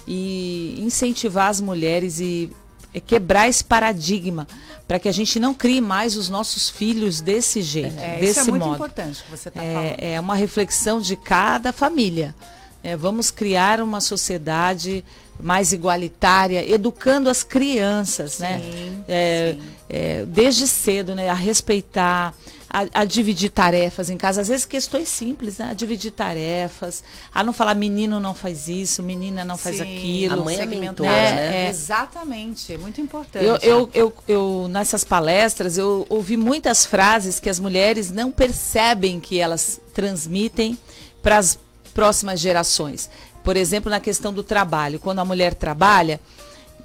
e 0.07 0.77
incentivar 0.81 1.51
as 1.51 1.61
mulheres 1.61 2.21
e 2.21 2.51
é 2.93 3.01
quebrar 3.01 3.49
esse 3.49 3.63
paradigma 3.63 4.47
para 4.87 4.99
que 4.99 5.09
a 5.09 5.13
gente 5.13 5.39
não 5.39 5.55
crie 5.55 5.81
mais 5.81 6.17
os 6.17 6.29
nossos 6.29 6.69
filhos 6.69 7.21
desse 7.21 7.63
jeito, 7.63 7.99
é, 7.99 8.17
desse 8.19 8.41
isso 8.41 8.41
é 8.41 8.51
muito 8.51 8.65
modo. 8.65 8.75
importante 8.75 9.23
que 9.23 9.31
você 9.31 9.49
está 9.49 9.63
é, 9.63 9.73
falando. 9.73 9.95
É 9.99 10.21
uma 10.21 10.35
reflexão 10.35 11.01
de 11.01 11.15
cada 11.15 11.73
família. 11.73 12.35
É, 12.83 12.97
vamos 12.97 13.31
criar 13.31 13.81
uma 13.81 14.01
sociedade 14.01 15.05
mais 15.39 15.73
igualitária, 15.73 16.69
educando 16.69 17.29
as 17.29 17.43
crianças, 17.43 18.33
sim, 18.33 18.43
né? 18.43 18.61
É, 19.09 19.55
sim. 19.55 19.63
É, 19.89 20.25
desde 20.27 20.67
cedo, 20.67 21.15
né? 21.15 21.29
A 21.29 21.35
respeitar, 21.35 22.35
a, 22.73 23.01
a, 23.01 23.05
dividir 23.05 23.51
tarefas 23.51 24.09
em 24.09 24.17
casa. 24.17 24.41
Às 24.41 24.49
vezes 24.49 24.65
questões 24.65 25.09
simples, 25.09 25.59
né? 25.59 25.71
A 25.71 25.75
dividir 25.75 26.13
tarefas, 26.13 27.03
a 27.35 27.43
não 27.43 27.53
falar 27.53 27.75
menino 27.75 28.21
não 28.21 28.33
faz 28.33 28.69
isso, 28.69 29.03
menina 29.03 29.45
não 29.45 29.59
faz 29.59 29.79
Sim, 29.79 29.83
aquilo. 29.83 30.35
A 30.35 30.45
mãe 30.45 30.57
é 30.57 30.67
mentora, 30.67 31.11
é, 31.11 31.35
né? 31.35 31.67
É. 31.67 31.69
Exatamente, 31.69 32.73
é 32.73 32.79
muito 32.79 33.01
importante. 33.01 33.45
Eu, 33.45 33.57
eu, 33.57 33.91
eu, 33.93 34.15
eu, 34.29 34.69
nessas 34.71 35.03
palestras, 35.03 35.77
eu 35.77 36.07
ouvi 36.09 36.37
muitas 36.37 36.87
frases 36.87 37.41
que 37.41 37.51
as 37.51 37.59
mulheres 37.59 38.13
não 38.13 38.31
percebem 38.31 39.19
que 39.19 39.41
elas 39.41 39.81
transmitem 39.93 40.79
para 41.21 41.39
as 41.39 41.59
próximas 41.93 42.39
gerações. 42.39 43.11
Por 43.43 43.57
exemplo, 43.57 43.91
na 43.91 43.99
questão 43.99 44.33
do 44.33 44.43
trabalho. 44.45 45.01
Quando 45.01 45.19
a 45.19 45.25
mulher 45.25 45.55
trabalha, 45.55 46.21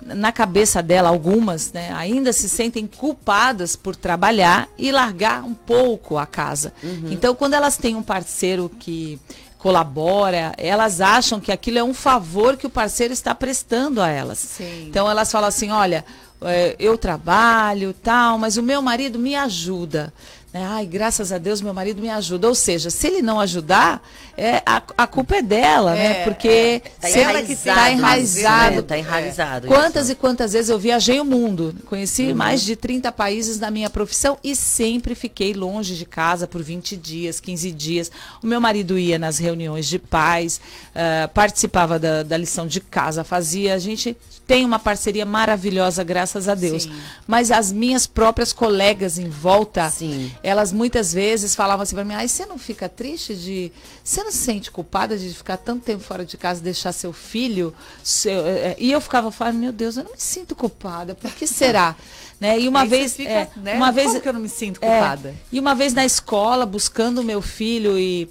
na 0.06 0.32
cabeça 0.32 0.84
dela, 0.84 1.10
algumas, 1.10 1.74
né, 1.74 1.92
ainda 1.94 2.32
se 2.32 2.48
sentem 2.48 2.86
culpadas 2.86 3.76
por 3.76 3.96
trabalhar 3.96 4.70
e 4.78 4.92
largar 4.92 5.44
um 5.44 5.56
pouco 5.56 6.18
a 6.18 6.28
casa. 6.28 6.72
Uhum. 6.84 7.12
Então, 7.12 7.34
quando 7.34 7.56
elas 7.56 7.76
têm 7.76 7.96
um 7.96 8.04
parceiro 8.04 8.70
que 8.80 9.20
colabora, 9.58 10.54
elas 10.58 11.02
acham 11.02 11.40
que 11.40 11.52
aquilo 11.52 11.80
é 11.80 11.84
um 11.84 11.94
favor 11.94 12.56
que 12.56 12.68
o 12.68 12.70
parceiro 12.70 13.12
está 13.12 13.34
prestando 13.34 14.00
a 14.00 14.08
elas. 14.08 14.38
Sim. 14.38 14.88
Então, 14.88 15.10
elas 15.10 15.32
falam 15.32 15.50
assim: 15.50 15.72
olha, 15.72 16.06
é, 16.44 16.76
eu 16.78 16.98
trabalho, 16.98 17.92
tal, 17.92 18.38
mas 18.38 18.58
o 18.58 18.64
meu 18.64 18.82
marido 18.82 19.18
me 19.18 19.36
ajuda. 19.36 20.14
Né? 20.56 20.66
Ai, 20.66 20.86
graças 20.86 21.34
a 21.34 21.38
Deus 21.38 21.60
meu 21.60 21.74
marido 21.74 22.02
me 22.02 22.10
ajuda. 22.10 22.48
Ou 22.48 22.56
seja, 22.56 22.90
se 22.90 23.08
ele 23.08 23.22
não 23.22 23.42
ajudar, 23.42 24.02
é, 24.38 24.62
a, 24.66 24.82
a 25.00 25.06
culpa 25.06 25.36
é 25.36 25.42
dela, 25.42 25.94
né? 25.94 26.06
é, 26.06 26.10
né? 26.10 26.24
Porque 26.24 26.48
é, 26.48 26.80
tá 27.02 27.10
ela 27.10 27.42
que 27.42 27.52
está 27.52 27.92
enraizado. 27.92 28.80
Está 28.80 28.98
enraizado. 28.98 29.68
Quantas 29.68 30.04
isso. 30.04 30.14
e 30.14 30.16
quantas 30.16 30.54
vezes 30.54 30.70
eu 30.70 30.80
viajei 30.80 31.20
o 31.20 31.26
mundo, 31.26 31.76
conheci 31.88 32.28
uhum. 32.28 32.36
mais 32.36 32.62
de 32.62 32.78
30 32.78 33.12
países 33.12 33.60
na 33.60 33.70
minha 33.70 33.90
profissão 33.90 34.38
e 34.42 34.56
sempre 34.56 35.14
fiquei 35.14 35.54
longe 35.54 35.94
de 35.94 36.06
casa 36.06 36.48
por 36.48 36.64
20 36.64 36.96
dias, 36.96 37.42
15 37.42 37.72
dias. 37.74 38.10
O 38.42 38.48
meu 38.48 38.62
marido 38.62 38.98
ia 38.98 39.20
nas 39.20 39.38
reuniões 39.38 39.86
de 39.86 40.00
pais, 40.00 40.62
uh, 40.96 41.28
participava 41.34 42.00
da, 42.00 42.24
da 42.24 42.38
lição 42.38 42.66
de 42.66 42.80
casa, 42.80 43.26
fazia. 43.26 43.74
A 43.74 43.80
gente 43.80 44.16
tem 44.48 44.64
uma 44.64 44.80
parceria 44.80 45.26
maravilhosa, 45.26 46.04
graças 46.04 46.48
a 46.48 46.56
Deus. 46.56 46.84
Sim. 46.84 46.94
Mas 47.28 47.52
as 47.52 47.72
minhas 47.72 48.06
próprias 48.06 48.54
colegas 48.54 49.18
em 49.18 49.28
volta, 49.28 49.90
Sim. 49.90 50.32
Elas 50.46 50.72
muitas 50.72 51.12
vezes 51.12 51.56
falavam 51.56 51.82
assim 51.82 51.96
para 51.96 52.06
mim: 52.06 52.14
ai, 52.14 52.28
você 52.28 52.46
não 52.46 52.60
fica 52.60 52.88
triste 52.88 53.34
de. 53.34 53.72
Você 54.04 54.24
não 54.24 54.32
se 54.32 54.38
sente 54.38 54.70
culpada 54.70 55.18
de 55.18 55.34
ficar 55.34 55.58
tanto 55.58 55.84
tempo 55.84 56.04
fora 56.04 56.24
de 56.24 56.38
casa, 56.38 56.62
deixar 56.62 56.92
seu 56.92 57.12
filho? 57.12 57.74
Seu... 58.04 58.46
É, 58.46 58.50
é, 58.50 58.76
e 58.78 58.92
eu 58.92 59.02
ficava 59.02 59.32
falando: 59.32 59.58
meu 59.58 59.72
Deus, 59.72 59.98
eu 59.98 60.04
não 60.04 60.12
me 60.12 60.20
sinto 60.20 60.56
culpada, 60.56 61.16
por 61.16 61.32
que 61.32 61.48
será? 61.48 61.96
né? 62.40 62.60
E 62.60 62.68
uma 62.68 62.82
Aí 62.82 62.88
vez, 62.88 63.16
fica, 63.16 63.30
é, 63.30 63.50
né? 63.58 63.74
uma 63.74 63.92
vez 63.92 64.20
que 64.20 64.30
eu 64.30 64.34
não 64.34 64.40
me 64.40 64.50
sinto 64.50 64.80
culpada. 64.80 65.30
É, 65.30 65.34
e 65.52 65.60
uma 65.60 65.74
vez 65.74 65.94
na 65.94 66.06
escola, 66.06 66.64
buscando 66.66 67.22
o 67.22 67.24
meu 67.24 67.42
filho 67.42 67.98
e 67.98 68.30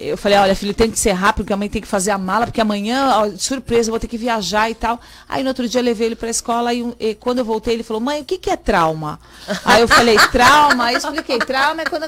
eu 0.00 0.16
falei, 0.16 0.38
olha, 0.38 0.56
filho, 0.56 0.72
tem 0.72 0.90
que 0.90 0.98
ser 0.98 1.12
rápido, 1.12 1.44
porque 1.44 1.52
a 1.52 1.56
mãe 1.56 1.68
tem 1.68 1.82
que 1.82 1.86
fazer 1.86 2.10
a 2.10 2.16
mala, 2.16 2.46
porque 2.46 2.60
amanhã, 2.60 3.18
ó, 3.18 3.30
surpresa, 3.36 3.90
eu 3.90 3.92
vou 3.92 4.00
ter 4.00 4.08
que 4.08 4.16
viajar 4.16 4.70
e 4.70 4.74
tal. 4.74 4.98
Aí 5.28 5.42
no 5.42 5.48
outro 5.50 5.68
dia 5.68 5.80
eu 5.80 5.84
levei 5.84 6.06
ele 6.06 6.16
para 6.16 6.28
a 6.28 6.30
escola 6.30 6.72
e, 6.72 6.94
e, 6.98 7.14
quando 7.14 7.40
eu 7.40 7.44
voltei, 7.44 7.74
ele 7.74 7.82
falou, 7.82 8.00
mãe, 8.00 8.22
o 8.22 8.24
que, 8.24 8.38
que 8.38 8.48
é 8.48 8.56
trauma? 8.56 9.20
Aí 9.64 9.82
eu 9.82 9.88
falei, 9.88 10.16
trauma? 10.32 10.86
Aí 10.86 10.94
eu 10.94 10.98
expliquei, 10.98 11.38
trauma 11.38 11.82
é 11.82 11.84
quando. 11.84 12.04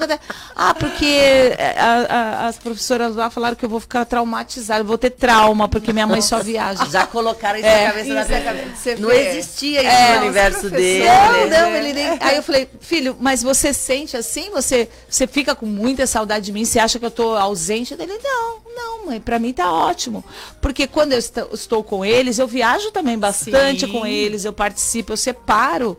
Ah, 0.56 0.74
porque 0.74 1.04
é, 1.04 1.76
a, 1.78 2.44
a, 2.44 2.48
as 2.48 2.58
professoras 2.58 3.14
lá 3.14 3.28
falaram 3.28 3.56
que 3.56 3.64
eu 3.64 3.68
vou 3.68 3.80
ficar 3.80 4.06
traumatizada, 4.06 4.80
eu 4.80 4.86
vou 4.86 4.96
ter 4.96 5.10
trauma, 5.10 5.68
porque 5.68 5.92
minha 5.92 6.06
mãe 6.06 6.22
só 6.22 6.38
viaja. 6.38 6.86
Já 6.86 7.06
colocaram 7.06 7.58
isso 7.58 7.68
é, 7.68 7.84
na 7.84 7.92
cabeça 7.92 8.14
da 8.14 8.24
minha 8.24 8.42
cabeça. 8.42 8.96
Não 8.98 9.10
existia 9.10 9.82
isso 9.82 9.90
é, 9.90 10.14
no 10.14 10.20
universo 10.22 10.70
dele. 10.70 11.04
Não, 11.04 11.48
não, 11.48 11.76
ele 11.76 11.92
nem. 11.92 12.18
Aí 12.20 12.36
eu 12.36 12.42
falei, 12.42 12.68
filho, 12.80 13.16
mas 13.20 13.42
você 13.42 13.74
sente 13.74 14.16
assim? 14.16 14.50
Você, 14.50 14.88
você 15.08 15.26
fica 15.26 15.54
com 15.54 15.66
muita 15.66 16.06
saudade 16.06 16.46
de 16.46 16.52
mim? 16.52 16.64
Você 16.64 16.78
acha 16.78 16.98
que 16.98 17.04
eu 17.04 17.10
tô 17.10 17.34
ausente? 17.36 17.81
Ele, 17.90 18.18
não, 18.22 18.58
não, 18.74 19.06
mãe, 19.06 19.20
para 19.20 19.38
mim 19.38 19.52
tá 19.52 19.70
ótimo. 19.72 20.24
Porque 20.60 20.86
quando 20.86 21.12
eu 21.12 21.18
estou 21.18 21.82
com 21.82 22.04
eles, 22.04 22.38
eu 22.38 22.46
viajo 22.46 22.90
também 22.90 23.18
bastante 23.18 23.86
Sim. 23.86 23.92
com 23.92 24.06
eles, 24.06 24.44
eu 24.44 24.52
participo, 24.52 25.12
eu 25.12 25.16
separo. 25.16 25.96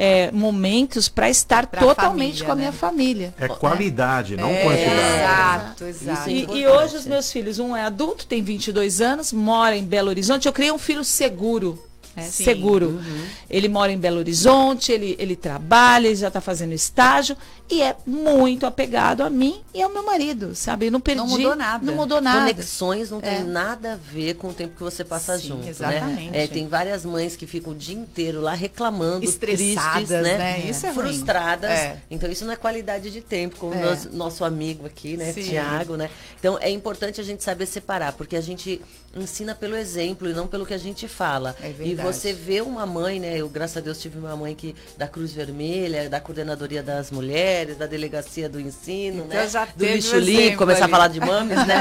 É, 0.00 0.30
momentos 0.30 1.08
para 1.08 1.28
estar 1.28 1.66
pra 1.66 1.80
totalmente 1.80 2.44
família, 2.44 2.46
com 2.46 2.52
a 2.52 2.54
minha 2.54 2.70
né? 2.70 2.76
família. 2.76 3.34
É 3.36 3.48
qualidade, 3.48 4.34
é. 4.34 4.36
não 4.36 4.48
é, 4.48 4.62
quantidade. 4.62 5.00
Exato, 5.00 5.84
exato. 5.86 6.30
E, 6.30 6.60
e, 6.60 6.68
hoje 6.68 6.96
os 6.98 7.04
meus 7.04 7.32
filhos, 7.32 7.58
um 7.58 7.76
é 7.76 7.82
adulto, 7.82 8.24
tem 8.24 8.40
22 8.40 9.00
anos, 9.00 9.32
mora 9.32 9.76
em 9.76 9.82
Belo 9.82 10.08
Horizonte. 10.08 10.46
Eu 10.46 10.52
criei 10.52 10.70
um 10.70 10.78
filho 10.78 11.02
seguro 11.02 11.82
é, 12.18 12.22
seguro. 12.22 12.86
Uhum. 12.88 13.24
Ele 13.48 13.68
mora 13.68 13.92
em 13.92 13.98
Belo 13.98 14.18
Horizonte, 14.18 14.90
ele, 14.90 15.14
ele 15.18 15.36
trabalha, 15.36 16.08
ele 16.08 16.16
já 16.16 16.28
está 16.28 16.40
fazendo 16.40 16.72
estágio 16.72 17.36
e 17.70 17.82
é 17.82 17.96
muito 18.06 18.66
apegado 18.66 19.22
a 19.22 19.30
mim 19.30 19.60
e 19.74 19.82
ao 19.82 19.90
meu 19.90 20.04
marido, 20.04 20.54
sabe? 20.54 20.90
não 20.90 21.00
perdi. 21.00 21.20
Não 21.20 21.28
mudou 21.28 21.56
nada. 21.56 21.84
Não 21.84 21.94
mudou 21.94 22.20
nada. 22.20 22.52
Conexões 22.52 23.10
não 23.10 23.18
é. 23.18 23.20
tem 23.20 23.44
nada 23.44 23.92
a 23.92 23.96
ver 23.96 24.34
com 24.34 24.48
o 24.48 24.54
tempo 24.54 24.74
que 24.76 24.82
você 24.82 25.04
passa 25.04 25.38
Sim, 25.38 25.48
junto, 25.48 25.64
né? 25.64 25.70
exatamente. 25.70 26.30
né? 26.30 26.44
É, 26.44 26.46
tem 26.46 26.66
várias 26.66 27.04
mães 27.04 27.36
que 27.36 27.46
ficam 27.46 27.72
o 27.72 27.76
dia 27.76 27.96
inteiro 27.96 28.40
lá 28.40 28.54
reclamando, 28.54 29.24
Estressadas, 29.24 30.08
tristes, 30.08 30.22
né? 30.22 30.38
né? 30.38 30.60
Isso 30.68 30.86
é 30.86 30.92
Frustradas. 30.92 31.70
É. 31.70 31.98
Então 32.10 32.30
isso 32.30 32.44
não 32.44 32.52
é 32.52 32.56
qualidade 32.56 33.10
de 33.10 33.20
tempo, 33.20 33.56
como 33.56 33.74
é. 33.74 33.84
nosso, 33.84 34.10
nosso 34.10 34.44
amigo 34.44 34.86
aqui, 34.86 35.16
né, 35.16 35.32
Tiago, 35.32 35.96
né? 35.96 36.10
Então 36.38 36.58
é 36.60 36.70
importante 36.70 37.20
a 37.20 37.24
gente 37.24 37.42
saber 37.42 37.66
separar, 37.66 38.12
porque 38.12 38.36
a 38.36 38.40
gente 38.40 38.80
ensina 39.14 39.54
pelo 39.54 39.76
exemplo 39.76 40.28
e 40.28 40.32
não 40.32 40.46
pelo 40.46 40.66
que 40.66 40.74
a 40.74 40.78
gente 40.78 41.08
fala. 41.08 41.56
É 41.62 41.72
e 41.80 41.94
você 41.94 42.32
vê 42.32 42.60
uma 42.60 42.86
mãe, 42.86 43.18
né? 43.18 43.36
Eu, 43.36 43.48
graças 43.48 43.76
a 43.76 43.80
Deus, 43.80 44.00
tive 44.00 44.18
uma 44.18 44.36
mãe 44.36 44.54
que 44.54 44.74
da 44.96 45.08
Cruz 45.08 45.32
Vermelha, 45.32 46.08
da 46.08 46.20
Coordenadoria 46.20 46.82
das 46.82 47.10
Mulheres, 47.10 47.57
da 47.66 47.86
Delegacia 47.86 48.48
do 48.48 48.60
Ensino, 48.60 49.24
então, 49.24 49.40
né? 49.40 49.48
Já 49.48 49.64
do 49.64 49.84
Lixuli, 49.84 50.56
começar 50.56 50.84
ali. 50.84 50.92
a 50.92 50.96
falar 50.96 51.08
de 51.08 51.20
mames, 51.20 51.66
né? 51.66 51.76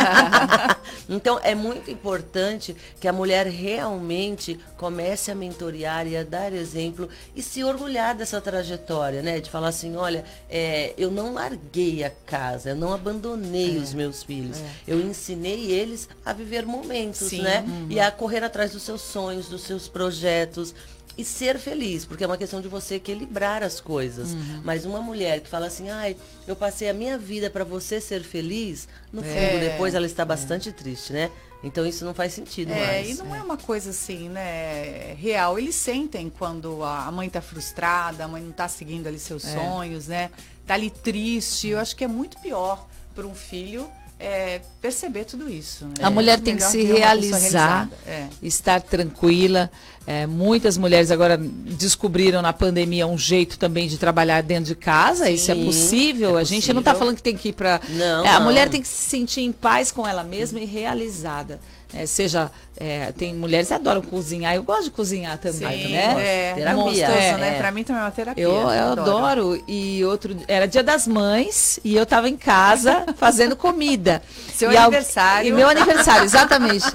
então 1.09 1.39
é 1.43 1.55
muito 1.55 1.89
importante 1.89 2.75
que 2.99 3.07
a 3.07 3.13
mulher 3.13 3.47
realmente 3.47 4.59
comece 4.77 5.31
a 5.31 5.35
mentorear 5.35 6.07
e 6.07 6.17
a 6.17 6.23
dar 6.23 6.53
exemplo 6.53 7.09
e 7.35 7.41
se 7.41 7.63
orgulhar 7.63 8.15
dessa 8.15 8.39
trajetória, 8.41 9.21
né? 9.21 9.39
De 9.39 9.49
falar 9.49 9.69
assim, 9.69 9.95
olha, 9.95 10.23
é, 10.49 10.93
eu 10.97 11.11
não 11.11 11.33
larguei 11.33 12.03
a 12.03 12.09
casa, 12.09 12.69
eu 12.69 12.75
não 12.75 12.93
abandonei 12.93 13.77
é. 13.77 13.79
os 13.79 13.93
meus 13.93 14.23
filhos. 14.23 14.57
É. 14.57 14.63
Eu 14.87 14.99
ensinei 14.99 15.71
eles 15.71 16.07
a 16.25 16.33
viver 16.33 16.65
momentos 16.65 17.27
Sim, 17.27 17.41
né? 17.41 17.63
Uhum. 17.67 17.87
E 17.89 17.99
a 17.99 18.11
correr 18.11 18.43
atrás 18.43 18.71
dos 18.71 18.83
seus 18.83 19.01
sonhos, 19.01 19.47
dos 19.47 19.63
seus 19.63 19.87
projetos 19.87 20.73
e 21.17 21.25
ser 21.25 21.58
feliz, 21.58 22.06
porque 22.06 22.23
é 22.23 22.27
uma 22.27 22.38
questão 22.38 22.62
de 22.62 22.67
você 22.67 22.95
equilibrar 22.95 23.63
as 23.63 23.82
coisas. 23.82 24.32
Uhum. 24.32 24.62
Mas 24.63 24.86
uma 24.86 25.01
mulher 25.01 25.41
que 25.41 25.49
fala 25.49 25.65
assim, 25.65 25.89
ai, 25.89 26.15
eu 26.47 26.56
passei 26.56 26.89
a 26.89 26.93
minha 26.93 27.17
vida 27.17 27.49
para 27.49 27.63
você 27.63 27.99
ser 27.99 28.21
feliz, 28.23 28.88
no 29.12 29.23
fundo, 29.23 29.34
é, 29.34 29.71
depois 29.71 29.95
ela 29.95 30.06
está 30.06 30.23
bastante 30.23 30.69
é. 30.69 30.71
triste, 30.71 31.12
né? 31.12 31.32
Então 31.63 31.86
isso 31.88 32.06
não 32.06 32.13
faz 32.13 32.34
sentido 32.34 32.71
é, 32.71 32.86
mais. 32.86 33.10
E 33.10 33.13
não 33.23 33.34
é. 33.34 33.39
é. 33.39 33.41
uma 33.41 33.58
coisa 33.58 33.89
assim, 33.89 34.30
né, 34.30 35.15
real. 35.15 35.58
Eles 35.58 35.75
sentem 35.75 36.30
quando 36.30 36.84
a 36.84 37.12
mãe 37.12 37.27
está 37.27 37.41
frustrada, 37.41 38.25
a 38.25 38.27
mãe 38.27 38.43
não 38.43 38.51
está 38.51 38.67
seguindo 38.67 39.08
ali 39.08 39.17
seus 39.17 39.43
é. 39.43 39.56
sonhos, 39.56 40.08
né? 40.08 40.30
Tá 40.67 40.75
ali 40.75 40.91
triste. 40.91 41.69
Eu 41.69 41.80
acho 41.80 41.95
que 41.95 42.03
é 42.03 42.08
muito 42.08 42.38
pior 42.39 42.88
para 43.15 43.25
um 43.25 43.34
filho 43.34 43.89
é, 44.19 44.62
perceber 44.82 45.25
tudo 45.25 45.49
isso. 45.49 45.86
Né? 45.86 45.93
A 46.01 46.10
mulher 46.10 46.39
tem 46.39 46.56
que 46.56 46.63
se 46.63 46.84
realizar, 46.84 47.89
é. 48.06 48.27
estar 48.41 48.82
tranquila. 48.82 49.69
É, 50.08 50.25
muitas 50.25 50.77
mulheres 50.77 51.12
agora 51.12 51.38
descobriram 51.38 52.41
na 52.41 52.53
pandemia 52.53 53.06
um 53.06 53.17
jeito 53.17 53.60
também 53.60 53.88
de 53.88 53.97
trabalhar 53.97 54.41
dentro 54.41 54.65
de 54.65 54.75
casa. 54.75 55.25
Sim, 55.25 55.34
isso 55.34 55.51
é 55.51 55.56
possível. 55.56 56.38
É 56.38 56.41
a 56.41 56.43
gente 56.45 56.71
não 56.73 56.80
está 56.80 56.95
falando 56.95 57.17
que 57.17 57.23
tem 57.23 57.36
que 57.36 57.49
ir 57.49 57.53
para. 57.53 57.82
É, 58.23 58.30
a 58.30 58.39
mulher 58.39 58.69
tem 58.69 58.82
que 58.82 58.88
se 58.88 59.10
sentir 59.10 59.41
em 59.41 59.51
paz 59.51 59.91
com 59.91 60.08
ela 60.08 60.23
mesma 60.23 60.60
e 60.60 60.65
realizada. 60.65 61.60
É, 61.93 62.06
seja 62.06 62.51
é, 62.79 63.11
tem 63.11 63.33
mulheres 63.33 63.67
que 63.67 63.73
adoram 63.73 64.01
cozinhar, 64.01 64.55
eu 64.55 64.63
gosto 64.63 64.85
de 64.85 64.91
cozinhar 64.91 65.37
também, 65.37 65.87
Sim, 65.87 65.91
né? 65.93 66.15
É, 66.19 66.53
terapia. 66.53 67.07
É, 67.07 67.37
né? 67.37 67.55
É. 67.55 67.57
Pra 67.57 67.71
mim 67.71 67.83
também 67.83 68.01
é 68.01 68.05
uma 68.05 68.11
terapia. 68.11 68.43
Eu, 68.43 68.51
eu 68.51 68.67
adoro. 68.69 69.01
adoro. 69.01 69.63
E 69.67 70.05
outro, 70.05 70.35
era 70.47 70.67
dia 70.67 70.83
das 70.83 71.07
mães 71.07 71.79
e 71.83 71.95
eu 71.95 72.05
tava 72.05 72.29
em 72.29 72.37
casa 72.37 73.05
fazendo 73.17 73.55
comida. 73.55 74.21
Seu 74.53 74.71
e 74.71 74.77
aniversário. 74.77 75.49
e 75.49 75.51
meu 75.51 75.67
aniversário, 75.67 76.23
exatamente. 76.25 76.85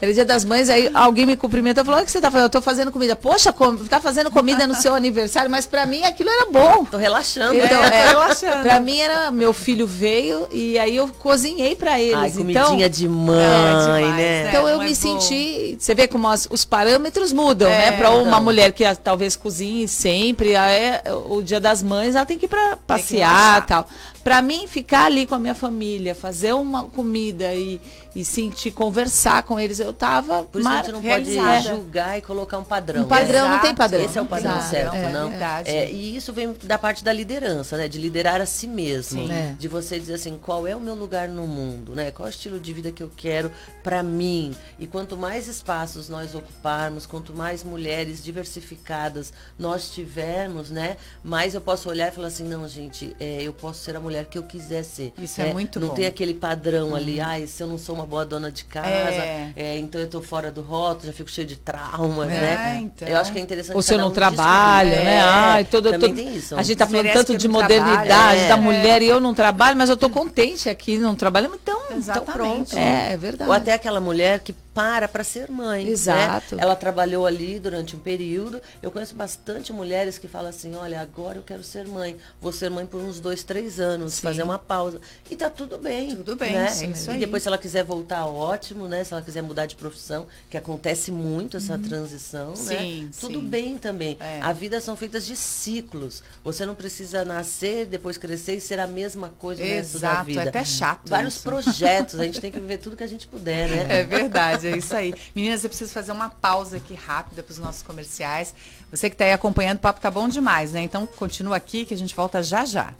Era 0.00 0.12
dia 0.12 0.24
das 0.24 0.44
mães, 0.44 0.68
aí 0.68 0.90
alguém 0.94 1.26
me 1.26 1.36
cumprimentou 1.36 1.82
e 1.82 1.86
falou: 1.86 2.00
o 2.00 2.04
que 2.04 2.10
você 2.10 2.20
tá 2.20 2.30
fazendo? 2.30 2.46
Eu 2.46 2.50
tô 2.50 2.62
fazendo 2.62 2.90
comida. 2.90 3.16
Poxa, 3.16 3.52
com, 3.52 3.76
tá 3.76 4.00
fazendo 4.00 4.30
comida 4.30 4.66
no 4.66 4.74
seu 4.74 4.94
aniversário, 4.94 5.50
mas 5.50 5.66
pra 5.66 5.84
mim 5.86 6.02
aquilo 6.04 6.30
era 6.30 6.50
bom. 6.50 6.84
Tô 6.84 6.96
relaxando. 6.96 7.54
Então, 7.54 7.84
é, 7.84 8.08
relaxando. 8.08 8.62
Pra 8.62 8.80
mim 8.80 8.98
era, 8.98 9.30
meu 9.30 9.52
filho 9.52 9.86
veio 9.86 10.48
e 10.50 10.78
aí 10.78 10.96
eu 10.96 11.08
cozinhei 11.18 11.76
pra 11.76 12.00
eles. 12.00 12.14
Ai, 12.14 12.30
comidinha 12.30 12.62
então, 12.62 12.90
de 12.90 13.08
mãe, 13.08 13.36
é, 13.38 14.00
demais, 14.00 14.16
né? 14.16 14.48
Então 14.48 14.68
eu 14.68 14.78
me 14.78 14.94
senti, 14.94 15.29
você 15.78 15.94
vê 15.94 16.08
como 16.08 16.28
as, 16.28 16.46
os 16.50 16.64
parâmetros 16.64 17.32
mudam, 17.32 17.68
né? 17.68 17.88
é, 17.88 17.90
né? 17.90 17.96
Para 17.96 18.10
uma 18.10 18.40
mulher 18.40 18.72
que 18.72 18.84
talvez 18.96 19.36
cozinhe 19.36 19.86
sempre, 19.88 20.54
é, 20.54 21.02
o 21.28 21.42
dia 21.42 21.60
das 21.60 21.82
mães 21.82 22.14
ela 22.14 22.26
tem 22.26 22.38
que 22.38 22.46
ir 22.46 22.48
para 22.48 22.76
passear, 22.76 23.66
tal. 23.66 23.88
Para 24.22 24.42
mim 24.42 24.66
ficar 24.66 25.06
ali 25.06 25.26
com 25.26 25.34
a 25.34 25.38
minha 25.38 25.54
família, 25.54 26.14
fazer 26.14 26.52
uma 26.52 26.84
comida 26.84 27.54
e 27.54 27.80
e 28.14 28.24
sentir, 28.24 28.72
conversar 28.72 29.42
com 29.44 29.58
eles. 29.58 29.78
Eu 29.78 29.90
estava 29.90 30.42
Por 30.42 30.60
isso 30.60 30.68
a 30.68 30.76
gente 30.76 30.92
não 30.92 31.02
pode 31.02 31.62
julgar 31.62 32.18
e 32.18 32.22
colocar 32.22 32.58
um 32.58 32.64
padrão. 32.64 33.04
Um 33.04 33.08
padrão 33.08 33.48
né? 33.48 33.54
não 33.54 33.60
tem 33.60 33.74
padrão. 33.74 34.04
Esse 34.04 34.18
é 34.18 34.22
o 34.22 34.26
padrão 34.26 34.56
Exato. 34.56 34.70
certo, 34.70 34.94
é, 34.96 35.12
não? 35.12 35.32
É, 35.64 35.90
e 35.90 36.16
isso 36.16 36.32
vem 36.32 36.54
da 36.64 36.78
parte 36.78 37.04
da 37.04 37.12
liderança, 37.12 37.76
né? 37.76 37.88
De 37.88 37.98
liderar 37.98 38.40
a 38.40 38.46
si 38.46 38.66
mesmo. 38.66 39.30
É. 39.30 39.54
De 39.58 39.68
você 39.68 39.98
dizer 39.98 40.14
assim, 40.14 40.38
qual 40.40 40.66
é 40.66 40.74
o 40.74 40.80
meu 40.80 40.94
lugar 40.94 41.28
no 41.28 41.46
mundo, 41.46 41.94
né? 41.94 42.10
Qual 42.10 42.26
é 42.26 42.30
o 42.30 42.32
estilo 42.32 42.58
de 42.58 42.72
vida 42.72 42.90
que 42.90 43.02
eu 43.02 43.10
quero 43.16 43.50
para 43.82 44.02
mim? 44.02 44.54
E 44.78 44.86
quanto 44.86 45.16
mais 45.16 45.46
espaços 45.46 46.08
nós 46.08 46.34
ocuparmos, 46.34 47.06
quanto 47.06 47.32
mais 47.32 47.62
mulheres 47.62 48.22
diversificadas 48.22 49.32
nós 49.58 49.90
tivermos, 49.90 50.70
né? 50.70 50.96
Mais 51.22 51.54
eu 51.54 51.60
posso 51.60 51.88
olhar 51.88 52.08
e 52.08 52.14
falar 52.14 52.28
assim, 52.28 52.44
não, 52.44 52.66
gente, 52.66 53.14
é, 53.20 53.42
eu 53.42 53.52
posso 53.52 53.82
ser 53.84 53.96
a 53.96 54.00
mulher 54.00 54.09
que 54.24 54.38
eu 54.38 54.42
quiser 54.42 54.82
ser. 54.82 55.12
Isso 55.18 55.40
é 55.40 55.46
né? 55.46 55.52
muito 55.52 55.78
não 55.78 55.88
bom. 55.88 55.92
Não 55.92 55.96
tem 55.96 56.06
aquele 56.06 56.34
padrão 56.34 56.88
uhum. 56.88 56.96
ali, 56.96 57.20
ai, 57.20 57.46
se 57.46 57.62
eu 57.62 57.66
não 57.66 57.78
sou 57.78 57.94
uma 57.94 58.06
boa 58.06 58.24
dona 58.24 58.50
de 58.50 58.64
casa, 58.64 58.88
é. 58.88 59.52
É, 59.56 59.78
então 59.78 60.00
eu 60.00 60.08
tô 60.08 60.20
fora 60.20 60.50
do 60.50 60.60
rótulo, 60.60 61.06
já 61.06 61.12
fico 61.12 61.30
cheio 61.30 61.46
de 61.46 61.56
traumas, 61.56 62.28
é, 62.28 62.40
né? 62.40 62.80
Então. 62.82 63.08
Eu 63.08 63.16
acho 63.16 63.32
que 63.32 63.38
é 63.38 63.42
interessante. 63.42 63.76
Ou 63.76 63.82
se 63.82 63.94
eu 63.94 63.98
não 63.98 64.08
um 64.08 64.12
trabalho, 64.12 64.90
né? 64.90 65.16
É, 65.16 65.20
Ai, 65.20 65.64
todo, 65.64 65.90
todo, 65.90 66.14
tem 66.14 66.36
isso. 66.36 66.56
A 66.56 66.62
gente 66.62 66.76
tá 66.76 66.86
falando 66.86 67.12
tanto 67.12 67.36
de 67.36 67.48
modernidade 67.48 68.48
da 68.48 68.56
mulher 68.56 69.02
e 69.02 69.06
eu 69.06 69.20
não 69.20 69.34
trabalho, 69.34 69.76
mas 69.76 69.88
eu 69.88 69.96
tô 69.96 70.10
contente 70.10 70.68
aqui, 70.68 70.98
não 70.98 71.14
trabalho, 71.14 71.50
então, 71.54 71.80
então 71.90 72.24
pronto. 72.24 72.76
É, 72.76 73.12
é 73.12 73.16
verdade. 73.16 73.48
Ou 73.48 73.54
até 73.54 73.72
aquela 73.72 74.00
mulher 74.00 74.40
que 74.40 74.52
para 74.80 75.08
para 75.08 75.22
ser 75.22 75.50
mãe. 75.50 75.84
Né? 75.84 75.90
Exato. 75.90 76.56
Né? 76.56 76.62
Ela 76.62 76.74
trabalhou 76.74 77.26
ali 77.26 77.60
durante 77.60 77.94
um 77.94 77.98
período. 77.98 78.60
Eu 78.82 78.90
conheço 78.90 79.14
bastante 79.14 79.72
mulheres 79.72 80.18
que 80.18 80.26
falam 80.26 80.48
assim, 80.48 80.74
olha, 80.74 81.00
agora 81.00 81.38
eu 81.38 81.42
quero 81.42 81.62
ser 81.62 81.86
mãe. 81.86 82.16
Vou 82.40 82.50
ser 82.50 82.70
mãe 82.70 82.86
por 82.86 83.00
uns 83.00 83.20
dois, 83.20 83.42
três 83.42 83.78
anos, 83.78 84.14
Sim. 84.14 84.22
fazer 84.22 84.42
uma 84.42 84.58
pausa. 84.58 85.00
E 85.30 85.36
tá 85.36 85.50
tudo 85.50 85.76
bem. 85.76 86.16
Tudo 86.16 86.34
bem, 86.34 86.52
né? 86.52 86.68
Sim, 86.68 86.92
e 87.14 87.18
depois, 87.18 87.42
se 87.42 87.48
ela 87.48 87.58
quiser 87.58 87.84
voltar, 87.84 88.26
ótimo, 88.26 88.88
né? 88.88 89.04
Se 89.04 89.12
ela 89.12 89.22
quiser 89.22 89.42
mudar 89.42 89.66
de 89.66 89.76
profissão, 89.76 90.26
que 90.48 90.56
acontece 90.56 91.10
muito 91.10 91.58
essa 91.58 91.74
uhum. 91.74 91.82
transição, 91.82 92.50
né? 92.50 92.56
sim, 92.56 93.02
né? 93.04 93.10
Tudo 93.20 93.40
sim. 93.40 93.48
bem 93.48 93.76
também. 93.76 94.16
É. 94.18 94.40
A 94.40 94.52
vida 94.52 94.80
são 94.80 94.96
feitas 94.96 95.26
de 95.26 95.36
ciclos. 95.36 96.22
Você 96.42 96.64
não 96.64 96.74
precisa 96.74 97.24
nascer, 97.24 97.86
depois 97.86 98.16
crescer 98.16 98.56
e 98.56 98.60
ser 98.60 98.80
a 98.80 98.86
mesma 98.86 99.28
coisa 99.38 99.62
Exato, 99.62 99.74
no 99.74 99.82
resto 99.82 99.98
da 100.00 100.22
vida. 100.22 100.42
É 100.44 100.48
até 100.48 100.64
chato. 100.64 101.08
Vários 101.08 101.34
isso. 101.34 101.42
projetos. 101.42 102.18
A 102.18 102.24
gente 102.24 102.40
tem 102.40 102.50
que 102.50 102.58
viver 102.58 102.78
tudo 102.78 102.96
que 102.96 103.04
a 103.04 103.08
gente 103.08 103.26
puder, 103.26 103.68
né? 103.68 103.86
É 104.00 104.04
verdade, 104.04 104.69
é 104.70 104.78
isso 104.78 104.94
aí. 104.94 105.14
Meninas, 105.34 105.62
eu 105.62 105.70
preciso 105.70 105.92
fazer 105.92 106.12
uma 106.12 106.30
pausa 106.30 106.76
aqui 106.76 106.94
rápida 106.94 107.42
para 107.42 107.52
os 107.52 107.58
nossos 107.58 107.82
comerciais. 107.82 108.54
Você 108.90 109.08
que 109.08 109.14
está 109.14 109.24
aí 109.24 109.32
acompanhando, 109.32 109.78
o 109.78 109.80
papo 109.80 110.00
tá 110.00 110.10
bom 110.10 110.28
demais, 110.28 110.72
né? 110.72 110.82
Então 110.82 111.06
continua 111.06 111.56
aqui 111.56 111.84
que 111.84 111.94
a 111.94 111.96
gente 111.96 112.14
volta 112.14 112.42
já 112.42 112.64
já. 112.64 112.94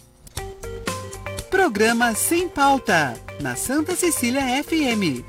Programa 1.50 2.14
Sem 2.14 2.48
Pauta, 2.48 3.14
na 3.40 3.56
Santa 3.56 3.94
Cecília 3.96 4.42
FM. 4.62 5.24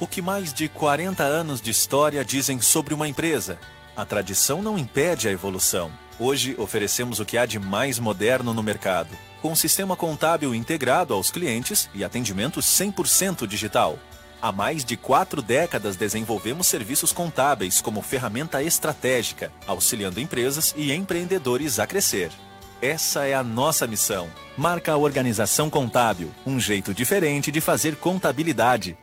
O 0.00 0.06
que 0.06 0.20
mais 0.20 0.52
de 0.52 0.68
40 0.68 1.22
anos 1.22 1.60
de 1.60 1.70
história 1.70 2.24
dizem 2.24 2.60
sobre 2.60 2.92
uma 2.92 3.06
empresa? 3.06 3.58
A 3.96 4.04
tradição 4.04 4.62
não 4.62 4.78
impede 4.78 5.28
a 5.28 5.30
evolução. 5.30 5.92
Hoje 6.18 6.56
oferecemos 6.58 7.20
o 7.20 7.24
que 7.24 7.38
há 7.38 7.46
de 7.46 7.58
mais 7.58 7.98
moderno 7.98 8.52
no 8.52 8.62
mercado 8.62 9.16
com 9.42 9.56
sistema 9.56 9.96
contábil 9.96 10.54
integrado 10.54 11.12
aos 11.12 11.30
clientes 11.30 11.90
e 11.92 12.04
atendimento 12.04 12.60
100% 12.60 13.44
digital. 13.44 13.98
Há 14.42 14.50
mais 14.50 14.84
de 14.84 14.96
quatro 14.96 15.40
décadas 15.40 15.94
desenvolvemos 15.94 16.66
serviços 16.66 17.12
contábeis 17.12 17.80
como 17.80 18.02
ferramenta 18.02 18.60
estratégica, 18.60 19.52
auxiliando 19.68 20.18
empresas 20.18 20.74
e 20.76 20.92
empreendedores 20.92 21.78
a 21.78 21.86
crescer. 21.86 22.32
Essa 22.80 23.24
é 23.24 23.34
a 23.34 23.44
nossa 23.44 23.86
missão. 23.86 24.28
Marca 24.58 24.90
a 24.90 24.96
Organização 24.96 25.70
Contábil, 25.70 26.32
um 26.44 26.58
jeito 26.58 26.92
diferente 26.92 27.52
de 27.52 27.60
fazer 27.60 27.94
contabilidade. 27.94 28.98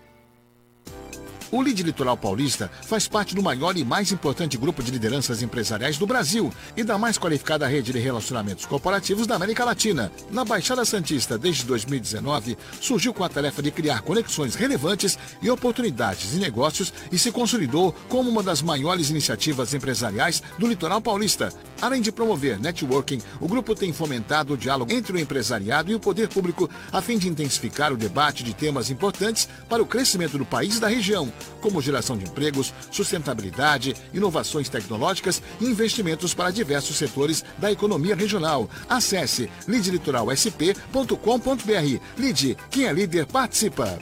O 1.52 1.64
Lide 1.64 1.82
Litoral 1.82 2.16
Paulista 2.16 2.70
faz 2.84 3.08
parte 3.08 3.34
do 3.34 3.42
maior 3.42 3.76
e 3.76 3.84
mais 3.84 4.12
importante 4.12 4.56
grupo 4.56 4.84
de 4.84 4.92
lideranças 4.92 5.42
empresariais 5.42 5.98
do 5.98 6.06
Brasil 6.06 6.54
e 6.78 6.84
da 6.84 6.96
mais 6.96 7.18
qualificada 7.18 7.66
rede 7.66 7.92
de 7.92 7.98
relacionamentos 7.98 8.68
corporativos 8.68 9.26
da 9.26 9.36
América 9.36 9.66
Latina. 9.66 10.12
Na 10.30 10.46
Baixada 10.46 10.86
Santista, 10.86 11.40
desde 11.40 11.66
2019, 11.66 12.56
surgiu 12.80 13.16
com 13.16 13.24
a 13.24 13.30
tarefa 13.30 13.64
de 13.64 13.72
criar 13.72 14.02
conexões 14.02 14.54
relevantes 14.54 15.18
e 15.42 15.50
oportunidades 15.50 16.32
de 16.32 16.38
negócios 16.38 16.94
e 17.12 17.18
se 17.18 17.32
consolidou 17.32 17.96
como 18.08 18.30
uma 18.30 18.44
das 18.44 18.62
maiores 18.62 19.10
iniciativas 19.10 19.74
empresariais 19.74 20.44
do 20.60 20.68
litoral 20.68 21.02
paulista. 21.02 21.52
Além 21.82 22.02
de 22.02 22.12
promover 22.12 22.60
networking, 22.60 23.22
o 23.40 23.48
grupo 23.48 23.74
tem 23.74 23.94
fomentado 23.94 24.54
o 24.54 24.58
diálogo 24.58 24.92
entre 24.92 25.14
o 25.14 25.20
empresariado 25.20 25.92
e 25.92 25.96
o 25.96 26.00
poder 26.00 26.28
público 26.28 26.70
a 26.92 27.02
fim 27.02 27.18
de 27.18 27.30
intensificar 27.30 27.94
o 27.94 27.98
debate 27.98 28.44
de 28.44 28.54
temas 28.54 28.90
importantes 28.90 29.48
para 29.68 29.82
o 29.82 29.86
crescimento 29.86 30.38
do 30.38 30.46
país 30.46 30.78
e 30.78 30.80
da 30.80 30.88
região 30.88 31.32
como 31.62 31.82
geração 31.82 32.18
de 32.18 32.26
empregos, 32.26 32.74
sustentabilidade, 32.92 33.96
inovações 34.14 34.70
tecnológicas 34.70 35.42
e 35.60 35.66
investimentos 35.66 36.34
para 36.34 36.52
diversos 36.52 36.98
setores 36.98 37.44
da 37.58 37.72
economia 37.72 38.16
regional. 38.16 38.70
Acesse 38.88 39.50
lidlitoralsp.com.br. 39.68 42.00
Lide, 42.18 42.58
quem 42.70 42.86
é 42.86 42.94
líder 42.94 43.26
participa. 43.26 43.98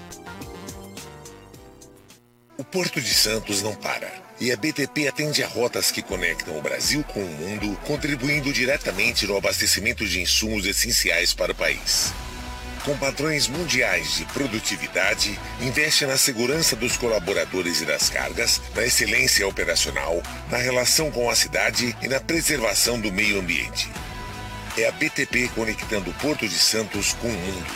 O 2.57 2.63
Porto 2.63 2.99
de 2.99 3.13
Santos 3.13 3.61
não 3.61 3.75
para. 3.75 4.26
E 4.39 4.51
a 4.51 4.57
BTP 4.57 5.07
atende 5.07 5.43
a 5.43 5.47
rotas 5.47 5.89
que 5.91 6.01
conectam 6.01 6.57
o 6.57 6.61
Brasil 6.61 7.03
com 7.03 7.21
o 7.21 7.27
mundo, 7.27 7.75
contribuindo 7.85 8.53
diretamente 8.53 9.25
no 9.25 9.35
abastecimento 9.35 10.05
de 10.05 10.21
insumos 10.21 10.65
essenciais 10.65 11.33
para 11.33 11.51
o 11.51 11.55
país 11.55 12.13
com 12.87 12.97
padrões 12.97 13.49
mundiais 13.49 14.15
de 14.15 14.23
produtividade, 14.27 15.37
investe 15.59 16.05
na 16.05 16.15
segurança 16.15 16.73
dos 16.73 16.95
colaboradores 16.95 17.81
e 17.81 17.85
das 17.85 18.09
cargas, 18.09 18.61
na 18.73 18.85
excelência 18.85 19.45
operacional, 19.45 20.23
na 20.49 20.57
relação 20.57 21.11
com 21.11 21.29
a 21.29 21.35
cidade 21.35 21.93
e 22.01 22.07
na 22.07 22.21
preservação 22.21 22.97
do 22.97 23.11
meio 23.11 23.41
ambiente. 23.41 23.91
É 24.77 24.87
a 24.87 24.91
BTP 24.93 25.49
conectando 25.53 26.11
o 26.11 26.13
Porto 26.13 26.47
de 26.47 26.57
Santos 26.57 27.11
com 27.11 27.27
o 27.27 27.31
mundo. 27.31 27.75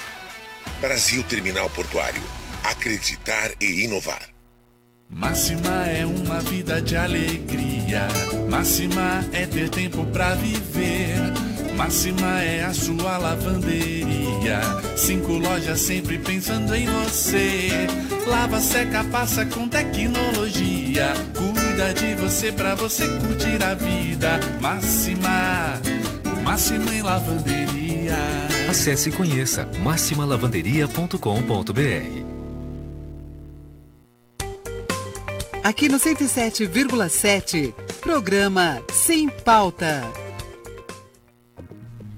Brasil 0.79 1.21
Terminal 1.23 1.69
Portuário. 1.71 2.23
Acreditar 2.63 3.51
e 3.59 3.83
inovar. 3.83 4.30
Máxima 5.11 5.85
é 5.87 6.05
uma 6.05 6.39
vida 6.39 6.81
de 6.81 6.95
alegria. 6.95 8.07
Máxima 8.49 9.25
é 9.33 9.45
ter 9.45 9.69
tempo 9.69 10.05
para 10.05 10.35
viver. 10.35 11.17
Máxima 11.75 12.41
é 12.41 12.63
a 12.63 12.73
sua 12.73 13.17
lavanderia. 13.17 14.61
Cinco 14.95 15.33
lojas 15.33 15.81
sempre 15.81 16.17
pensando 16.17 16.73
em 16.73 16.87
você. 16.87 17.87
Lava, 18.25 18.59
seca, 18.59 19.03
passa 19.05 19.45
com 19.45 19.67
tecnologia. 19.67 21.13
Cuida 21.35 21.93
de 21.93 22.15
você 22.15 22.51
pra 22.51 22.75
você 22.75 23.07
curtir 23.19 23.63
a 23.63 23.73
vida. 23.73 24.39
Máxima, 24.61 25.79
máxima 26.43 26.93
em 26.93 27.01
lavanderia. 27.01 28.17
Acesse 28.69 29.09
e 29.09 29.11
conheça 29.11 29.67
maximalavanderia.com.br. 29.83 32.30
Aqui 35.63 35.87
no 35.87 35.99
107,7, 35.99 37.71
programa 38.01 38.81
Sem 38.91 39.29
Pauta. 39.29 40.01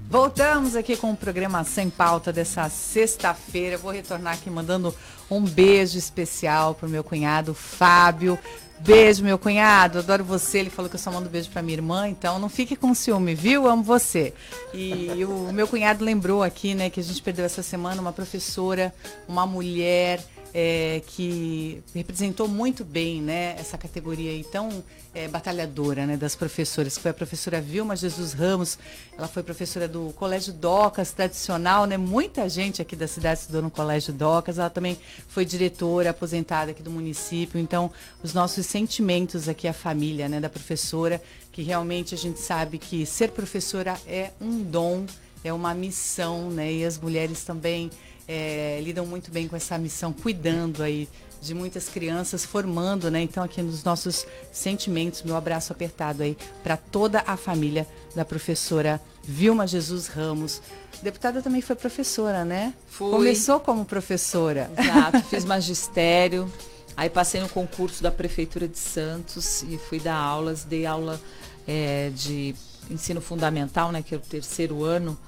Voltamos 0.08 0.74
aqui 0.74 0.96
com 0.96 1.12
o 1.12 1.16
programa 1.16 1.62
Sem 1.62 1.90
Pauta 1.90 2.32
dessa 2.32 2.70
sexta-feira. 2.70 3.76
Vou 3.76 3.92
retornar 3.92 4.32
aqui 4.32 4.48
mandando 4.48 4.94
um 5.30 5.42
beijo 5.42 5.98
especial 5.98 6.74
pro 6.74 6.88
meu 6.88 7.04
cunhado 7.04 7.52
Fábio. 7.52 8.38
Beijo, 8.80 9.22
meu 9.22 9.38
cunhado. 9.38 9.98
Adoro 9.98 10.24
você. 10.24 10.60
Ele 10.60 10.70
falou 10.70 10.88
que 10.88 10.96
eu 10.96 11.00
só 11.00 11.12
mando 11.12 11.28
beijo 11.28 11.50
pra 11.50 11.60
minha 11.60 11.76
irmã, 11.76 12.08
então 12.08 12.38
não 12.38 12.48
fique 12.48 12.74
com 12.74 12.94
ciúme, 12.94 13.34
viu? 13.34 13.68
Amo 13.68 13.82
você. 13.82 14.32
E 14.72 15.22
o 15.22 15.52
meu 15.52 15.68
cunhado 15.68 16.02
lembrou 16.02 16.42
aqui, 16.42 16.74
né, 16.74 16.88
que 16.88 16.98
a 16.98 17.02
gente 17.02 17.20
perdeu 17.20 17.44
essa 17.44 17.62
semana 17.62 18.00
uma 18.00 18.12
professora, 18.12 18.94
uma 19.28 19.46
mulher 19.46 20.24
é, 20.54 21.02
que 21.08 21.82
representou 21.92 22.46
muito 22.46 22.84
bem 22.84 23.20
né, 23.20 23.56
essa 23.58 23.76
categoria 23.76 24.30
aí 24.30 24.44
tão 24.44 24.84
é, 25.12 25.26
batalhadora 25.26 26.06
né, 26.06 26.16
das 26.16 26.36
professoras, 26.36 26.96
que 26.96 27.02
foi 27.02 27.10
a 27.10 27.14
professora 27.14 27.60
Vilma 27.60 27.96
Jesus 27.96 28.32
Ramos. 28.32 28.78
Ela 29.18 29.26
foi 29.26 29.42
professora 29.42 29.88
do 29.88 30.12
Colégio 30.12 30.52
Docas, 30.52 31.10
tradicional, 31.10 31.86
né? 31.86 31.96
Muita 31.96 32.48
gente 32.48 32.80
aqui 32.80 32.94
da 32.94 33.08
cidade 33.08 33.40
estudou 33.40 33.62
no 33.62 33.70
Colégio 33.70 34.12
Docas. 34.12 34.58
Ela 34.58 34.70
também 34.70 34.96
foi 35.28 35.44
diretora 35.44 36.10
aposentada 36.10 36.70
aqui 36.70 36.82
do 36.82 36.90
município. 36.90 37.58
Então, 37.58 37.90
os 38.22 38.32
nossos 38.32 38.64
sentimentos 38.64 39.48
aqui, 39.48 39.66
a 39.66 39.72
família 39.72 40.28
né, 40.28 40.38
da 40.38 40.48
professora, 40.48 41.20
que 41.50 41.62
realmente 41.62 42.14
a 42.14 42.18
gente 42.18 42.38
sabe 42.38 42.78
que 42.78 43.04
ser 43.04 43.32
professora 43.32 43.96
é 44.06 44.30
um 44.40 44.62
dom, 44.62 45.04
é 45.42 45.52
uma 45.52 45.74
missão, 45.74 46.48
né? 46.50 46.72
E 46.72 46.84
as 46.84 46.96
mulheres 46.96 47.42
também 47.42 47.90
é, 48.26 48.80
lidam 48.82 49.06
muito 49.06 49.30
bem 49.30 49.48
com 49.48 49.56
essa 49.56 49.76
missão, 49.78 50.12
cuidando 50.12 50.82
aí 50.82 51.08
de 51.40 51.54
muitas 51.54 51.88
crianças, 51.88 52.44
formando, 52.44 53.10
né? 53.10 53.20
Então, 53.20 53.44
aqui 53.44 53.60
nos 53.60 53.84
nossos 53.84 54.26
sentimentos, 54.50 55.22
meu 55.22 55.36
abraço 55.36 55.72
apertado 55.72 56.22
aí 56.22 56.36
para 56.62 56.76
toda 56.76 57.22
a 57.26 57.36
família 57.36 57.86
da 58.14 58.24
professora 58.24 59.00
Vilma 59.22 59.66
Jesus 59.66 60.06
Ramos. 60.06 60.62
Deputada 61.02 61.42
também 61.42 61.60
foi 61.60 61.76
professora, 61.76 62.44
né? 62.44 62.72
Fui. 62.86 63.10
Começou 63.10 63.60
como 63.60 63.84
professora. 63.84 64.70
Exato, 64.76 65.22
fiz 65.24 65.44
magistério. 65.46 66.50
Aí 66.96 67.10
passei 67.10 67.40
no 67.42 67.48
concurso 67.48 68.02
da 68.02 68.10
Prefeitura 68.10 68.66
de 68.66 68.78
Santos 68.78 69.62
e 69.64 69.76
fui 69.76 70.00
dar 70.00 70.16
aulas, 70.16 70.64
dei 70.64 70.86
aula 70.86 71.20
é, 71.66 72.10
de 72.14 72.54
ensino 72.90 73.20
fundamental, 73.20 73.92
né? 73.92 74.02
Que 74.02 74.14
é 74.14 74.16
o 74.16 74.20
terceiro 74.20 74.82
ano 74.82 75.18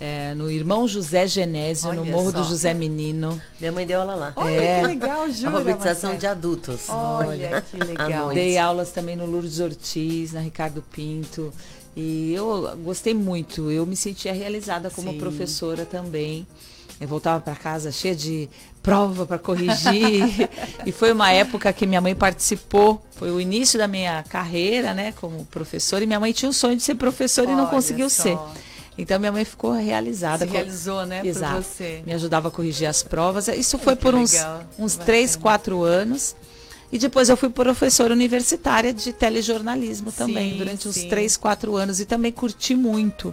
é, 0.00 0.32
no 0.34 0.50
Irmão 0.50 0.88
José 0.88 1.26
Genésio, 1.26 1.92
no 1.92 2.00
Olha 2.02 2.10
Morro 2.10 2.30
só. 2.32 2.38
do 2.38 2.44
José 2.44 2.72
Menino. 2.72 3.40
Minha 3.60 3.70
mãe 3.70 3.86
deu 3.86 4.00
aula 4.00 4.14
lá. 4.14 4.32
Olha 4.34 4.50
É. 4.50 4.80
que 4.80 4.86
legal, 4.86 5.30
jura, 5.30 5.50
Alfabetização 5.58 6.16
de 6.16 6.26
adultos. 6.26 6.88
Olha 6.88 7.62
que 7.70 7.76
legal. 7.76 8.30
Dei 8.30 8.56
aulas 8.56 8.90
também 8.92 9.14
no 9.14 9.26
Lourdes 9.26 9.60
Ortiz, 9.60 10.32
na 10.32 10.40
Ricardo 10.40 10.82
Pinto. 10.90 11.52
E 11.94 12.32
eu 12.32 12.76
gostei 12.82 13.12
muito. 13.12 13.70
Eu 13.70 13.84
me 13.84 13.94
sentia 13.96 14.32
realizada 14.32 14.88
como 14.90 15.10
Sim. 15.12 15.18
professora 15.18 15.84
também. 15.84 16.46
Eu 17.00 17.08
voltava 17.08 17.40
para 17.40 17.54
casa 17.54 17.90
cheia 17.90 18.14
de 18.14 18.48
prova 18.82 19.26
para 19.26 19.38
corrigir. 19.38 20.48
e 20.86 20.92
foi 20.92 21.12
uma 21.12 21.30
época 21.30 21.72
que 21.72 21.86
minha 21.86 22.00
mãe 22.00 22.14
participou. 22.14 23.02
Foi 23.16 23.30
o 23.30 23.40
início 23.40 23.78
da 23.78 23.88
minha 23.88 24.22
carreira, 24.28 24.94
né, 24.94 25.12
como 25.20 25.44
professora. 25.46 26.04
E 26.04 26.06
minha 26.06 26.20
mãe 26.20 26.32
tinha 26.32 26.48
um 26.48 26.52
sonho 26.52 26.76
de 26.76 26.82
ser 26.82 26.94
professora 26.94 27.50
e 27.50 27.54
não 27.54 27.62
Olha 27.64 27.70
conseguiu 27.70 28.08
só. 28.08 28.22
ser. 28.22 28.38
Então 29.00 29.18
minha 29.18 29.32
mãe 29.32 29.44
ficou 29.44 29.72
realizada. 29.72 30.46
Se 30.46 30.52
realizou, 30.52 31.06
né, 31.06 31.22
Exato. 31.24 31.62
você. 31.62 32.02
Me 32.04 32.12
ajudava 32.12 32.48
a 32.48 32.50
corrigir 32.50 32.86
as 32.86 33.02
provas. 33.02 33.48
Isso 33.48 33.78
foi 33.78 33.96
por 33.96 34.14
uns, 34.14 34.34
uns 34.78 34.96
que 34.96 35.04
três, 35.04 35.36
bacana. 35.36 35.42
quatro 35.42 35.82
anos. 35.82 36.36
E 36.92 36.98
depois 36.98 37.28
eu 37.28 37.36
fui 37.36 37.48
professora 37.48 38.12
universitária 38.12 38.92
de 38.92 39.12
telejornalismo 39.12 40.10
também, 40.10 40.52
Sim, 40.52 40.58
durante 40.58 40.88
uns 40.88 40.96
sim. 40.96 41.08
três, 41.08 41.36
quatro 41.36 41.76
anos. 41.76 42.00
E 42.00 42.04
também 42.04 42.32
curti 42.32 42.74
muito, 42.74 43.32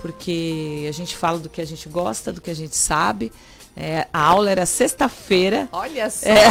porque 0.00 0.86
a 0.88 0.92
gente 0.92 1.14
fala 1.14 1.38
do 1.38 1.48
que 1.50 1.60
a 1.60 1.66
gente 1.66 1.88
gosta, 1.88 2.32
do 2.32 2.40
que 2.40 2.50
a 2.50 2.54
gente 2.54 2.76
sabe. 2.76 3.30
É, 3.76 4.06
a 4.12 4.20
aula 4.20 4.50
era 4.52 4.64
sexta-feira. 4.66 5.68
Olha 5.72 6.08
só. 6.08 6.28
É. 6.28 6.48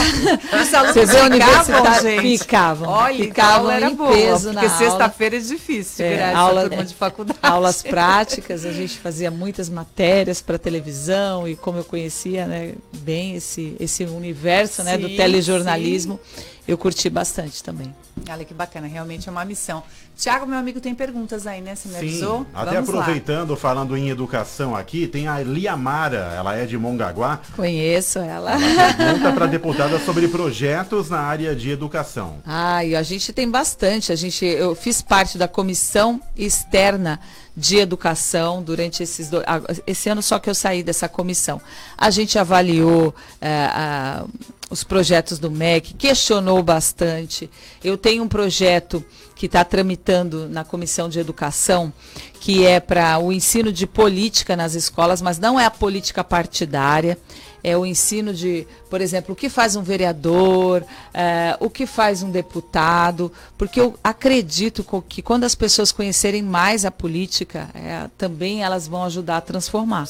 Os 0.62 0.74
alunos 0.74 0.94
Você 0.94 1.06
vê 1.06 1.14
ficavam, 1.14 1.26
universitário- 1.28 2.02
gente. 2.22 2.38
ficavam, 2.40 2.90
Olha, 2.90 3.14
então 3.14 3.24
a 3.24 3.28
ficavam 3.28 3.58
aula 3.62 3.74
era 3.76 3.90
em 3.90 3.96
boa, 3.96 4.12
peso 4.12 4.50
porque 4.52 4.66
na 4.68 4.78
sexta-feira 4.78 5.38
é 5.38 5.40
difícil 5.40 6.06
É, 6.06 6.10
virar 6.10 6.38
aula- 6.38 6.68
turma 6.70 6.84
de 6.84 6.94
faculdade. 6.94 7.40
aulas 7.42 7.82
práticas, 7.84 8.66
a 8.66 8.74
gente 8.74 9.00
fazia 9.00 9.32
muitas 9.32 9.70
matérias 9.70 10.42
para 10.42 10.58
televisão 10.58 11.48
e 11.48 11.56
como 11.56 11.78
eu 11.78 11.86
conhecia 11.86 12.46
né, 12.46 12.74
bem 12.98 13.36
esse, 13.36 13.76
esse 13.80 14.04
universo 14.04 14.84
né, 14.84 14.98
do 14.98 15.08
Sim, 15.08 15.16
telejornalismo, 15.16 16.20
eu 16.68 16.78
curti 16.78 17.10
bastante 17.10 17.62
também. 17.64 17.94
Olha 18.30 18.46
que 18.46 18.54
bacana, 18.54 18.88
realmente 18.88 19.28
é 19.28 19.32
uma 19.32 19.44
missão. 19.44 19.84
Tiago, 20.16 20.46
meu 20.46 20.58
amigo, 20.58 20.80
tem 20.80 20.94
perguntas 20.96 21.46
aí, 21.48 21.62
né? 21.62 21.76
Você 21.76 21.90
me 21.90 21.96
avisou? 21.98 22.40
Sim, 22.42 22.46
até 22.54 22.72
Vamos 22.76 22.90
lá. 22.90 23.02
aproveitando, 23.02 23.56
falando 23.58 23.98
em 23.98 24.10
educação 24.10 24.76
aqui, 24.76 25.08
tem 25.08 25.28
a 25.28 25.40
Liamara, 25.42 26.32
ela 26.38 26.56
é 26.56 26.66
de 26.66 26.78
Mongaguá, 26.78 27.42
Conheço 27.56 28.20
ela. 28.20 28.52
pergunta 28.96 29.34
para 29.34 29.46
a 29.46 29.48
deputada 29.48 30.00
sobre 30.00 30.28
projetos 30.28 31.10
na 31.10 31.20
área 31.20 31.56
de 31.56 31.70
educação. 31.72 32.38
Ai, 32.46 32.96
a 32.96 33.04
gente 33.04 33.34
tem 33.34 33.50
bastante. 33.50 34.12
A 34.12 34.16
gente, 34.16 34.46
eu 34.46 34.76
fiz 34.76 35.02
parte 35.02 35.38
da 35.38 35.48
comissão 35.48 36.22
externa 36.38 37.20
de 37.56 37.78
educação 37.78 38.64
durante 38.64 39.04
esses 39.04 39.30
dois. 39.30 39.46
Esse 39.86 40.10
ano 40.10 40.22
só 40.22 40.40
que 40.40 40.50
eu 40.50 40.56
saí 40.56 40.82
dessa 40.84 41.08
comissão. 41.08 41.62
A 41.98 42.10
gente 42.10 42.40
avaliou 42.40 43.14
eh, 43.40 44.24
os 44.70 44.84
projetos 44.84 45.38
do 45.38 45.52
MEC, 45.52 45.94
questionou 45.94 46.64
bastante. 46.64 47.50
Eu 47.84 47.96
tenho 47.98 48.24
um 48.24 48.28
projeto 48.28 49.06
que 49.36 49.46
está 49.46 49.64
tramitando 49.64 50.50
na 50.50 50.64
Comissão 50.64 51.08
de 51.08 51.20
Educação, 51.20 51.94
que 52.40 52.66
é 52.66 52.80
para 52.80 53.20
o 53.20 53.32
ensino 53.32 53.72
de 53.72 53.86
política 53.86 54.56
nas 54.56 54.74
escolas, 54.74 55.22
mas 55.22 55.38
não 55.38 55.60
é 55.60 55.66
a 55.66 55.72
política 55.72 56.24
partidária 56.24 57.18
é 57.64 57.78
o 57.78 57.86
ensino 57.86 58.34
de, 58.34 58.68
por 58.90 59.00
exemplo, 59.00 59.34
o 59.34 59.36
que 59.36 59.48
faz 59.50 59.76
um 59.76 59.82
vereador, 59.82 60.84
é, 61.14 61.56
o 61.60 61.70
que 61.70 61.86
faz 61.86 62.22
um 62.22 62.30
deputado, 62.30 63.32
porque 63.58 63.80
eu 63.80 63.98
acredito 64.04 64.86
que 65.08 65.22
quando 65.22 65.46
as 65.46 65.56
pessoas 65.56 65.92
conhecerem 65.92 66.42
mais 66.42 66.84
a 66.84 66.92
política, 66.92 67.70
é, 67.74 68.10
também 68.18 68.64
elas 68.64 68.88
vão 68.88 69.04
ajudar 69.04 69.38
a 69.38 69.42
transformar 69.42 70.08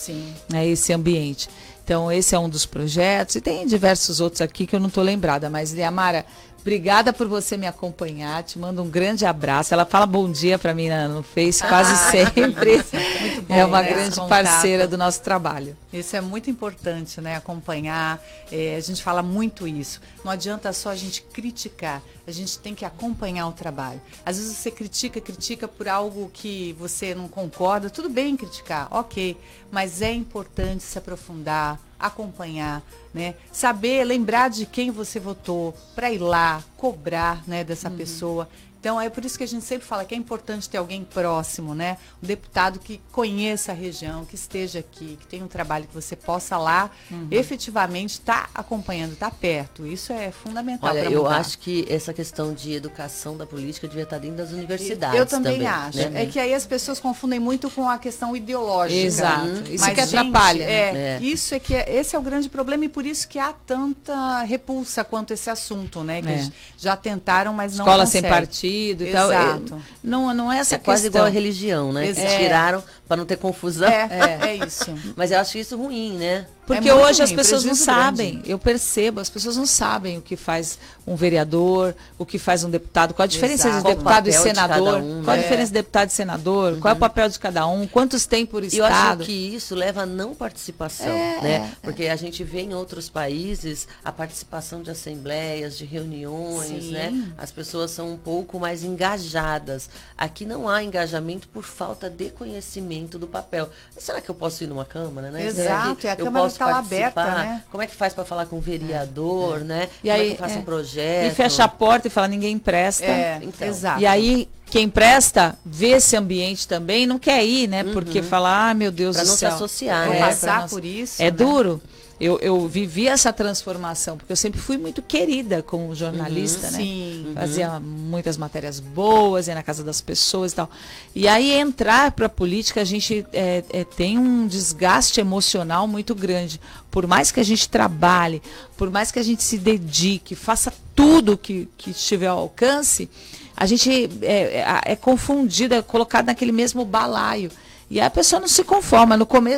né, 0.50 0.68
esse 0.68 0.92
ambiente. 0.92 1.48
Então, 1.84 2.12
esse 2.12 2.34
é 2.34 2.40
um 2.40 2.50
dos 2.50 2.66
projetos, 2.66 3.36
e 3.36 3.42
tem 3.42 3.68
diversos 3.68 4.20
outros 4.20 4.42
aqui 4.42 4.66
que 4.66 4.76
eu 4.76 4.80
não 4.80 4.88
estou 4.88 5.04
lembrada, 5.04 5.50
mas, 5.50 5.74
Liamara, 5.74 6.26
Obrigada 6.64 7.12
por 7.12 7.28
você 7.28 7.58
me 7.58 7.68
acompanhar. 7.68 8.42
Te 8.42 8.58
mando 8.58 8.82
um 8.82 8.90
grande 8.90 9.26
abraço. 9.26 9.74
Ela 9.74 9.86
fala 9.86 10.06
bom 10.06 10.32
dia 10.32 10.58
para 10.58 10.74
mim 10.74 10.88
no 11.10 11.22
Face 11.22 11.62
quase 11.62 11.92
ah, 11.92 12.10
sempre. 12.10 12.82
Bom, 13.50 13.54
é 13.54 13.66
uma 13.66 13.82
né, 13.82 13.90
grande 13.90 14.16
parceira 14.30 14.88
do 14.88 14.98
nosso 14.98 15.22
trabalho. 15.22 15.76
Isso 15.94 16.16
é 16.16 16.22
muito 16.22 16.50
importante, 16.50 17.22
né? 17.22 17.36
Acompanhar. 17.36 18.22
É, 18.52 18.76
a 18.76 18.80
gente 18.80 19.04
fala 19.04 19.22
muito 19.22 19.68
isso. 19.68 20.02
Não 20.24 20.32
adianta 20.32 20.74
só 20.74 20.90
a 20.90 20.96
gente 20.96 21.22
criticar. 21.22 22.02
A 22.26 22.32
gente 22.32 22.58
tem 22.58 22.74
que 22.74 22.84
acompanhar 22.84 23.48
o 23.48 23.52
trabalho. 23.52 24.02
Às 24.26 24.38
vezes 24.38 24.58
você 24.58 24.72
critica, 24.72 25.22
critica 25.22 25.68
por 25.68 25.88
algo 25.88 26.32
que 26.34 26.74
você 26.80 27.14
não 27.14 27.28
concorda. 27.28 27.90
Tudo 27.90 28.10
bem 28.10 28.36
criticar, 28.36 28.88
ok. 28.92 29.38
Mas 29.72 30.02
é 30.02 30.12
importante 30.12 30.84
se 30.84 30.98
aprofundar, 30.98 31.80
acompanhar, 32.00 32.82
né? 33.14 33.36
Saber, 33.52 34.04
lembrar 34.04 34.50
de 34.50 34.66
quem 34.66 34.92
você 34.92 35.20
votou, 35.20 35.74
para 35.96 36.12
ir 36.12 36.20
lá, 36.20 36.64
cobrar, 36.76 37.44
né, 37.48 37.64
dessa 37.64 37.90
uhum. 37.90 37.98
pessoa. 37.98 38.50
Então 38.84 39.00
é 39.00 39.10
por 39.10 39.24
isso 39.24 39.38
que 39.38 39.46
a 39.46 39.48
gente 39.48 39.64
sempre 39.64 39.88
fala 39.88 40.04
que 40.04 40.14
é 40.14 40.18
importante 40.18 40.70
ter 40.70 40.76
alguém 40.76 41.06
próximo, 41.06 41.74
né? 41.74 41.96
Um 42.22 42.28
deputado 42.28 42.80
que 42.80 43.00
conheça 43.14 43.72
a 43.72 43.76
região, 43.76 44.26
que 44.26 44.36
esteja 44.36 44.80
aqui, 44.80 45.18
que 45.22 45.26
tenha 45.26 45.42
um 45.42 45.48
trabalho 45.48 45.88
que 45.88 45.94
você 45.94 46.18
possa 46.18 46.58
lá 46.58 46.92
uhum. 47.10 47.30
efetivamente 47.32 48.16
estar 48.16 48.48
tá 48.48 48.50
acompanhando, 48.54 49.14
estar 49.14 49.30
tá 49.30 49.38
perto. 49.40 49.88
Isso 49.88 50.12
é 50.12 50.32
fundamental. 50.32 50.90
Olha, 50.90 51.10
eu 51.10 51.26
acho 51.26 51.60
que 51.60 51.86
essa 51.90 52.14
questão 52.14 52.54
de 52.54 52.74
educação 52.74 53.38
da 53.38 53.46
política 53.46 53.88
devia 53.88 54.04
estar 54.04 54.18
dentro 54.18 54.36
das 54.36 54.52
universidades. 54.52 55.18
Eu 55.18 55.26
também, 55.26 55.54
também 55.54 55.68
acho. 55.68 56.10
Né? 56.10 56.24
É 56.24 56.26
que 56.26 56.38
aí 56.38 56.54
as 56.54 56.66
pessoas 56.66 57.00
confundem 57.00 57.40
muito 57.40 57.70
com 57.70 57.88
a 57.88 57.98
questão 57.98 58.36
ideológica. 58.36 59.00
Exato. 59.00 59.48
Uhum. 59.48 59.64
Isso 59.72 59.86
Mas, 59.86 59.94
que 59.94 60.02
atrapalha. 60.02 60.60
Gente, 60.60 60.70
é, 60.70 60.98
é, 60.98 61.20
Isso 61.22 61.56
é 61.56 61.60
que 61.60 61.74
é, 61.74 61.86
esse 61.96 62.18
é 62.18 62.20
o 62.20 62.22
grande 62.22 62.50
problema 62.50 62.84
e 62.84 62.90
por 62.90 63.06
isso 63.06 63.30
que 63.30 63.40
há 63.40 63.54
tanta 63.54 64.44
repulsa 64.44 65.06
quanto 65.06 65.32
esse 65.32 65.50
assunto, 65.50 66.04
né? 66.04 66.22
Que 66.22 66.28
é. 66.28 66.52
já 66.78 66.98
tentaram, 66.98 67.54
mas 67.54 67.78
não 67.78 67.86
Escola 67.86 68.04
consegue. 68.04 68.28
sem 68.28 68.30
partido 68.30 68.73
partido 68.74 69.04
e 69.04 69.10
Exato. 69.10 69.66
tal. 69.70 69.82
não, 70.04 70.34
não 70.34 70.52
é 70.52 70.58
essa 70.58 70.76
é 70.76 70.78
questão. 70.78 70.94
quase 70.94 71.08
igual 71.08 71.26
a 71.26 71.30
religião, 71.30 71.94
né? 71.94 72.10
É. 72.10 72.38
Tiraram 72.38 72.84
para 73.08 73.18
não 73.18 73.26
ter 73.26 73.38
confusão. 73.38 73.88
É, 73.88 74.40
é, 74.42 74.48
é, 74.50 74.66
isso. 74.66 74.94
Mas 75.16 75.32
eu 75.32 75.40
acho 75.40 75.58
isso 75.58 75.78
ruim, 75.78 76.18
né? 76.18 76.46
Porque 76.66 76.90
é 76.90 76.94
hoje 76.94 77.20
ruim, 77.20 77.24
as 77.24 77.32
pessoas 77.32 77.64
não 77.66 77.76
sabem, 77.76 78.34
grande. 78.34 78.52
eu 78.52 78.58
percebo, 78.58 79.20
as 79.20 79.30
pessoas 79.30 79.58
não 79.58 79.66
sabem 79.66 80.18
o 80.18 80.22
que 80.22 80.36
faz 80.36 80.80
um 81.06 81.16
vereador, 81.16 81.94
o 82.18 82.26
que 82.26 82.40
faz 82.40 82.64
um 82.64 82.70
deputado, 82.70 83.14
qual 83.14 83.26
a 83.26 83.28
diferença 83.28 83.68
Exato. 83.68 83.84
de 83.84 83.96
deputado 83.96 84.30
e 84.30 84.34
senador, 84.34 85.02
um, 85.02 85.24
qual 85.24 85.34
a 85.34 85.38
né? 85.38 85.44
diferença 85.44 85.68
de 85.68 85.74
deputado 85.74 86.10
e 86.10 86.14
senador, 86.14 86.74
uhum. 86.74 86.80
qual 86.80 86.94
é 86.94 86.96
o 86.96 87.00
papel 87.00 87.28
de 87.28 87.38
cada 87.38 87.68
um, 87.68 87.86
quantos 87.86 88.26
tem 88.26 88.46
por 88.46 88.64
estado. 88.64 88.82
Eu 88.82 89.24
acho 89.24 89.26
que 89.26 89.34
isso 89.34 89.76
leva 89.76 90.04
a 90.04 90.06
não 90.06 90.34
participação, 90.34 91.08
é, 91.08 91.42
né? 91.42 91.54
É. 91.56 91.72
Porque 91.82 92.08
a 92.08 92.16
gente 92.16 92.44
vê 92.44 92.62
em 92.62 92.74
outros 92.74 93.10
países 93.10 93.88
a 94.04 94.12
participação 94.12 94.82
de 94.82 94.90
assembleias, 94.90 95.78
de 95.78 95.84
reuniões, 95.84 96.84
Sim. 96.86 96.92
né? 96.92 97.34
As 97.38 97.52
pessoas 97.52 97.92
são 97.92 98.12
um 98.12 98.18
pouco 98.18 98.60
mais 98.60 98.84
engajadas. 98.84 99.90
Aqui 100.18 100.46
não 100.46 100.70
há 100.70 100.82
engajamento 100.82 101.48
por 101.50 101.64
falta 101.64 102.10
de 102.10 102.30
conhecimento 102.30 103.20
do 103.20 103.28
papel. 103.28 103.70
Será 103.98 104.22
que 104.22 104.30
eu 104.30 104.36
posso 104.36 104.64
ir 104.64 104.68
numa 104.68 104.86
câmara, 104.86 105.30
né? 105.30 105.46
Exato, 105.46 106.06
e 106.06 106.10
a 106.10 106.14
eu 106.14 106.26
Câmara 106.26 106.53
está 106.54 106.66
lá 106.66 106.80
aberta, 106.80 107.24
né? 107.24 107.64
Como 107.72 107.84
é 107.84 107.88
que 107.88 107.96
faz 107.96 108.14
para 108.14 108.26
falar 108.26 108.46
com 108.46 108.58
o 108.58 108.62
vereador, 108.62 109.62
é. 109.62 109.64
né? 109.64 109.90
E 110.04 110.10
Como 110.10 110.22
aí, 110.22 110.28
é 110.28 110.32
que 110.32 110.38
faz 110.38 110.56
é. 110.56 110.60
um 110.60 110.62
projeto? 110.64 111.32
E 111.32 111.36
fecha 111.36 111.64
a 111.64 111.68
porta 111.68 112.08
e 112.08 112.10
fala, 112.10 112.28
ninguém 112.28 112.54
empresta. 112.54 113.06
É, 113.06 113.40
então. 113.42 113.68
exato. 113.68 114.02
E 114.02 114.06
aí, 114.06 114.50
quem 114.66 114.90
presta, 114.90 115.58
vê 115.66 115.90
esse 115.90 116.16
ambiente 116.16 116.68
também, 116.68 117.06
não 117.06 117.20
quer 117.20 117.46
ir, 117.46 117.68
né? 117.68 117.84
Porque 117.84 118.20
uhum. 118.20 118.26
fala, 118.26 118.70
ah, 118.70 118.74
meu 118.74 118.92
Deus 118.92 119.16
pra 119.16 119.24
do 119.24 119.30
céu. 119.30 119.38
Para 119.38 119.50
não 119.50 119.58
se 119.58 119.64
associar, 119.64 120.10
né? 120.10 120.20
passar 120.20 120.68
por 120.68 120.84
isso. 120.84 121.22
É 121.22 121.26
né? 121.26 121.32
duro. 121.32 121.82
Eu, 122.24 122.40
eu 122.40 122.70
vivi 122.70 123.06
essa 123.06 123.34
transformação, 123.34 124.16
porque 124.16 124.32
eu 124.32 124.38
sempre 124.38 124.58
fui 124.58 124.78
muito 124.78 125.02
querida 125.02 125.62
como 125.62 125.94
jornalista, 125.94 126.68
uhum, 126.68 126.72
né? 126.72 126.78
Sim. 126.78 127.32
Fazia 127.36 127.72
uhum. 127.72 127.82
muitas 127.82 128.38
matérias 128.38 128.80
boas, 128.80 129.50
ia 129.50 129.56
na 129.56 129.62
casa 129.62 129.84
das 129.84 130.00
pessoas 130.00 130.54
e 130.54 130.56
tal. 130.56 130.70
E 131.14 131.28
aí 131.28 131.52
entrar 131.52 132.14
para 132.14 132.28
a 132.28 132.30
política, 132.30 132.80
a 132.80 132.86
gente 132.86 133.26
é, 133.34 133.62
é, 133.70 133.84
tem 133.84 134.18
um 134.18 134.48
desgaste 134.48 135.20
emocional 135.20 135.86
muito 135.86 136.16
grande. 136.16 136.62
Por 136.90 137.06
mais 137.06 137.30
que 137.30 137.42
a 137.42 137.44
gente 137.44 137.68
trabalhe, 137.68 138.42
por 138.78 138.90
mais 138.90 139.12
que 139.12 139.20
a 139.20 139.24
gente 139.24 139.44
se 139.44 139.58
dedique, 139.58 140.34
faça 140.34 140.74
tudo 140.96 141.38
que, 141.38 141.68
que 141.78 141.92
estiver 141.92 142.28
ao 142.28 142.40
alcance, 142.40 143.10
a 143.58 143.66
gente 143.66 144.10
é, 144.22 144.62
é, 144.62 144.82
é 144.94 144.96
confundida, 144.96 145.76
é 145.76 145.82
colocada 145.82 146.28
naquele 146.28 146.54
mesmo 146.54 146.86
balaio. 146.86 147.52
E 147.94 148.02
a 148.02 148.10
pessoa 148.10 148.40
não 148.40 148.48
se 148.48 148.64
conforma. 148.64 149.16
No, 149.16 149.24
come 149.24 149.52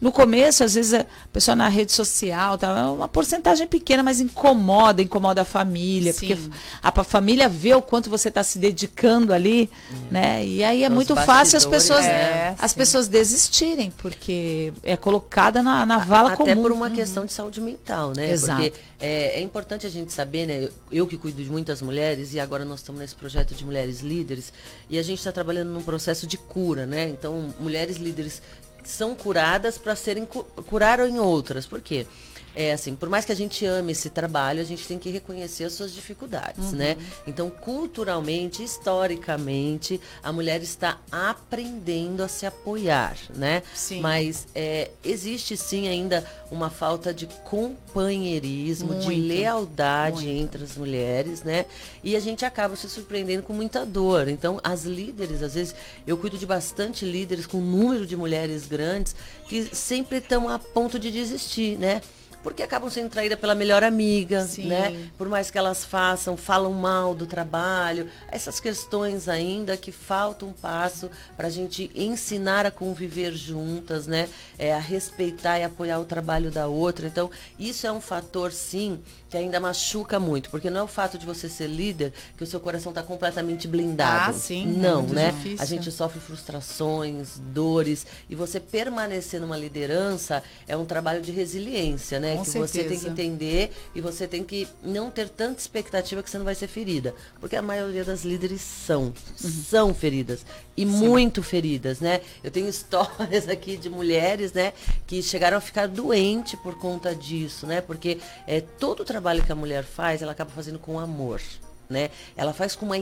no 0.00 0.10
começo, 0.10 0.64
às 0.64 0.72
vezes, 0.76 0.94
a 0.94 1.04
pessoa 1.30 1.54
na 1.54 1.68
rede 1.68 1.92
social, 1.92 2.56
tá, 2.56 2.68
é 2.68 2.84
uma 2.84 3.06
porcentagem 3.06 3.66
pequena, 3.66 4.02
mas 4.02 4.18
incomoda, 4.18 5.02
incomoda 5.02 5.42
a 5.42 5.44
família. 5.44 6.10
Sim. 6.10 6.18
Porque 6.18 6.50
a, 6.82 6.88
a, 6.88 7.04
família 7.04 7.50
vê 7.50 7.74
o 7.74 7.82
quanto 7.82 8.08
você 8.08 8.28
está 8.28 8.42
se 8.42 8.58
dedicando 8.58 9.34
ali, 9.34 9.68
hum. 9.92 9.96
né? 10.10 10.42
E 10.42 10.64
aí 10.64 10.84
é 10.84 10.88
Os 10.88 10.94
muito 10.94 11.14
fácil 11.14 11.58
as 11.58 11.66
pessoas, 11.66 12.06
é, 12.06 12.54
as 12.58 12.72
pessoas 12.72 13.08
desistirem, 13.08 13.92
porque 13.98 14.72
é 14.82 14.96
colocada 14.96 15.62
na, 15.62 15.84
na 15.84 15.98
vala 15.98 16.28
Até 16.28 16.36
comum. 16.38 16.50
Até 16.50 16.62
por 16.62 16.72
uma 16.72 16.88
uhum. 16.88 16.94
questão 16.94 17.26
de 17.26 17.32
saúde 17.34 17.60
mental, 17.60 18.14
né? 18.16 18.30
Exato. 18.30 18.62
Porque 18.62 18.72
é, 19.02 19.38
é, 19.38 19.40
importante 19.40 19.84
a 19.84 19.90
gente 19.90 20.12
saber, 20.12 20.46
né? 20.46 20.68
Eu 20.90 21.08
que 21.08 21.18
cuido 21.18 21.42
de 21.42 21.50
muitas 21.50 21.82
mulheres 21.82 22.34
e 22.34 22.38
agora 22.38 22.64
nós 22.64 22.78
estamos 22.78 23.00
nesse 23.00 23.16
projeto 23.16 23.52
de 23.52 23.64
mulheres 23.64 24.00
líderes 24.00 24.52
e 24.88 24.96
a 24.96 25.02
gente 25.02 25.18
está 25.18 25.32
trabalhando 25.32 25.70
num 25.70 25.82
processo 25.82 26.24
de 26.24 26.38
cura, 26.38 26.86
né? 26.86 27.08
Então, 27.08 27.52
mulheres 27.58 27.96
líderes 27.96 28.40
são 28.84 29.16
curadas 29.16 29.76
para 29.76 29.96
serem 29.96 30.24
curar 30.24 31.00
em 31.00 31.18
outras. 31.18 31.66
Por 31.66 31.80
quê? 31.80 32.06
É 32.54 32.72
assim, 32.72 32.94
por 32.94 33.08
mais 33.08 33.24
que 33.24 33.32
a 33.32 33.36
gente 33.36 33.64
ame 33.64 33.92
esse 33.92 34.10
trabalho, 34.10 34.60
a 34.60 34.64
gente 34.64 34.86
tem 34.86 34.98
que 34.98 35.10
reconhecer 35.10 35.64
as 35.64 35.72
suas 35.72 35.92
dificuldades, 35.92 36.72
né? 36.72 36.92
uhum. 36.92 37.02
né? 37.02 37.12
Então, 37.26 37.50
culturalmente, 37.50 38.62
historicamente, 38.62 40.00
a 40.22 40.32
mulher 40.32 40.62
está 40.62 40.98
aprendendo 41.10 42.22
a 42.22 42.28
se 42.28 42.44
apoiar, 42.44 43.16
né? 43.34 43.62
Sim. 43.74 44.00
Mas 44.00 44.46
é, 44.54 44.90
existe 45.04 45.56
sim 45.56 45.88
ainda 45.88 46.24
uma 46.50 46.68
falta 46.68 47.14
de 47.14 47.26
companheirismo, 47.44 48.92
Muito. 48.92 49.08
de 49.08 49.14
lealdade 49.14 50.26
Muito. 50.26 50.42
entre 50.42 50.64
as 50.64 50.76
mulheres, 50.76 51.42
né? 51.42 51.64
E 52.04 52.14
a 52.14 52.20
gente 52.20 52.44
acaba 52.44 52.76
se 52.76 52.88
surpreendendo 52.88 53.42
com 53.42 53.52
muita 53.52 53.86
dor. 53.86 54.28
Então, 54.28 54.60
as 54.62 54.84
líderes, 54.84 55.42
às 55.42 55.54
vezes, 55.54 55.74
eu 56.06 56.16
cuido 56.18 56.36
de 56.36 56.44
bastante 56.44 57.04
líderes 57.04 57.46
com 57.46 57.58
um 57.58 57.64
número 57.64 58.06
de 58.06 58.16
mulheres 58.16 58.66
grandes 58.66 59.16
que 59.48 59.74
sempre 59.74 60.18
estão 60.18 60.48
a 60.48 60.58
ponto 60.58 60.98
de 60.98 61.10
desistir, 61.10 61.78
né? 61.78 62.02
Porque 62.42 62.62
acabam 62.62 62.90
sendo 62.90 63.08
traídas 63.08 63.38
pela 63.38 63.54
melhor 63.54 63.84
amiga, 63.84 64.44
Sim. 64.44 64.66
né? 64.66 65.10
Por 65.16 65.28
mais 65.28 65.50
que 65.50 65.58
elas 65.58 65.84
façam, 65.84 66.36
falam 66.36 66.72
mal 66.72 67.14
do 67.14 67.26
trabalho, 67.26 68.08
essas 68.28 68.58
questões 68.58 69.28
ainda 69.28 69.76
que 69.76 69.92
falta 69.92 70.44
um 70.44 70.52
passo 70.52 71.10
para 71.36 71.46
a 71.46 71.50
gente 71.50 71.90
ensinar 71.94 72.66
a 72.66 72.70
conviver 72.70 73.32
juntas, 73.32 74.06
né? 74.06 74.28
É, 74.58 74.74
a 74.74 74.78
respeitar 74.78 75.58
e 75.58 75.64
apoiar 75.64 75.98
o 75.98 76.04
trabalho 76.04 76.50
da 76.50 76.66
outra. 76.66 77.06
Então, 77.06 77.30
isso 77.58 77.86
é 77.86 77.92
um 77.92 78.00
fator, 78.00 78.52
sim, 78.52 79.00
que 79.30 79.36
ainda 79.36 79.58
machuca 79.58 80.20
muito, 80.20 80.50
porque 80.50 80.68
não 80.68 80.80
é 80.80 80.82
o 80.82 80.88
fato 80.88 81.16
de 81.16 81.24
você 81.24 81.48
ser 81.48 81.66
líder 81.66 82.12
que 82.36 82.44
o 82.44 82.46
seu 82.46 82.60
coração 82.60 82.90
está 82.90 83.02
completamente 83.02 83.66
blindado. 83.66 84.30
Ah, 84.30 84.32
sim. 84.38 84.66
Não, 84.66 85.00
é 85.00 85.06
né? 85.06 85.30
Difícil. 85.30 85.62
A 85.62 85.64
gente 85.64 85.90
sofre 85.90 86.20
frustrações, 86.20 87.38
dores, 87.38 88.06
e 88.28 88.34
você 88.34 88.60
permanecer 88.60 89.40
numa 89.40 89.56
liderança 89.56 90.42
é 90.66 90.76
um 90.76 90.84
trabalho 90.84 91.22
de 91.22 91.32
resiliência, 91.32 92.20
né? 92.20 92.31
Com 92.36 92.44
que 92.44 92.50
certeza. 92.50 92.72
você 92.72 92.84
tem 92.84 92.98
que 92.98 93.08
entender 93.08 93.72
e 93.94 94.00
você 94.00 94.28
tem 94.28 94.44
que 94.44 94.68
não 94.82 95.10
ter 95.10 95.28
tanta 95.28 95.60
expectativa 95.60 96.22
que 96.22 96.30
você 96.30 96.38
não 96.38 96.44
vai 96.44 96.54
ser 96.54 96.68
ferida, 96.68 97.14
porque 97.40 97.56
a 97.56 97.62
maioria 97.62 98.04
das 98.04 98.22
líderes 98.22 98.60
são, 98.60 99.04
uhum. 99.04 99.14
são 99.50 99.94
feridas 99.94 100.44
e 100.76 100.82
sim. 100.82 100.86
muito 100.86 101.42
feridas, 101.42 102.00
né? 102.00 102.20
Eu 102.44 102.50
tenho 102.50 102.68
histórias 102.70 103.48
aqui 103.48 103.76
de 103.76 103.90
mulheres, 103.90 104.52
né, 104.52 104.72
que 105.06 105.22
chegaram 105.22 105.56
a 105.56 105.60
ficar 105.60 105.88
doentes 105.88 106.58
por 106.60 106.78
conta 106.78 107.14
disso, 107.14 107.66
né? 107.66 107.80
Porque 107.80 108.18
é 108.46 108.60
todo 108.60 109.00
o 109.00 109.04
trabalho 109.04 109.22
trabalho 109.22 109.44
que 109.44 109.52
a 109.52 109.54
mulher 109.54 109.84
faz, 109.84 110.20
ela 110.20 110.32
acaba 110.32 110.50
fazendo 110.50 110.78
com 110.78 110.98
amor, 110.98 111.40
né? 111.88 112.10
Ela 112.36 112.52
faz 112.52 112.74
com 112.74 112.84
uma 112.86 112.98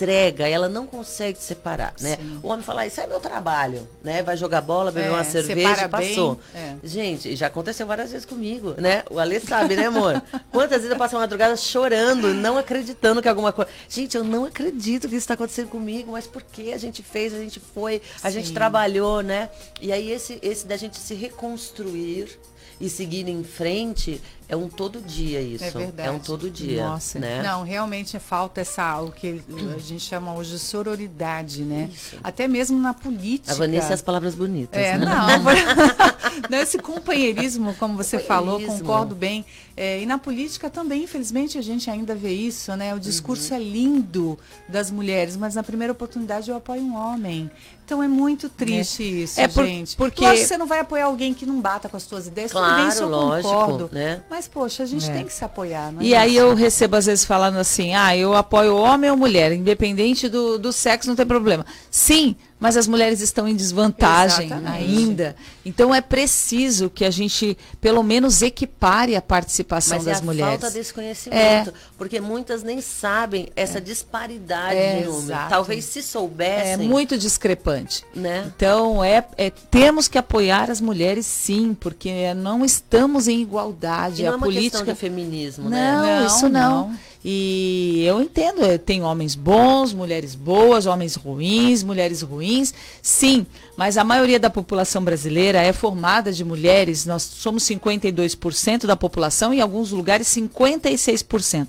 entrega, 0.00 0.48
ela 0.48 0.66
não 0.68 0.86
consegue 0.86 1.38
separar, 1.38 1.92
né? 2.00 2.16
O 2.42 2.48
homem 2.48 2.64
fala, 2.64 2.86
isso 2.86 3.00
é 3.02 3.06
meu 3.06 3.20
trabalho, 3.20 3.86
né? 4.02 4.22
Vai 4.22 4.34
jogar 4.36 4.62
bola, 4.62 4.90
beber 4.90 5.08
É, 5.08 5.10
uma 5.10 5.24
cerveja, 5.24 5.68
separa 5.68 5.88
bem, 5.88 6.08
passou. 6.08 6.40
é. 6.54 6.74
Gente, 6.82 7.36
já 7.36 7.48
aconteceu 7.48 7.86
várias 7.86 8.10
vezes 8.10 8.24
comigo, 8.24 8.74
né? 8.78 9.02
O 9.10 9.18
Ale 9.18 9.38
sabe, 9.40 9.76
né, 9.76 9.86
amor? 9.86 10.22
Quantas 10.50 10.78
vezes 10.78 10.90
eu 10.90 10.96
passo 10.96 11.16
a 11.16 11.20
madrugada 11.20 11.54
chorando, 11.56 12.32
não 12.32 12.56
acreditando 12.56 13.20
que 13.20 13.28
alguma 13.28 13.52
coisa. 13.52 13.70
Gente, 13.90 14.16
eu 14.16 14.24
não 14.24 14.46
acredito 14.46 15.02
que 15.02 15.14
isso 15.16 15.24
está 15.24 15.34
acontecendo 15.34 15.68
comigo, 15.68 16.12
mas 16.12 16.26
por 16.26 16.42
que 16.42 16.72
a 16.72 16.78
gente 16.78 17.02
fez, 17.02 17.34
a 17.34 17.38
gente 17.38 17.60
foi, 17.60 18.00
a 18.22 18.30
gente 18.30 18.48
Sim. 18.48 18.54
trabalhou, 18.54 19.20
né? 19.22 19.50
E 19.82 19.92
aí 19.92 20.10
esse, 20.10 20.38
esse 20.40 20.66
da 20.66 20.78
gente 20.78 20.96
se 20.98 21.14
reconstruir 21.14 22.38
e 22.80 22.88
seguir 22.88 23.28
em 23.28 23.42
frente 23.44 24.20
é 24.50 24.56
um 24.56 24.68
todo 24.68 25.00
dia 25.00 25.40
isso. 25.40 25.62
É 25.62 25.70
verdade. 25.70 26.10
um 26.10 26.18
todo 26.18 26.50
dia. 26.50 26.84
Nossa. 26.84 27.20
né? 27.20 27.40
Não, 27.40 27.62
realmente 27.62 28.18
falta 28.18 28.60
essa, 28.60 29.00
o 29.00 29.12
que 29.12 29.40
a 29.76 29.78
gente 29.78 30.00
chama 30.00 30.34
hoje 30.34 30.50
de 30.50 30.58
sororidade, 30.58 31.62
né? 31.62 31.88
Até 32.22 32.48
mesmo 32.48 32.76
na 32.78 32.92
política. 32.92 33.52
A 33.52 33.54
Vanessa 33.54 33.94
as 33.94 34.02
palavras 34.02 34.34
bonitas. 34.34 34.80
É, 34.80 34.98
né? 34.98 35.06
não. 35.06 36.58
esse 36.60 36.78
companheirismo, 36.78 37.74
como 37.74 37.96
você 37.96 38.18
falou, 38.18 38.54
Companheirismo. 38.58 38.80
concordo 38.88 39.14
bem. 39.14 39.44
É, 39.76 40.00
e 40.02 40.06
na 40.06 40.18
política 40.18 40.68
também, 40.68 41.04
infelizmente, 41.04 41.56
a 41.56 41.62
gente 41.62 41.88
ainda 41.88 42.14
vê 42.14 42.32
isso, 42.32 42.74
né? 42.76 42.94
O 42.94 42.98
discurso 42.98 43.54
Uhum. 43.54 43.60
é 43.60 43.62
lindo 43.62 44.38
das 44.68 44.90
mulheres, 44.90 45.36
mas 45.36 45.54
na 45.54 45.62
primeira 45.62 45.92
oportunidade 45.92 46.50
eu 46.50 46.56
apoio 46.56 46.82
um 46.82 46.96
homem. 46.96 47.50
Então 47.90 48.00
é 48.04 48.06
muito 48.06 48.48
triste 48.48 49.02
isso, 49.24 49.40
É 49.40 49.48
por- 49.48 49.66
gente. 49.66 49.96
porque- 49.96 50.20
Lógico 50.24 50.42
que 50.42 50.46
você 50.48 50.56
não 50.56 50.66
vai 50.68 50.78
apoiar 50.78 51.06
alguém 51.06 51.34
que 51.34 51.44
não 51.44 51.60
bata 51.60 51.88
com 51.88 51.96
as 51.96 52.04
suas 52.04 52.28
ideias. 52.28 52.52
Tudo 52.52 52.60
bem, 52.62 52.70
Claro, 52.74 52.88
isso 52.88 53.02
eu 53.02 53.08
lógico, 53.08 53.48
concordo. 53.52 53.90
né? 53.92 54.22
Mas, 54.30 54.46
poxa, 54.46 54.84
a 54.84 54.86
gente 54.86 55.10
É. 55.10 55.12
tem 55.12 55.24
que 55.24 55.32
se 55.32 55.44
apoiar, 55.44 55.90
não 55.90 56.00
é 56.00 56.04
E 56.04 56.14
aí 56.14 56.36
eu 56.36 56.54
recebo 56.54 56.94
às 56.94 57.06
vezes 57.06 57.24
falando 57.24 57.56
assim, 57.56 57.92
ah, 57.92 58.16
eu 58.16 58.32
apoio 58.36 58.76
homem 58.76 59.10
ou 59.10 59.16
mulher, 59.16 59.50
independente 59.52 60.28
do, 60.28 60.56
do 60.56 60.72
sexo, 60.72 61.08
não 61.08 61.16
tem 61.16 61.26
problema. 61.26 61.66
Sim, 61.90 62.36
mas 62.60 62.76
as 62.76 62.86
mulheres 62.86 63.20
estão 63.22 63.48
em 63.48 63.56
desvantagem 63.56 64.46
Exatamente. 64.46 64.84
ainda. 64.84 65.34
Então 65.64 65.94
é 65.94 66.00
preciso 66.00 66.90
que 66.90 67.04
a 67.04 67.10
gente, 67.10 67.56
pelo 67.80 68.02
menos, 68.02 68.42
equipare 68.42 69.16
a 69.16 69.22
participação 69.22 69.96
Mas 69.96 70.04
das 70.06 70.18
é 70.18 70.20
a 70.20 70.24
mulheres. 70.24 70.60
falta 70.60 70.70
desse 70.70 70.92
conhecimento. 70.94 71.72
Porque 71.96 72.20
muitas 72.20 72.62
nem 72.62 72.80
sabem 72.80 73.48
essa 73.56 73.80
disparidade 73.80 74.76
É, 74.76 74.98
de 74.98 75.04
número. 75.06 75.22
exato. 75.24 75.48
Talvez 75.50 75.84
se 75.86 75.98
É 76.00 76.02
soubessem. 76.02 76.86
muito 76.88 77.16
discrepante. 77.16 78.04
Né? 78.14 78.44
Então, 78.54 79.02
é, 79.02 79.24
é- 79.38 79.50
temos 79.50 80.06
que 80.06 80.18
apoiar 80.18 80.70
as 80.70 80.80
mulheres 80.80 81.24
sim, 81.26 81.74
porque 81.78 82.34
não 82.34 82.64
estamos 82.64 83.26
em 83.26 83.40
igualdade. 83.40 84.20
E 84.20 84.24
não 84.24 84.32
a 84.32 84.34
é 84.34 84.36
uma 84.36 84.46
política 84.46 84.78
questão 84.78 84.94
de 84.94 85.00
feminismo, 85.00 85.64
Não, 85.64 85.70
né? 85.70 86.20
Não, 86.20 86.26
isso 86.26 86.48
não. 86.48 86.88
não. 86.88 86.98
E 87.22 88.02
eu 88.06 88.22
entendo, 88.22 88.78
tem 88.78 89.02
homens 89.02 89.34
bons, 89.34 89.92
mulheres 89.92 90.34
boas, 90.34 90.86
homens 90.86 91.16
ruins, 91.16 91.82
mulheres 91.82 92.22
ruins, 92.22 92.72
sim, 93.02 93.46
mas 93.76 93.98
a 93.98 94.04
maioria 94.04 94.40
da 94.40 94.48
população 94.48 95.04
brasileira 95.04 95.60
é 95.60 95.70
formada 95.70 96.32
de 96.32 96.42
mulheres, 96.42 97.04
nós 97.04 97.22
somos 97.22 97.64
52% 97.64 98.86
da 98.86 98.96
população 98.96 99.52
e 99.52 99.58
em 99.58 99.60
alguns 99.60 99.90
lugares 99.90 100.28
56%. 100.28 101.68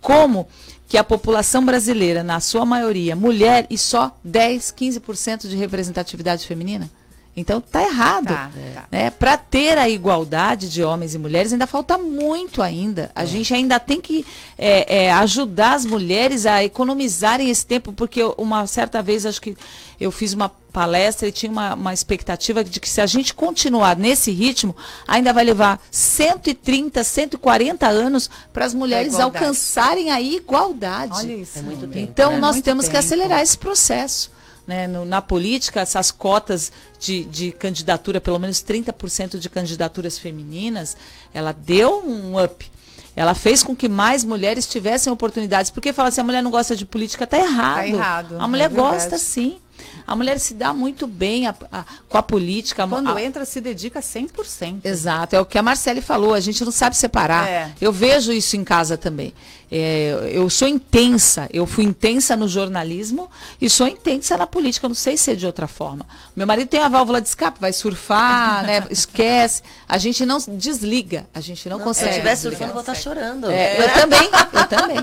Como 0.00 0.46
que 0.86 0.96
a 0.96 1.02
população 1.02 1.64
brasileira, 1.64 2.22
na 2.22 2.38
sua 2.38 2.64
maioria, 2.64 3.16
mulher 3.16 3.66
e 3.68 3.76
só 3.76 4.16
10, 4.22 4.72
15% 4.76 5.48
de 5.48 5.56
representatividade 5.56 6.46
feminina? 6.46 6.88
Então 7.34 7.62
tá 7.62 7.82
errado. 7.82 8.26
Tá, 8.26 8.50
tá. 8.74 8.84
Né? 8.90 9.08
Para 9.10 9.38
ter 9.38 9.78
a 9.78 9.88
igualdade 9.88 10.68
de 10.68 10.82
homens 10.84 11.14
e 11.14 11.18
mulheres, 11.18 11.50
ainda 11.52 11.66
falta 11.66 11.96
muito 11.96 12.60
ainda. 12.60 13.10
A 13.14 13.24
gente 13.24 13.54
ainda 13.54 13.80
tem 13.80 14.00
que 14.02 14.24
é, 14.58 15.04
é, 15.06 15.12
ajudar 15.12 15.72
as 15.74 15.86
mulheres 15.86 16.44
a 16.44 16.62
economizarem 16.62 17.48
esse 17.48 17.64
tempo, 17.64 17.90
porque 17.92 18.20
eu- 18.20 18.34
uma 18.36 18.66
certa 18.66 19.02
vez, 19.02 19.24
acho 19.24 19.40
que 19.40 19.56
eu 19.98 20.12
fiz 20.12 20.34
uma 20.34 20.50
palestra 20.50 21.26
e 21.28 21.32
tinha 21.32 21.50
uma, 21.50 21.74
uma 21.74 21.94
expectativa 21.94 22.62
de 22.62 22.78
que 22.78 22.88
se 22.88 23.00
a 23.00 23.06
gente 23.06 23.32
continuar 23.32 23.96
nesse 23.96 24.30
ritmo, 24.30 24.76
ainda 25.08 25.32
vai 25.32 25.44
levar 25.44 25.80
130, 25.90 27.02
140 27.04 27.86
anos 27.88 28.28
para 28.52 28.64
as 28.66 28.74
mulheres 28.74 29.14
alcançarem 29.18 30.10
a 30.10 30.20
igualdade. 30.20 31.12
Olha 31.16 31.32
isso. 31.34 31.58
É 31.58 31.62
muito 31.62 31.86
tempo. 31.86 31.98
Então, 31.98 32.32
né? 32.32 32.38
nós 32.38 32.56
Muito 32.56 32.64
temos 32.64 32.86
que 32.86 32.92
tempo. 32.92 33.04
acelerar 33.06 33.40
esse 33.40 33.56
processo. 33.56 34.30
Né? 34.66 34.86
No- 34.86 35.04
na 35.04 35.20
política, 35.20 35.80
essas 35.80 36.10
cotas 36.10 36.70
de, 37.00 37.24
de 37.24 37.52
candidatura, 37.52 38.20
pelo 38.20 38.38
menos 38.38 38.58
30% 38.62 39.38
de 39.38 39.50
candidaturas 39.50 40.18
femininas, 40.18 40.96
ela 41.34 41.52
deu 41.52 42.02
um 42.06 42.42
up. 42.42 42.70
Ela 43.14 43.34
fez 43.34 43.62
com 43.62 43.76
que 43.76 43.88
mais 43.88 44.24
mulheres 44.24 44.66
tivessem 44.66 45.12
oportunidades. 45.12 45.70
Porque 45.70 45.92
fala 45.92 46.08
assim, 46.08 46.20
a 46.20 46.24
mulher 46.24 46.42
não 46.42 46.50
gosta 46.50 46.74
de 46.74 46.86
política, 46.86 47.26
tá 47.26 47.38
errado. 47.38 47.84
errado, 47.86 48.36
A 48.40 48.48
mulher 48.48 48.66
é 48.66 48.68
gosta 48.68 49.18
sim. 49.18 49.58
A 50.06 50.14
mulher 50.16 50.38
se 50.38 50.54
dá 50.54 50.72
muito 50.72 51.06
bem 51.06 51.46
a- 51.46 51.54
a- 51.70 51.84
com 52.08 52.18
a 52.18 52.22
política. 52.22 52.86
Quando 52.86 53.10
a- 53.10 53.22
entra, 53.22 53.44
se 53.44 53.60
dedica 53.60 54.00
100%. 54.02 54.80
Exato, 54.84 55.36
é 55.36 55.40
o 55.40 55.44
que 55.46 55.58
a 55.58 55.62
Marcele 55.62 56.00
falou, 56.00 56.34
a 56.34 56.40
gente 56.40 56.64
não 56.64 56.72
sabe 56.72 56.96
separar. 56.96 57.48
É. 57.48 57.70
Eu 57.80 57.92
vejo 57.92 58.32
isso 58.32 58.56
em 58.56 58.64
casa 58.64 58.96
também. 58.96 59.32
É, 59.74 60.30
eu 60.32 60.50
sou 60.50 60.68
intensa, 60.68 61.48
eu 61.50 61.66
fui 61.66 61.82
intensa 61.84 62.36
no 62.36 62.46
jornalismo 62.46 63.30
e 63.58 63.70
sou 63.70 63.88
intensa 63.88 64.36
na 64.36 64.46
política, 64.46 64.84
eu 64.84 64.88
não 64.90 64.94
sei 64.94 65.16
ser 65.16 65.34
de 65.34 65.46
outra 65.46 65.66
forma. 65.66 66.04
Meu 66.36 66.46
marido 66.46 66.68
tem 66.68 66.80
a 66.80 66.88
válvula 66.88 67.22
de 67.22 67.28
escape, 67.28 67.58
vai 67.58 67.72
surfar, 67.72 68.64
né, 68.66 68.84
esquece. 68.90 69.62
A 69.88 69.96
gente 69.96 70.26
não 70.26 70.36
desliga, 70.46 71.26
a 71.32 71.40
gente 71.40 71.66
não, 71.70 71.78
Se 71.78 71.84
consegue. 71.84 72.06
eu 72.08 72.12
estiver 72.12 72.36
surfando, 72.36 72.64
eu 72.70 72.72
vou 72.74 72.80
estar 72.80 72.94
chorando. 72.94 73.50
É, 73.50 73.82
Eu 73.82 73.94
também, 73.94 74.28
eu 74.52 74.66
também. 74.68 74.96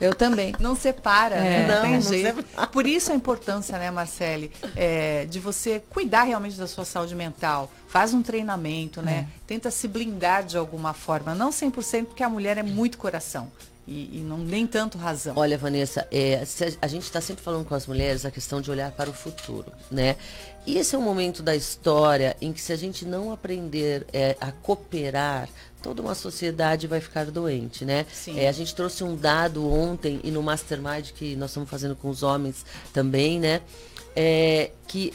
Eu 0.00 0.14
também. 0.14 0.54
Não 0.60 0.74
separa, 0.76 1.36
É. 1.36 1.40
né? 1.40 1.66
Não, 1.66 1.90
Não, 1.90 2.00
jeito. 2.00 2.42
Por 2.72 2.86
isso 2.86 3.12
a 3.12 3.14
importância, 3.14 3.78
né, 3.78 3.90
Marcele, 3.90 4.50
é, 4.74 5.24
de 5.26 5.38
você 5.40 5.82
cuidar 5.90 6.24
realmente 6.24 6.56
da 6.56 6.66
sua 6.66 6.84
saúde 6.84 7.14
mental. 7.14 7.70
Faz 7.88 8.12
um 8.12 8.22
treinamento, 8.22 9.00
né? 9.00 9.26
Tenta 9.46 9.70
se 9.70 9.88
blindar 9.88 10.44
de 10.44 10.56
alguma 10.58 10.92
forma. 10.92 11.34
Não 11.34 11.50
100%, 11.50 12.06
porque 12.06 12.22
a 12.22 12.28
mulher 12.28 12.58
é 12.58 12.62
muito 12.62 12.98
coração. 12.98 13.50
E, 13.86 14.18
e 14.18 14.20
não 14.20 14.38
nem 14.38 14.66
tanto 14.66 14.98
razão. 14.98 15.34
Olha, 15.36 15.56
Vanessa, 15.56 16.08
é, 16.10 16.36
a, 16.36 16.86
a 16.86 16.88
gente 16.88 17.04
está 17.04 17.20
sempre 17.20 17.44
falando 17.44 17.64
com 17.64 17.74
as 17.74 17.86
mulheres 17.86 18.24
a 18.24 18.30
questão 18.32 18.60
de 18.60 18.68
olhar 18.70 18.90
para 18.90 19.08
o 19.08 19.12
futuro, 19.12 19.72
né? 19.90 20.16
E 20.66 20.76
esse 20.76 20.96
é 20.96 20.98
um 20.98 21.02
momento 21.02 21.40
da 21.40 21.54
história 21.54 22.36
em 22.40 22.52
que 22.52 22.60
se 22.60 22.72
a 22.72 22.76
gente 22.76 23.04
não 23.04 23.32
aprender 23.32 24.04
é, 24.12 24.36
a 24.40 24.50
cooperar, 24.50 25.48
toda 25.80 26.02
uma 26.02 26.16
sociedade 26.16 26.88
vai 26.88 27.00
ficar 27.00 27.26
doente, 27.26 27.84
né? 27.84 28.04
É, 28.34 28.48
a 28.48 28.52
gente 28.52 28.74
trouxe 28.74 29.04
um 29.04 29.14
dado 29.14 29.72
ontem 29.72 30.20
e 30.24 30.32
no 30.32 30.42
Mastermind 30.42 31.12
que 31.12 31.36
nós 31.36 31.50
estamos 31.50 31.70
fazendo 31.70 31.94
com 31.94 32.08
os 32.08 32.24
homens 32.24 32.66
também, 32.92 33.38
né? 33.38 33.62
É, 34.16 34.72
que 34.88 35.14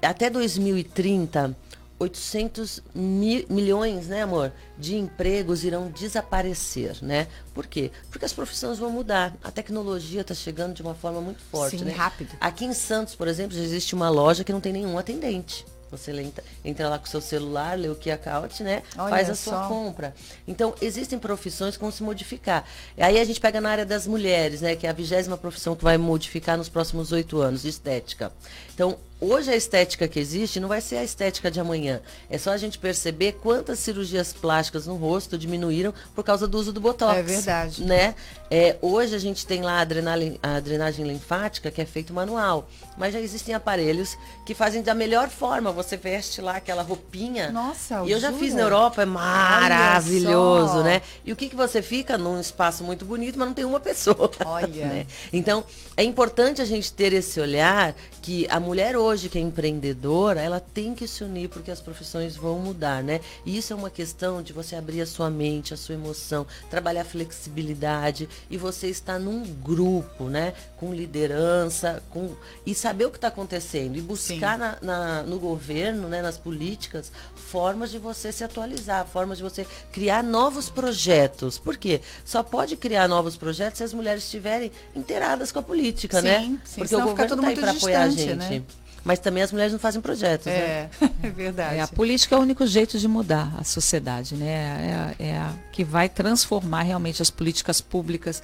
até 0.00 0.30
2030 0.30 1.56
800 2.02 2.82
mi- 2.94 3.46
milhões, 3.48 4.06
né, 4.08 4.22
amor, 4.22 4.52
de 4.78 4.96
empregos 4.96 5.64
irão 5.64 5.88
desaparecer, 5.90 6.96
né? 7.02 7.26
Por 7.54 7.66
quê? 7.66 7.90
Porque 8.10 8.24
as 8.24 8.32
profissões 8.32 8.78
vão 8.78 8.90
mudar. 8.90 9.34
A 9.42 9.50
tecnologia 9.50 10.22
está 10.22 10.34
chegando 10.34 10.74
de 10.74 10.82
uma 10.82 10.94
forma 10.94 11.20
muito 11.20 11.40
forte, 11.50 11.78
Sim, 11.78 11.84
né? 11.84 11.92
rápido. 11.92 12.30
Aqui 12.40 12.64
em 12.64 12.72
Santos, 12.74 13.14
por 13.14 13.28
exemplo, 13.28 13.56
já 13.56 13.62
existe 13.62 13.94
uma 13.94 14.08
loja 14.10 14.44
que 14.44 14.52
não 14.52 14.60
tem 14.60 14.72
nenhum 14.72 14.98
atendente. 14.98 15.64
Você 15.90 16.10
entra, 16.18 16.42
entra 16.64 16.88
lá 16.88 16.98
com 16.98 17.04
o 17.04 17.08
seu 17.08 17.20
celular, 17.20 17.78
lê 17.78 17.86
o 17.90 17.94
que 17.94 18.10
account, 18.10 18.62
né? 18.62 18.82
Olha 18.96 19.10
Faz 19.10 19.28
a 19.28 19.34
sua 19.34 19.58
só. 19.64 19.68
compra. 19.68 20.14
Então, 20.48 20.74
existem 20.80 21.18
profissões 21.18 21.76
que 21.76 21.82
vão 21.82 21.90
se 21.92 22.02
modificar. 22.02 22.64
E 22.96 23.02
aí 23.02 23.20
a 23.20 23.24
gente 23.24 23.38
pega 23.38 23.60
na 23.60 23.68
área 23.68 23.84
das 23.84 24.06
mulheres, 24.06 24.62
né? 24.62 24.74
Que 24.74 24.86
é 24.86 24.90
a 24.90 24.94
vigésima 24.94 25.36
profissão 25.36 25.76
que 25.76 25.84
vai 25.84 25.98
modificar 25.98 26.56
nos 26.56 26.70
próximos 26.70 27.12
oito 27.12 27.42
anos, 27.42 27.60
de 27.60 27.68
estética. 27.68 28.32
Então, 28.74 28.96
hoje 29.22 29.50
a 29.50 29.56
estética 29.56 30.08
que 30.08 30.18
existe 30.18 30.58
não 30.58 30.68
vai 30.68 30.80
ser 30.80 30.96
a 30.96 31.04
estética 31.04 31.50
de 31.50 31.60
amanhã. 31.60 32.00
É 32.28 32.36
só 32.36 32.50
a 32.50 32.56
gente 32.56 32.78
perceber 32.78 33.32
quantas 33.42 33.78
cirurgias 33.78 34.32
plásticas 34.32 34.86
no 34.86 34.96
rosto 34.96 35.38
diminuíram 35.38 35.94
por 36.14 36.24
causa 36.24 36.48
do 36.48 36.58
uso 36.58 36.72
do 36.72 36.80
Botox. 36.80 37.16
É 37.16 37.22
verdade. 37.22 37.84
Né? 37.84 38.14
É, 38.50 38.76
hoje 38.82 39.14
a 39.14 39.18
gente 39.18 39.46
tem 39.46 39.62
lá 39.62 39.78
a, 39.78 39.80
adrenalin- 39.80 40.38
a 40.42 40.58
drenagem 40.60 41.06
linfática, 41.06 41.70
que 41.70 41.80
é 41.80 41.86
feito 41.86 42.12
manual. 42.12 42.68
Mas 42.98 43.14
já 43.14 43.20
existem 43.20 43.54
aparelhos 43.54 44.16
que 44.44 44.54
fazem 44.54 44.82
da 44.82 44.94
melhor 44.94 45.28
forma. 45.28 45.70
Você 45.72 45.96
veste 45.96 46.40
lá 46.40 46.56
aquela 46.56 46.82
roupinha. 46.82 47.50
Nossa, 47.50 48.02
E 48.04 48.10
eu 48.10 48.20
já 48.20 48.32
fiz 48.32 48.52
na 48.54 48.62
Europa, 48.62 49.02
é 49.02 49.06
maravilhoso, 49.06 50.82
né? 50.82 51.00
E 51.24 51.32
o 51.32 51.36
que, 51.36 51.48
que 51.48 51.56
você 51.56 51.80
fica 51.80 52.18
num 52.18 52.40
espaço 52.40 52.84
muito 52.84 53.04
bonito, 53.04 53.38
mas 53.38 53.46
não 53.48 53.54
tem 53.54 53.64
uma 53.64 53.80
pessoa. 53.80 54.30
Olha. 54.44 54.66
né? 54.86 55.06
Então, 55.32 55.64
é 55.96 56.02
importante 56.02 56.60
a 56.60 56.64
gente 56.64 56.92
ter 56.92 57.12
esse 57.12 57.40
olhar 57.40 57.94
que 58.20 58.46
a 58.50 58.58
mulher 58.60 58.96
hoje 58.96 59.11
hoje 59.12 59.28
que 59.28 59.38
é 59.38 59.40
empreendedora, 59.42 60.40
ela 60.40 60.58
tem 60.58 60.94
que 60.94 61.06
se 61.06 61.22
unir 61.22 61.48
porque 61.48 61.70
as 61.70 61.80
profissões 61.80 62.34
vão 62.34 62.58
mudar, 62.58 63.02
né? 63.02 63.20
E 63.44 63.56
isso 63.56 63.72
é 63.72 63.76
uma 63.76 63.90
questão 63.90 64.42
de 64.42 64.52
você 64.54 64.74
abrir 64.74 65.02
a 65.02 65.06
sua 65.06 65.28
mente, 65.28 65.74
a 65.74 65.76
sua 65.76 65.94
emoção, 65.94 66.46
trabalhar 66.70 67.04
flexibilidade 67.04 68.28
e 68.50 68.56
você 68.56 68.88
estar 68.88 69.18
num 69.18 69.44
grupo, 69.44 70.24
né? 70.24 70.54
Com 70.78 70.94
liderança, 70.94 72.02
com 72.10 72.34
e 72.64 72.74
saber 72.74 73.04
o 73.04 73.10
que 73.10 73.18
está 73.18 73.28
acontecendo 73.28 73.96
e 73.96 74.00
buscar 74.00 74.58
na, 74.58 74.78
na, 74.80 75.22
no 75.22 75.38
governo, 75.38 76.08
né? 76.08 76.22
Nas 76.22 76.38
políticas, 76.38 77.12
formas 77.34 77.90
de 77.90 77.98
você 77.98 78.32
se 78.32 78.42
atualizar, 78.42 79.06
formas 79.06 79.36
de 79.38 79.44
você 79.44 79.66
criar 79.92 80.24
novos 80.24 80.70
projetos. 80.70 81.58
Por 81.58 81.76
quê? 81.76 82.00
Só 82.24 82.42
pode 82.42 82.76
criar 82.76 83.06
novos 83.06 83.36
projetos 83.36 83.78
se 83.78 83.84
as 83.84 83.92
mulheres 83.92 84.24
estiverem 84.24 84.72
inteiradas 84.96 85.52
com 85.52 85.58
a 85.58 85.62
política, 85.62 86.20
Sim, 86.22 86.26
né? 86.26 86.58
sim, 86.64 86.80
Porque 86.80 86.96
o 86.96 87.00
governo 87.02 87.34
está 87.34 87.48
aí 87.48 87.56
para 87.56 87.70
apoiar 87.72 88.02
a 88.04 88.08
distante, 88.08 88.28
gente. 88.30 88.60
né? 88.60 88.62
Mas 89.04 89.18
também 89.18 89.42
as 89.42 89.50
mulheres 89.50 89.72
não 89.72 89.80
fazem 89.80 90.00
projetos, 90.00 90.46
né? 90.46 90.52
É, 90.52 90.90
é 91.26 91.30
verdade. 91.30 91.76
É, 91.76 91.80
a 91.80 91.88
política 91.88 92.34
é 92.36 92.38
o 92.38 92.42
único 92.42 92.66
jeito 92.66 92.98
de 92.98 93.08
mudar 93.08 93.52
a 93.58 93.64
sociedade, 93.64 94.34
né? 94.36 95.14
É, 95.18 95.24
é 95.28 95.36
a 95.38 95.52
que 95.72 95.82
vai 95.84 96.08
transformar 96.08 96.82
realmente 96.82 97.20
as 97.20 97.30
políticas 97.30 97.80
públicas, 97.80 98.42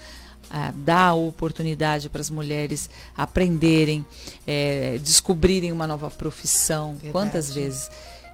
a 0.50 0.72
dar 0.74 1.14
oportunidade 1.14 2.08
para 2.08 2.20
as 2.20 2.30
mulheres 2.30 2.88
aprenderem, 3.16 4.04
é, 4.46 4.98
descobrirem 5.02 5.70
uma 5.72 5.86
nova 5.86 6.10
profissão. 6.10 6.92
Verdade. 6.92 7.12
Quantas 7.12 7.52
vezes? 7.54 7.90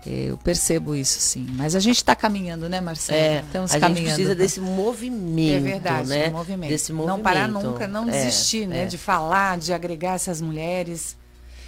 É, 0.07 0.27
eu 0.31 0.37
percebo 0.37 0.95
isso, 0.95 1.18
sim. 1.18 1.47
Mas 1.57 1.75
a 1.75 1.81
gente 1.81 1.97
está 1.97 2.14
caminhando, 2.14 2.68
né, 2.68 2.81
Marcelo? 2.81 3.18
É, 3.18 3.41
Estamos 3.41 3.70
a 3.70 3.75
gente 3.75 3.81
caminhando. 3.81 4.14
precisa 4.14 4.35
desse 4.35 4.61
movimento, 4.61 5.57
É 5.66 5.70
verdade, 5.70 6.09
né? 6.09 6.29
movimento. 6.31 6.70
Desse 6.70 6.93
Não 6.93 6.99
movimento. 6.99 7.22
parar 7.22 7.49
nunca, 7.49 7.89
não 7.89 8.09
É, 8.09 8.12
desistir, 8.12 8.66
né? 8.66 8.83
é. 8.83 8.87
De 8.87 8.99
falar, 8.99 9.59
de 9.59 9.72
agregar 9.72 10.14
essas 10.14 10.41
mulheres. 10.41 11.16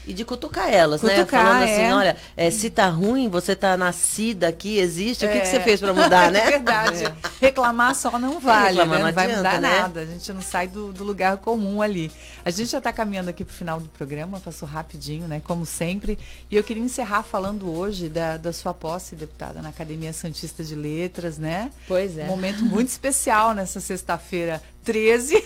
E 0.06 0.14
de 0.14 0.24
cutucar 0.24 0.72
elas, 0.72 1.02
né? 1.02 1.16
Cutucar, 1.16 1.44
Falando 1.46 1.62
assim, 1.64 1.82
é. 1.82 1.94
olha, 1.94 2.16
é, 2.36 2.48
se 2.50 2.70
tá 2.70 2.88
ruim, 2.88 3.28
você 3.28 3.56
tá 3.56 3.76
nascida 3.76 4.46
aqui, 4.46 4.78
existe, 4.78 5.26
o 5.26 5.28
que, 5.28 5.40
que 5.40 5.46
você 5.48 5.56
É. 5.56 5.60
fez 5.60 5.80
para 5.80 5.92
mudar, 5.92 6.30
né? 6.30 6.40
É 6.46 6.50
verdade. 6.52 7.12
Reclamar 7.40 7.94
só 7.94 8.16
não 8.18 8.38
vale, 8.38 8.78
Reclamar 8.78 8.86
né? 8.86 8.98
não 8.98 9.06
não 9.08 9.12
vai 9.14 9.24
adianta, 9.24 9.38
mudar 9.48 9.60
né? 9.60 9.80
nada. 9.80 10.00
A 10.02 10.06
gente 10.06 10.32
não 10.32 10.40
sai 10.40 10.68
do, 10.68 10.92
do 10.92 11.02
lugar 11.02 11.36
comum 11.38 11.82
ali. 11.82 12.12
A 12.46 12.50
gente 12.52 12.70
já 12.70 12.78
está 12.78 12.92
caminhando 12.92 13.28
aqui 13.28 13.44
para 13.44 13.52
o 13.52 13.56
final 13.56 13.80
do 13.80 13.88
programa, 13.88 14.38
passou 14.38 14.68
rapidinho, 14.68 15.26
né? 15.26 15.42
Como 15.42 15.66
sempre. 15.66 16.16
E 16.48 16.54
eu 16.54 16.62
queria 16.62 16.80
encerrar 16.80 17.24
falando 17.24 17.68
hoje 17.68 18.08
da, 18.08 18.36
da 18.36 18.52
sua 18.52 18.72
posse, 18.72 19.16
deputada, 19.16 19.60
na 19.60 19.70
Academia 19.70 20.12
Santista 20.12 20.62
de 20.62 20.76
Letras, 20.76 21.38
né? 21.38 21.72
Pois 21.88 22.16
é. 22.16 22.22
Um 22.22 22.28
momento 22.28 22.64
muito 22.64 22.86
especial 22.86 23.52
nessa 23.52 23.80
sexta-feira 23.80 24.62
13. 24.84 25.42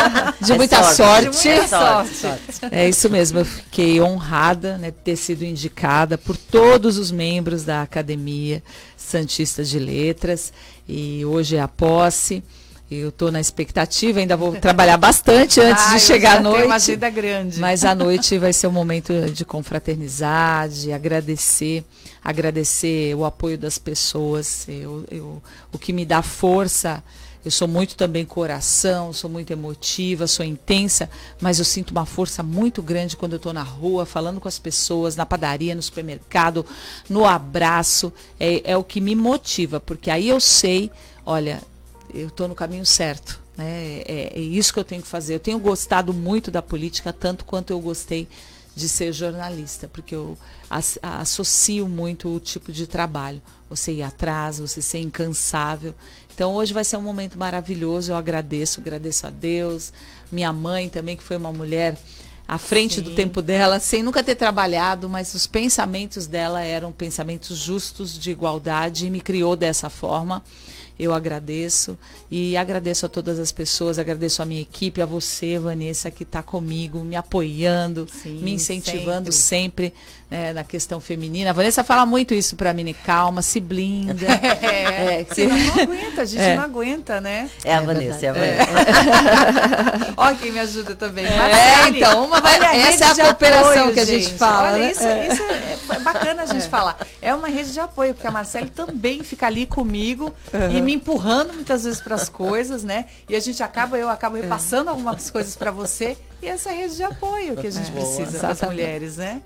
De 0.40 0.52
É 0.52 0.56
muita 0.56 0.82
sorte, 0.84 1.36
sorte. 1.36 1.42
De 1.42 1.48
muita 1.50 1.68
sorte, 1.68 2.14
sorte. 2.14 2.74
É 2.74 2.88
isso 2.88 3.10
mesmo, 3.10 3.40
eu 3.40 3.44
fiquei 3.44 4.00
honrada 4.00 4.78
né, 4.78 4.90
de 4.90 4.96
ter 4.96 5.16
sido 5.16 5.44
indicada 5.44 6.16
por 6.16 6.34
todos 6.34 6.96
os 6.96 7.10
membros 7.10 7.62
da 7.62 7.82
Academia 7.82 8.62
Santista 8.96 9.62
de 9.62 9.78
Letras. 9.78 10.50
E 10.88 11.22
hoje 11.26 11.56
é 11.56 11.60
a 11.60 11.68
posse. 11.68 12.42
Eu 12.90 13.10
estou 13.10 13.30
na 13.30 13.38
expectativa, 13.40 14.18
ainda 14.18 14.34
vou 14.36 14.56
trabalhar 14.56 14.96
bastante 14.96 15.60
antes 15.60 15.84
Ah, 15.88 15.94
de 15.94 16.00
chegar 16.00 16.38
à 16.38 16.40
noite. 16.40 16.64
uma 16.64 16.76
agenda 16.76 17.10
grande. 17.10 17.60
Mas 17.60 17.84
à 17.84 17.94
noite 17.94 18.38
vai 18.38 18.52
ser 18.52 18.66
um 18.66 18.72
momento 18.72 19.12
de 19.30 19.44
confraternizar, 19.44 20.68
de 20.70 20.90
agradecer, 20.92 21.84
agradecer 22.24 23.14
o 23.14 23.24
apoio 23.26 23.58
das 23.58 23.76
pessoas. 23.78 24.66
Eu, 24.68 25.04
eu- 25.10 25.42
o 25.70 25.78
que 25.78 25.92
me 25.92 26.06
dá 26.06 26.22
força, 26.22 27.04
eu 27.44 27.50
sou 27.50 27.68
muito 27.68 27.94
também 27.94 28.24
coração, 28.24 29.12
sou 29.12 29.28
muito 29.28 29.50
emotiva, 29.52 30.26
sou 30.26 30.44
intensa, 30.44 31.10
mas 31.40 31.58
eu 31.58 31.66
sinto 31.66 31.90
uma 31.90 32.06
força 32.06 32.42
muito 32.42 32.80
grande 32.82 33.16
quando 33.18 33.34
eu 33.34 33.36
estou 33.38 33.52
na 33.52 33.62
rua, 33.62 34.06
falando 34.06 34.40
com 34.40 34.48
as 34.48 34.58
pessoas, 34.58 35.14
na 35.14 35.26
padaria, 35.26 35.74
no 35.74 35.82
supermercado, 35.82 36.64
no 37.08 37.26
abraço. 37.26 38.10
É, 38.40 38.72
é 38.72 38.76
o 38.78 38.82
que 38.84 38.98
me 38.98 39.14
motiva, 39.14 39.78
porque 39.78 40.10
aí 40.10 40.28
eu 40.28 40.40
sei, 40.40 40.90
olha, 41.26 41.60
eu 42.14 42.28
estou 42.28 42.48
no 42.48 42.54
caminho 42.54 42.84
certo. 42.86 43.40
Né? 43.56 44.02
É, 44.06 44.32
é 44.34 44.40
isso 44.40 44.72
que 44.72 44.78
eu 44.78 44.84
tenho 44.84 45.02
que 45.02 45.08
fazer. 45.08 45.34
Eu 45.34 45.40
tenho 45.40 45.58
gostado 45.58 46.12
muito 46.12 46.50
da 46.50 46.62
política, 46.62 47.12
tanto 47.12 47.44
quanto 47.44 47.70
eu 47.72 47.80
gostei 47.80 48.28
de 48.74 48.88
ser 48.88 49.12
jornalista, 49.12 49.88
porque 49.92 50.14
eu 50.14 50.38
as- 50.70 50.98
associo 51.02 51.88
muito 51.88 52.28
o 52.34 52.38
tipo 52.38 52.70
de 52.70 52.86
trabalho. 52.86 53.42
Você 53.68 53.92
ir 53.92 54.02
atrás, 54.02 54.58
você 54.60 54.80
ser 54.80 55.00
incansável. 55.00 55.94
Então 56.32 56.54
hoje 56.54 56.72
vai 56.72 56.84
ser 56.84 56.96
um 56.96 57.02
momento 57.02 57.36
maravilhoso. 57.36 58.12
Eu 58.12 58.16
agradeço, 58.16 58.80
agradeço 58.80 59.26
a 59.26 59.30
Deus, 59.30 59.92
minha 60.30 60.52
mãe 60.52 60.88
também, 60.88 61.16
que 61.16 61.22
foi 61.24 61.36
uma 61.36 61.52
mulher 61.52 61.98
à 62.46 62.56
frente 62.56 63.00
do 63.02 63.10
Sim. 63.10 63.16
tempo 63.16 63.42
dela, 63.42 63.78
sem 63.80 64.02
nunca 64.02 64.22
ter 64.22 64.34
trabalhado, 64.36 65.08
mas 65.08 65.34
os 65.34 65.46
pensamentos 65.46 66.26
dela 66.26 66.62
eram 66.62 66.90
pensamentos 66.92 67.58
justos 67.58 68.16
de 68.18 68.30
igualdade 68.30 69.06
e 69.06 69.10
me 69.10 69.20
criou 69.20 69.54
dessa 69.56 69.90
forma. 69.90 70.42
Eu 70.98 71.14
agradeço 71.14 71.96
e 72.30 72.56
agradeço 72.56 73.06
a 73.06 73.08
todas 73.08 73.38
as 73.38 73.52
pessoas, 73.52 73.98
agradeço 73.98 74.42
a 74.42 74.44
minha 74.44 74.60
equipe, 74.60 75.00
a 75.00 75.06
você, 75.06 75.58
Vanessa, 75.58 76.10
que 76.10 76.24
está 76.24 76.42
comigo, 76.42 77.04
me 77.04 77.14
apoiando, 77.14 78.06
Sim, 78.10 78.40
me 78.42 78.52
incentivando 78.52 79.30
sempre, 79.30 79.94
né, 80.30 80.52
na 80.52 80.62
questão 80.64 81.00
feminina. 81.00 81.50
A 81.50 81.52
Vanessa 81.52 81.82
fala 81.82 82.04
muito 82.04 82.34
isso 82.34 82.54
para 82.56 82.72
mim, 82.74 82.84
né, 82.84 82.94
calma, 83.04 83.40
se 83.42 83.60
blinda. 83.60 84.26
É, 84.62 85.20
É, 85.20 85.24
que- 85.24 85.46
não 85.46 85.82
aguenta, 85.82 86.22
a 86.22 86.24
gente 86.24 86.42
É. 86.42 86.56
não 86.56 86.64
aguenta, 86.64 87.20
né? 87.20 87.50
É 87.64 87.74
a 87.74 87.78
É 87.78 87.80
Vanessa, 87.84 88.26
é 88.26 88.28
a. 88.28 88.32
Vanessa. 88.32 88.68
Ó, 90.16 90.34
quem 90.34 90.52
me 90.52 90.58
ajuda 90.60 90.94
também. 90.94 91.24
É, 91.24 91.88
então, 91.88 92.24
uma 92.26 92.40
vai- 92.40 92.56
essa 92.58 92.68
rede 92.72 93.02
é 93.02 93.06
a 93.06 93.12
de 93.14 93.20
cooperação 93.22 93.70
apoio, 93.80 93.94
que 93.94 94.00
a 94.00 94.04
gente 94.04 94.32
fala, 94.34 94.72
Olha, 94.72 94.78
né? 94.78 94.90
isso, 94.92 95.04
É. 95.04 95.28
isso 95.28 95.42
é, 95.42 95.76
é 95.96 95.98
bacana 96.00 96.42
a 96.42 96.46
gente 96.46 96.68
falar. 96.68 96.96
É 97.22 97.34
uma 97.34 97.48
rede 97.48 97.72
de 97.72 97.80
apoio, 97.80 98.14
porque 98.14 98.26
a 98.26 98.30
Marcele 98.30 98.70
também 98.70 99.22
fica 99.22 99.46
ali 99.46 99.66
comigo 99.66 100.32
e 100.70 100.80
me 100.80 100.94
empurrando 100.94 101.52
muitas 101.54 101.84
vezes 101.84 102.00
para 102.00 102.14
as 102.14 102.28
coisas, 102.28 102.82
né? 102.82 103.06
E 103.28 103.34
a 103.36 103.40
gente 103.40 103.62
acaba, 103.62 103.96
eu 103.98 104.08
acabo 104.08 104.36
repassando 104.36 104.90
algumas 104.90 105.30
coisas 105.30 105.54
para 105.56 105.70
você. 105.70 106.16
E 106.40 106.46
essa 106.46 106.70
rede 106.70 106.94
de 106.94 107.02
apoio 107.02 107.56
que 107.56 107.66
a 107.66 107.70
gente 107.70 107.90
Boa. 107.90 108.04
precisa 108.04 108.38
das 108.38 108.62
mulheres, 108.62 109.16
né? 109.16 109.42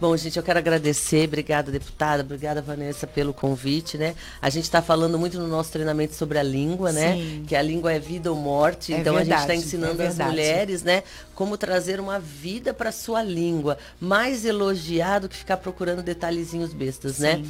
Bom, 0.00 0.16
gente, 0.16 0.36
eu 0.36 0.42
quero 0.42 0.58
agradecer. 0.58 1.28
Obrigada, 1.28 1.70
deputada. 1.70 2.22
Obrigada, 2.22 2.60
Vanessa, 2.60 3.06
pelo 3.06 3.32
convite, 3.32 3.96
né? 3.96 4.16
A 4.40 4.50
gente 4.50 4.64
está 4.64 4.82
falando 4.82 5.16
muito 5.16 5.38
no 5.38 5.46
nosso 5.46 5.70
treinamento 5.70 6.14
sobre 6.14 6.38
a 6.38 6.42
língua, 6.42 6.90
né? 6.90 7.14
Sim. 7.14 7.44
Que 7.46 7.54
a 7.54 7.62
língua 7.62 7.92
é 7.92 8.00
vida 8.00 8.32
ou 8.32 8.36
morte. 8.36 8.92
É 8.92 8.98
então 8.98 9.14
a 9.16 9.20
gente 9.20 9.32
está 9.32 9.46
verdade, 9.46 9.60
ensinando 9.60 10.02
é 10.02 10.06
as 10.08 10.16
verdade. 10.16 10.30
mulheres, 10.30 10.82
né? 10.82 11.04
Como 11.34 11.56
trazer 11.56 12.00
uma 12.00 12.18
vida 12.18 12.74
para 12.74 12.90
sua 12.90 13.22
língua. 13.22 13.78
Mais 14.00 14.44
elogiado 14.44 15.28
que 15.28 15.36
ficar 15.36 15.58
procurando 15.58 16.02
detalhezinhos 16.02 16.74
bestas, 16.74 17.20
né? 17.20 17.40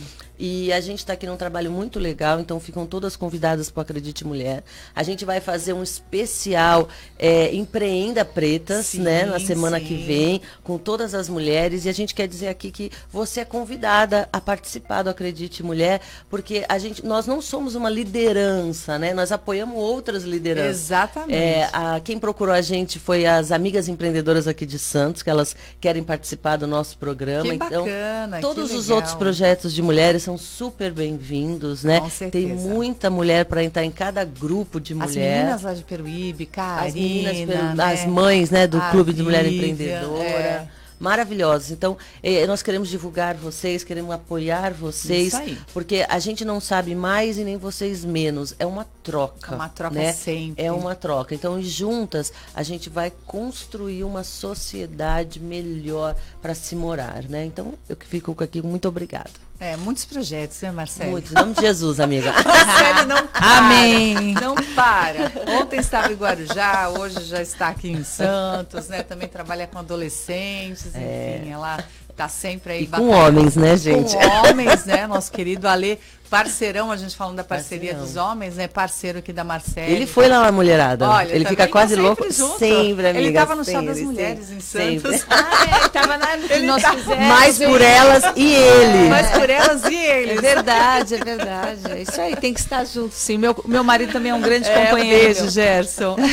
E 0.44 0.72
a 0.72 0.80
gente 0.80 0.98
está 0.98 1.12
aqui 1.12 1.24
num 1.24 1.36
trabalho 1.36 1.70
muito 1.70 2.00
legal, 2.00 2.40
então 2.40 2.58
ficam 2.58 2.84
todas 2.84 3.14
convidadas 3.14 3.70
para 3.70 3.78
o 3.78 3.82
Acredite 3.82 4.26
Mulher. 4.26 4.64
A 4.92 5.04
gente 5.04 5.24
vai 5.24 5.40
fazer 5.40 5.72
um 5.72 5.84
especial 5.84 6.88
é, 7.16 7.54
Empreenda 7.54 8.24
Pretas, 8.24 8.86
Sim, 8.86 9.02
né? 9.02 9.24
Na 9.24 9.38
semana 9.38 9.78
que 9.78 9.96
sim. 9.96 10.04
vem, 10.04 10.42
com 10.64 10.78
todas 10.78 11.14
as 11.14 11.28
mulheres. 11.28 11.84
E 11.84 11.88
a 11.88 11.92
gente 11.92 12.12
quer 12.12 12.26
dizer 12.26 12.48
aqui 12.48 12.72
que 12.72 12.90
você 13.08 13.42
é 13.42 13.44
convidada 13.44 14.28
a 14.32 14.40
participar 14.40 15.04
do 15.04 15.10
Acredite 15.10 15.62
Mulher, 15.62 16.00
porque 16.28 16.64
a 16.68 16.76
gente, 16.76 17.06
nós 17.06 17.24
não 17.24 17.40
somos 17.40 17.76
uma 17.76 17.88
liderança, 17.88 18.98
né? 18.98 19.14
Nós 19.14 19.30
apoiamos 19.30 19.76
outras 19.76 20.24
lideranças. 20.24 20.70
Exatamente. 20.72 21.38
É, 21.38 21.70
a, 21.72 22.00
quem 22.00 22.18
procurou 22.18 22.52
a 22.52 22.62
gente 22.62 22.98
foi 22.98 23.26
as 23.26 23.52
amigas 23.52 23.86
empreendedoras 23.86 24.48
aqui 24.48 24.66
de 24.66 24.80
Santos, 24.80 25.22
que 25.22 25.30
elas 25.30 25.54
querem 25.80 26.02
participar 26.02 26.56
do 26.56 26.66
nosso 26.66 26.98
programa. 26.98 27.44
Que 27.44 27.54
então, 27.54 27.84
bacana, 27.84 28.36
que 28.38 28.42
todos 28.42 28.74
os 28.74 28.90
outros 28.90 29.14
projetos 29.14 29.72
de 29.72 29.80
mulheres 29.80 30.24
são 30.24 30.31
super 30.38 30.92
bem-vindos, 30.92 31.84
né? 31.84 32.00
Com 32.00 32.10
certeza. 32.10 32.46
Tem 32.46 32.56
muita 32.56 33.10
mulher 33.10 33.44
para 33.44 33.62
entrar 33.62 33.84
em 33.84 33.90
cada 33.90 34.24
grupo 34.24 34.80
de 34.80 34.92
As 34.94 35.10
mulher. 35.10 35.38
meninas 35.38 35.62
lá 35.62 35.74
de 35.74 35.84
Peruíbe, 35.84 36.46
Karina, 36.46 36.86
As 36.86 36.94
meninas, 36.94 37.76
né? 37.76 37.84
as 37.84 38.06
mães, 38.06 38.50
né, 38.50 38.66
do 38.66 38.78
A 38.78 38.90
Clube 38.90 39.12
de 39.12 39.22
Mulher 39.22 39.46
Empreendedora. 39.46 40.22
é. 40.24 40.68
Maravilhosos. 41.02 41.72
Então, 41.72 41.98
eh, 42.22 42.46
nós 42.46 42.62
queremos 42.62 42.88
divulgar 42.88 43.34
vocês, 43.34 43.82
queremos 43.82 44.12
apoiar 44.12 44.72
vocês, 44.72 45.28
Isso 45.32 45.36
aí. 45.36 45.58
porque 45.74 46.06
a 46.08 46.20
gente 46.20 46.44
não 46.44 46.60
sabe 46.60 46.94
mais 46.94 47.38
e 47.38 47.42
nem 47.42 47.56
vocês 47.56 48.04
menos. 48.04 48.54
É 48.56 48.64
uma 48.64 48.86
troca. 49.02 49.50
É 49.52 49.54
uma 49.56 49.68
troca 49.68 49.96
né? 49.96 50.12
sempre. 50.12 50.64
É 50.64 50.70
uma 50.70 50.94
troca. 50.94 51.34
Então, 51.34 51.60
juntas, 51.60 52.32
a 52.54 52.62
gente 52.62 52.88
vai 52.88 53.12
construir 53.26 54.04
uma 54.04 54.22
sociedade 54.22 55.40
melhor 55.40 56.14
para 56.40 56.54
se 56.54 56.76
morar, 56.76 57.24
né? 57.28 57.44
Então, 57.46 57.74
eu 57.88 57.96
que 57.96 58.06
fico 58.06 58.36
aqui, 58.40 58.62
muito 58.62 58.86
obrigada. 58.86 59.30
É, 59.62 59.76
muitos 59.76 60.04
projetos, 60.04 60.60
né, 60.60 60.72
Marcelo? 60.72 61.12
Muito. 61.12 61.30
Em 61.30 61.34
nome 61.34 61.54
de 61.54 61.60
Jesus, 61.60 62.00
amiga. 62.00 62.32
Marcele 62.42 63.06
não 63.06 63.28
para. 63.28 63.58
Amém. 63.58 64.34
Não 64.34 64.56
para. 64.74 65.30
Ontem 65.56 65.78
estava 65.78 66.12
em 66.12 66.16
Guarujá, 66.16 66.88
hoje 66.88 67.22
já 67.22 67.40
está 67.40 67.68
aqui 67.68 67.88
em 67.88 68.02
Santos, 68.02 68.88
né? 68.88 69.04
Também 69.04 69.28
trabalha 69.28 69.68
com 69.68 69.78
adolescentes, 69.78 70.86
enfim, 70.86 71.48
ela 71.48 71.78
tá 72.16 72.28
sempre 72.28 72.72
aí 72.74 72.82
E 72.84 72.86
com 72.86 73.08
homens, 73.08 73.56
né, 73.56 73.76
gente? 73.76 74.14
Com 74.16 74.48
homens, 74.50 74.84
né? 74.84 75.06
Nosso 75.06 75.30
querido 75.32 75.66
Ale, 75.66 75.98
parceirão, 76.30 76.90
a 76.90 76.96
gente 76.96 77.14
falando 77.16 77.36
da 77.36 77.44
parceria 77.44 77.92
Parceirão. 77.94 78.06
dos 78.06 78.16
homens, 78.16 78.56
né? 78.56 78.66
Parceiro 78.68 79.18
aqui 79.18 79.32
da 79.32 79.44
Marcele. 79.44 79.92
Ele 79.92 80.06
foi 80.06 80.28
lá 80.28 80.40
na 80.42 80.52
mulherada. 80.52 81.08
Olha, 81.08 81.24
ele 81.26 81.44
também 81.44 81.46
fica 81.48 81.66
tá 81.66 81.72
quase 81.72 81.90
sempre 81.90 82.02
louco. 82.06 82.32
junto. 82.32 82.58
Sempre, 82.58 83.08
amiga. 83.08 83.18
Ele 83.18 83.32
tava 83.32 83.54
no 83.54 83.64
chá 83.64 83.70
sempre, 83.72 83.86
das 83.86 83.96
sempre, 83.98 84.12
mulheres 84.12 84.50
em 84.50 84.60
sempre. 84.60 85.18
Santos. 85.18 85.26
Ah, 85.52 85.84
é, 85.84 85.88
tava 85.88 86.16
na, 86.18 86.34
Ele 86.36 86.66
nós 86.66 86.82
tá- 86.82 86.92
fizemos. 86.94 87.26
Mais 87.26 87.58
por 87.58 87.80
elas 87.82 88.24
e 88.36 88.54
ele. 88.54 89.08
Mas 89.08 89.30
por 89.30 89.50
elas 89.50 89.84
e 89.84 89.94
eles. 89.94 90.38
É 90.38 90.40
verdade, 90.40 91.14
é 91.14 91.18
verdade. 91.24 91.80
É 91.92 92.02
isso 92.02 92.20
aí, 92.20 92.36
tem 92.36 92.54
que 92.54 92.60
estar 92.60 92.84
junto, 92.84 93.14
sim. 93.14 93.36
Meu, 93.38 93.54
meu 93.66 93.84
marido 93.84 94.12
também 94.12 94.30
é 94.32 94.34
um 94.34 94.40
grande 94.40 94.68
É, 94.68 94.86
companheiro. 94.86 95.34
beijo. 95.34 95.50
Gerson. 95.50 96.16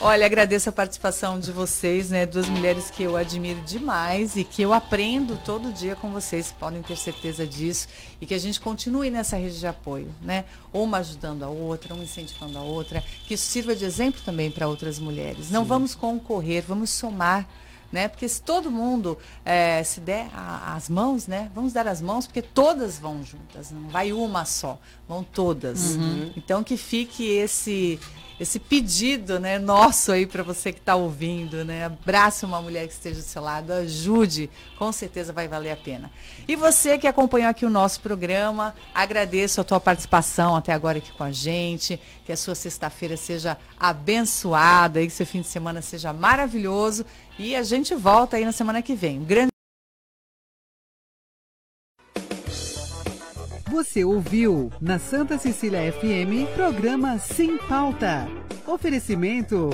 Olha, 0.00 0.26
agradeço 0.26 0.68
a 0.68 0.72
participação 0.72 1.40
de 1.40 1.50
vocês, 1.50 2.10
né? 2.10 2.24
Duas 2.24 2.48
mulheres 2.48 2.88
que 2.88 3.02
eu 3.02 3.16
admiro 3.16 3.60
demais 3.62 4.36
e 4.36 4.44
que 4.44 4.62
eu 4.62 4.72
aprendo 4.72 5.36
todo 5.44 5.72
dia 5.72 5.96
com 5.96 6.12
vocês, 6.12 6.54
podem 6.56 6.80
ter 6.82 6.96
certeza 6.96 7.44
disso. 7.44 7.88
E 8.20 8.24
que 8.26 8.32
a 8.32 8.38
gente 8.38 8.60
continue 8.60 9.10
nessa 9.10 9.36
rede 9.36 9.58
de 9.58 9.66
apoio, 9.66 10.08
né? 10.22 10.44
Uma 10.72 10.98
ajudando 10.98 11.42
a 11.42 11.48
outra, 11.48 11.94
uma 11.94 12.04
incentivando 12.04 12.56
a 12.56 12.62
outra, 12.62 13.02
que 13.26 13.34
isso 13.34 13.44
sirva 13.50 13.74
de 13.74 13.84
exemplo 13.84 14.20
também 14.24 14.52
para 14.52 14.68
outras 14.68 15.00
mulheres. 15.00 15.50
Não 15.50 15.64
vamos 15.64 15.96
concorrer, 15.96 16.62
vamos 16.66 16.90
somar. 16.90 17.46
Né? 17.90 18.06
Porque 18.06 18.28
se 18.28 18.42
todo 18.42 18.70
mundo 18.70 19.16
eh, 19.46 19.82
se 19.82 19.98
der 20.00 20.28
a- 20.34 20.74
as 20.76 20.90
mãos, 20.90 21.26
né? 21.26 21.50
Vamos 21.54 21.72
dar 21.72 21.88
as 21.88 22.02
mãos, 22.02 22.26
porque 22.26 22.42
todas 22.42 22.98
vão 22.98 23.24
juntas, 23.24 23.70
não 23.70 23.88
vai 23.88 24.12
uma 24.12 24.44
só, 24.44 24.78
vão 25.08 25.24
todas. 25.24 25.96
Então 26.36 26.62
que 26.62 26.76
fique 26.76 27.24
esse 27.24 27.98
esse 28.40 28.58
pedido, 28.58 29.40
né, 29.40 29.58
nosso 29.58 30.12
aí 30.12 30.26
para 30.26 30.42
você 30.42 30.72
que 30.72 30.78
está 30.78 30.94
ouvindo, 30.94 31.64
né? 31.64 31.84
Abrace 31.84 32.44
uma 32.44 32.62
mulher 32.62 32.86
que 32.86 32.92
esteja 32.92 33.16
do 33.16 33.22
seu 33.22 33.42
lado, 33.42 33.72
ajude, 33.72 34.48
com 34.78 34.92
certeza 34.92 35.32
vai 35.32 35.48
valer 35.48 35.72
a 35.72 35.76
pena. 35.76 36.10
E 36.46 36.54
você 36.54 36.96
que 36.98 37.06
acompanhou 37.06 37.50
aqui 37.50 37.66
o 37.66 37.70
nosso 37.70 38.00
programa, 38.00 38.74
agradeço 38.94 39.60
a 39.60 39.64
tua 39.64 39.80
participação 39.80 40.54
até 40.54 40.72
agora 40.72 40.98
aqui 40.98 41.12
com 41.12 41.24
a 41.24 41.32
gente, 41.32 42.00
que 42.24 42.32
a 42.32 42.36
sua 42.36 42.54
sexta-feira 42.54 43.16
seja 43.16 43.58
abençoada 43.78 45.02
e 45.02 45.06
que 45.06 45.12
seu 45.12 45.26
fim 45.26 45.40
de 45.40 45.48
semana 45.48 45.82
seja 45.82 46.12
maravilhoso 46.12 47.04
e 47.38 47.56
a 47.56 47.62
gente 47.62 47.94
volta 47.94 48.36
aí 48.36 48.44
na 48.44 48.52
semana 48.52 48.82
que 48.82 48.94
vem. 48.94 49.18
Um 49.18 49.24
grande 49.24 49.57
Você 53.70 54.02
ouviu 54.02 54.72
na 54.80 54.98
Santa 54.98 55.36
Cecília 55.36 55.92
FM 55.92 56.48
programa 56.54 57.18
Sem 57.18 57.58
Pauta. 57.58 58.26
Oferecimento 58.66 59.68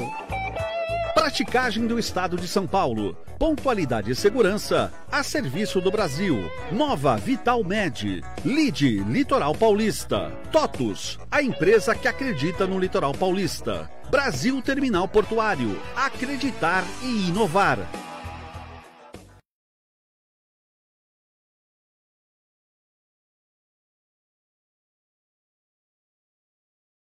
Praticagem 1.15 1.87
do 1.87 1.97
Estado 1.97 2.37
de 2.37 2.49
São 2.49 2.67
Paulo. 2.67 3.17
Pontualidade 3.39 4.11
e 4.11 4.15
segurança 4.17 4.93
a 5.13 5.23
serviço 5.23 5.81
do 5.81 5.93
Brasil. 5.93 6.51
Nova 6.73 7.17
Vital 7.17 7.63
Med. 7.63 8.21
Lide 8.45 8.99
Litoral 9.05 9.55
Paulista. 9.55 10.33
TOTUS, 10.51 11.19
a 11.31 11.41
empresa 11.41 11.95
que 11.95 12.09
acredita 12.09 12.67
no 12.67 12.81
Litoral 12.81 13.13
Paulista. 13.13 13.89
Brasil 14.11 14.61
Terminal 14.61 15.07
Portuário. 15.07 15.81
Acreditar 15.95 16.85
e 17.01 17.29
inovar. 17.29 17.79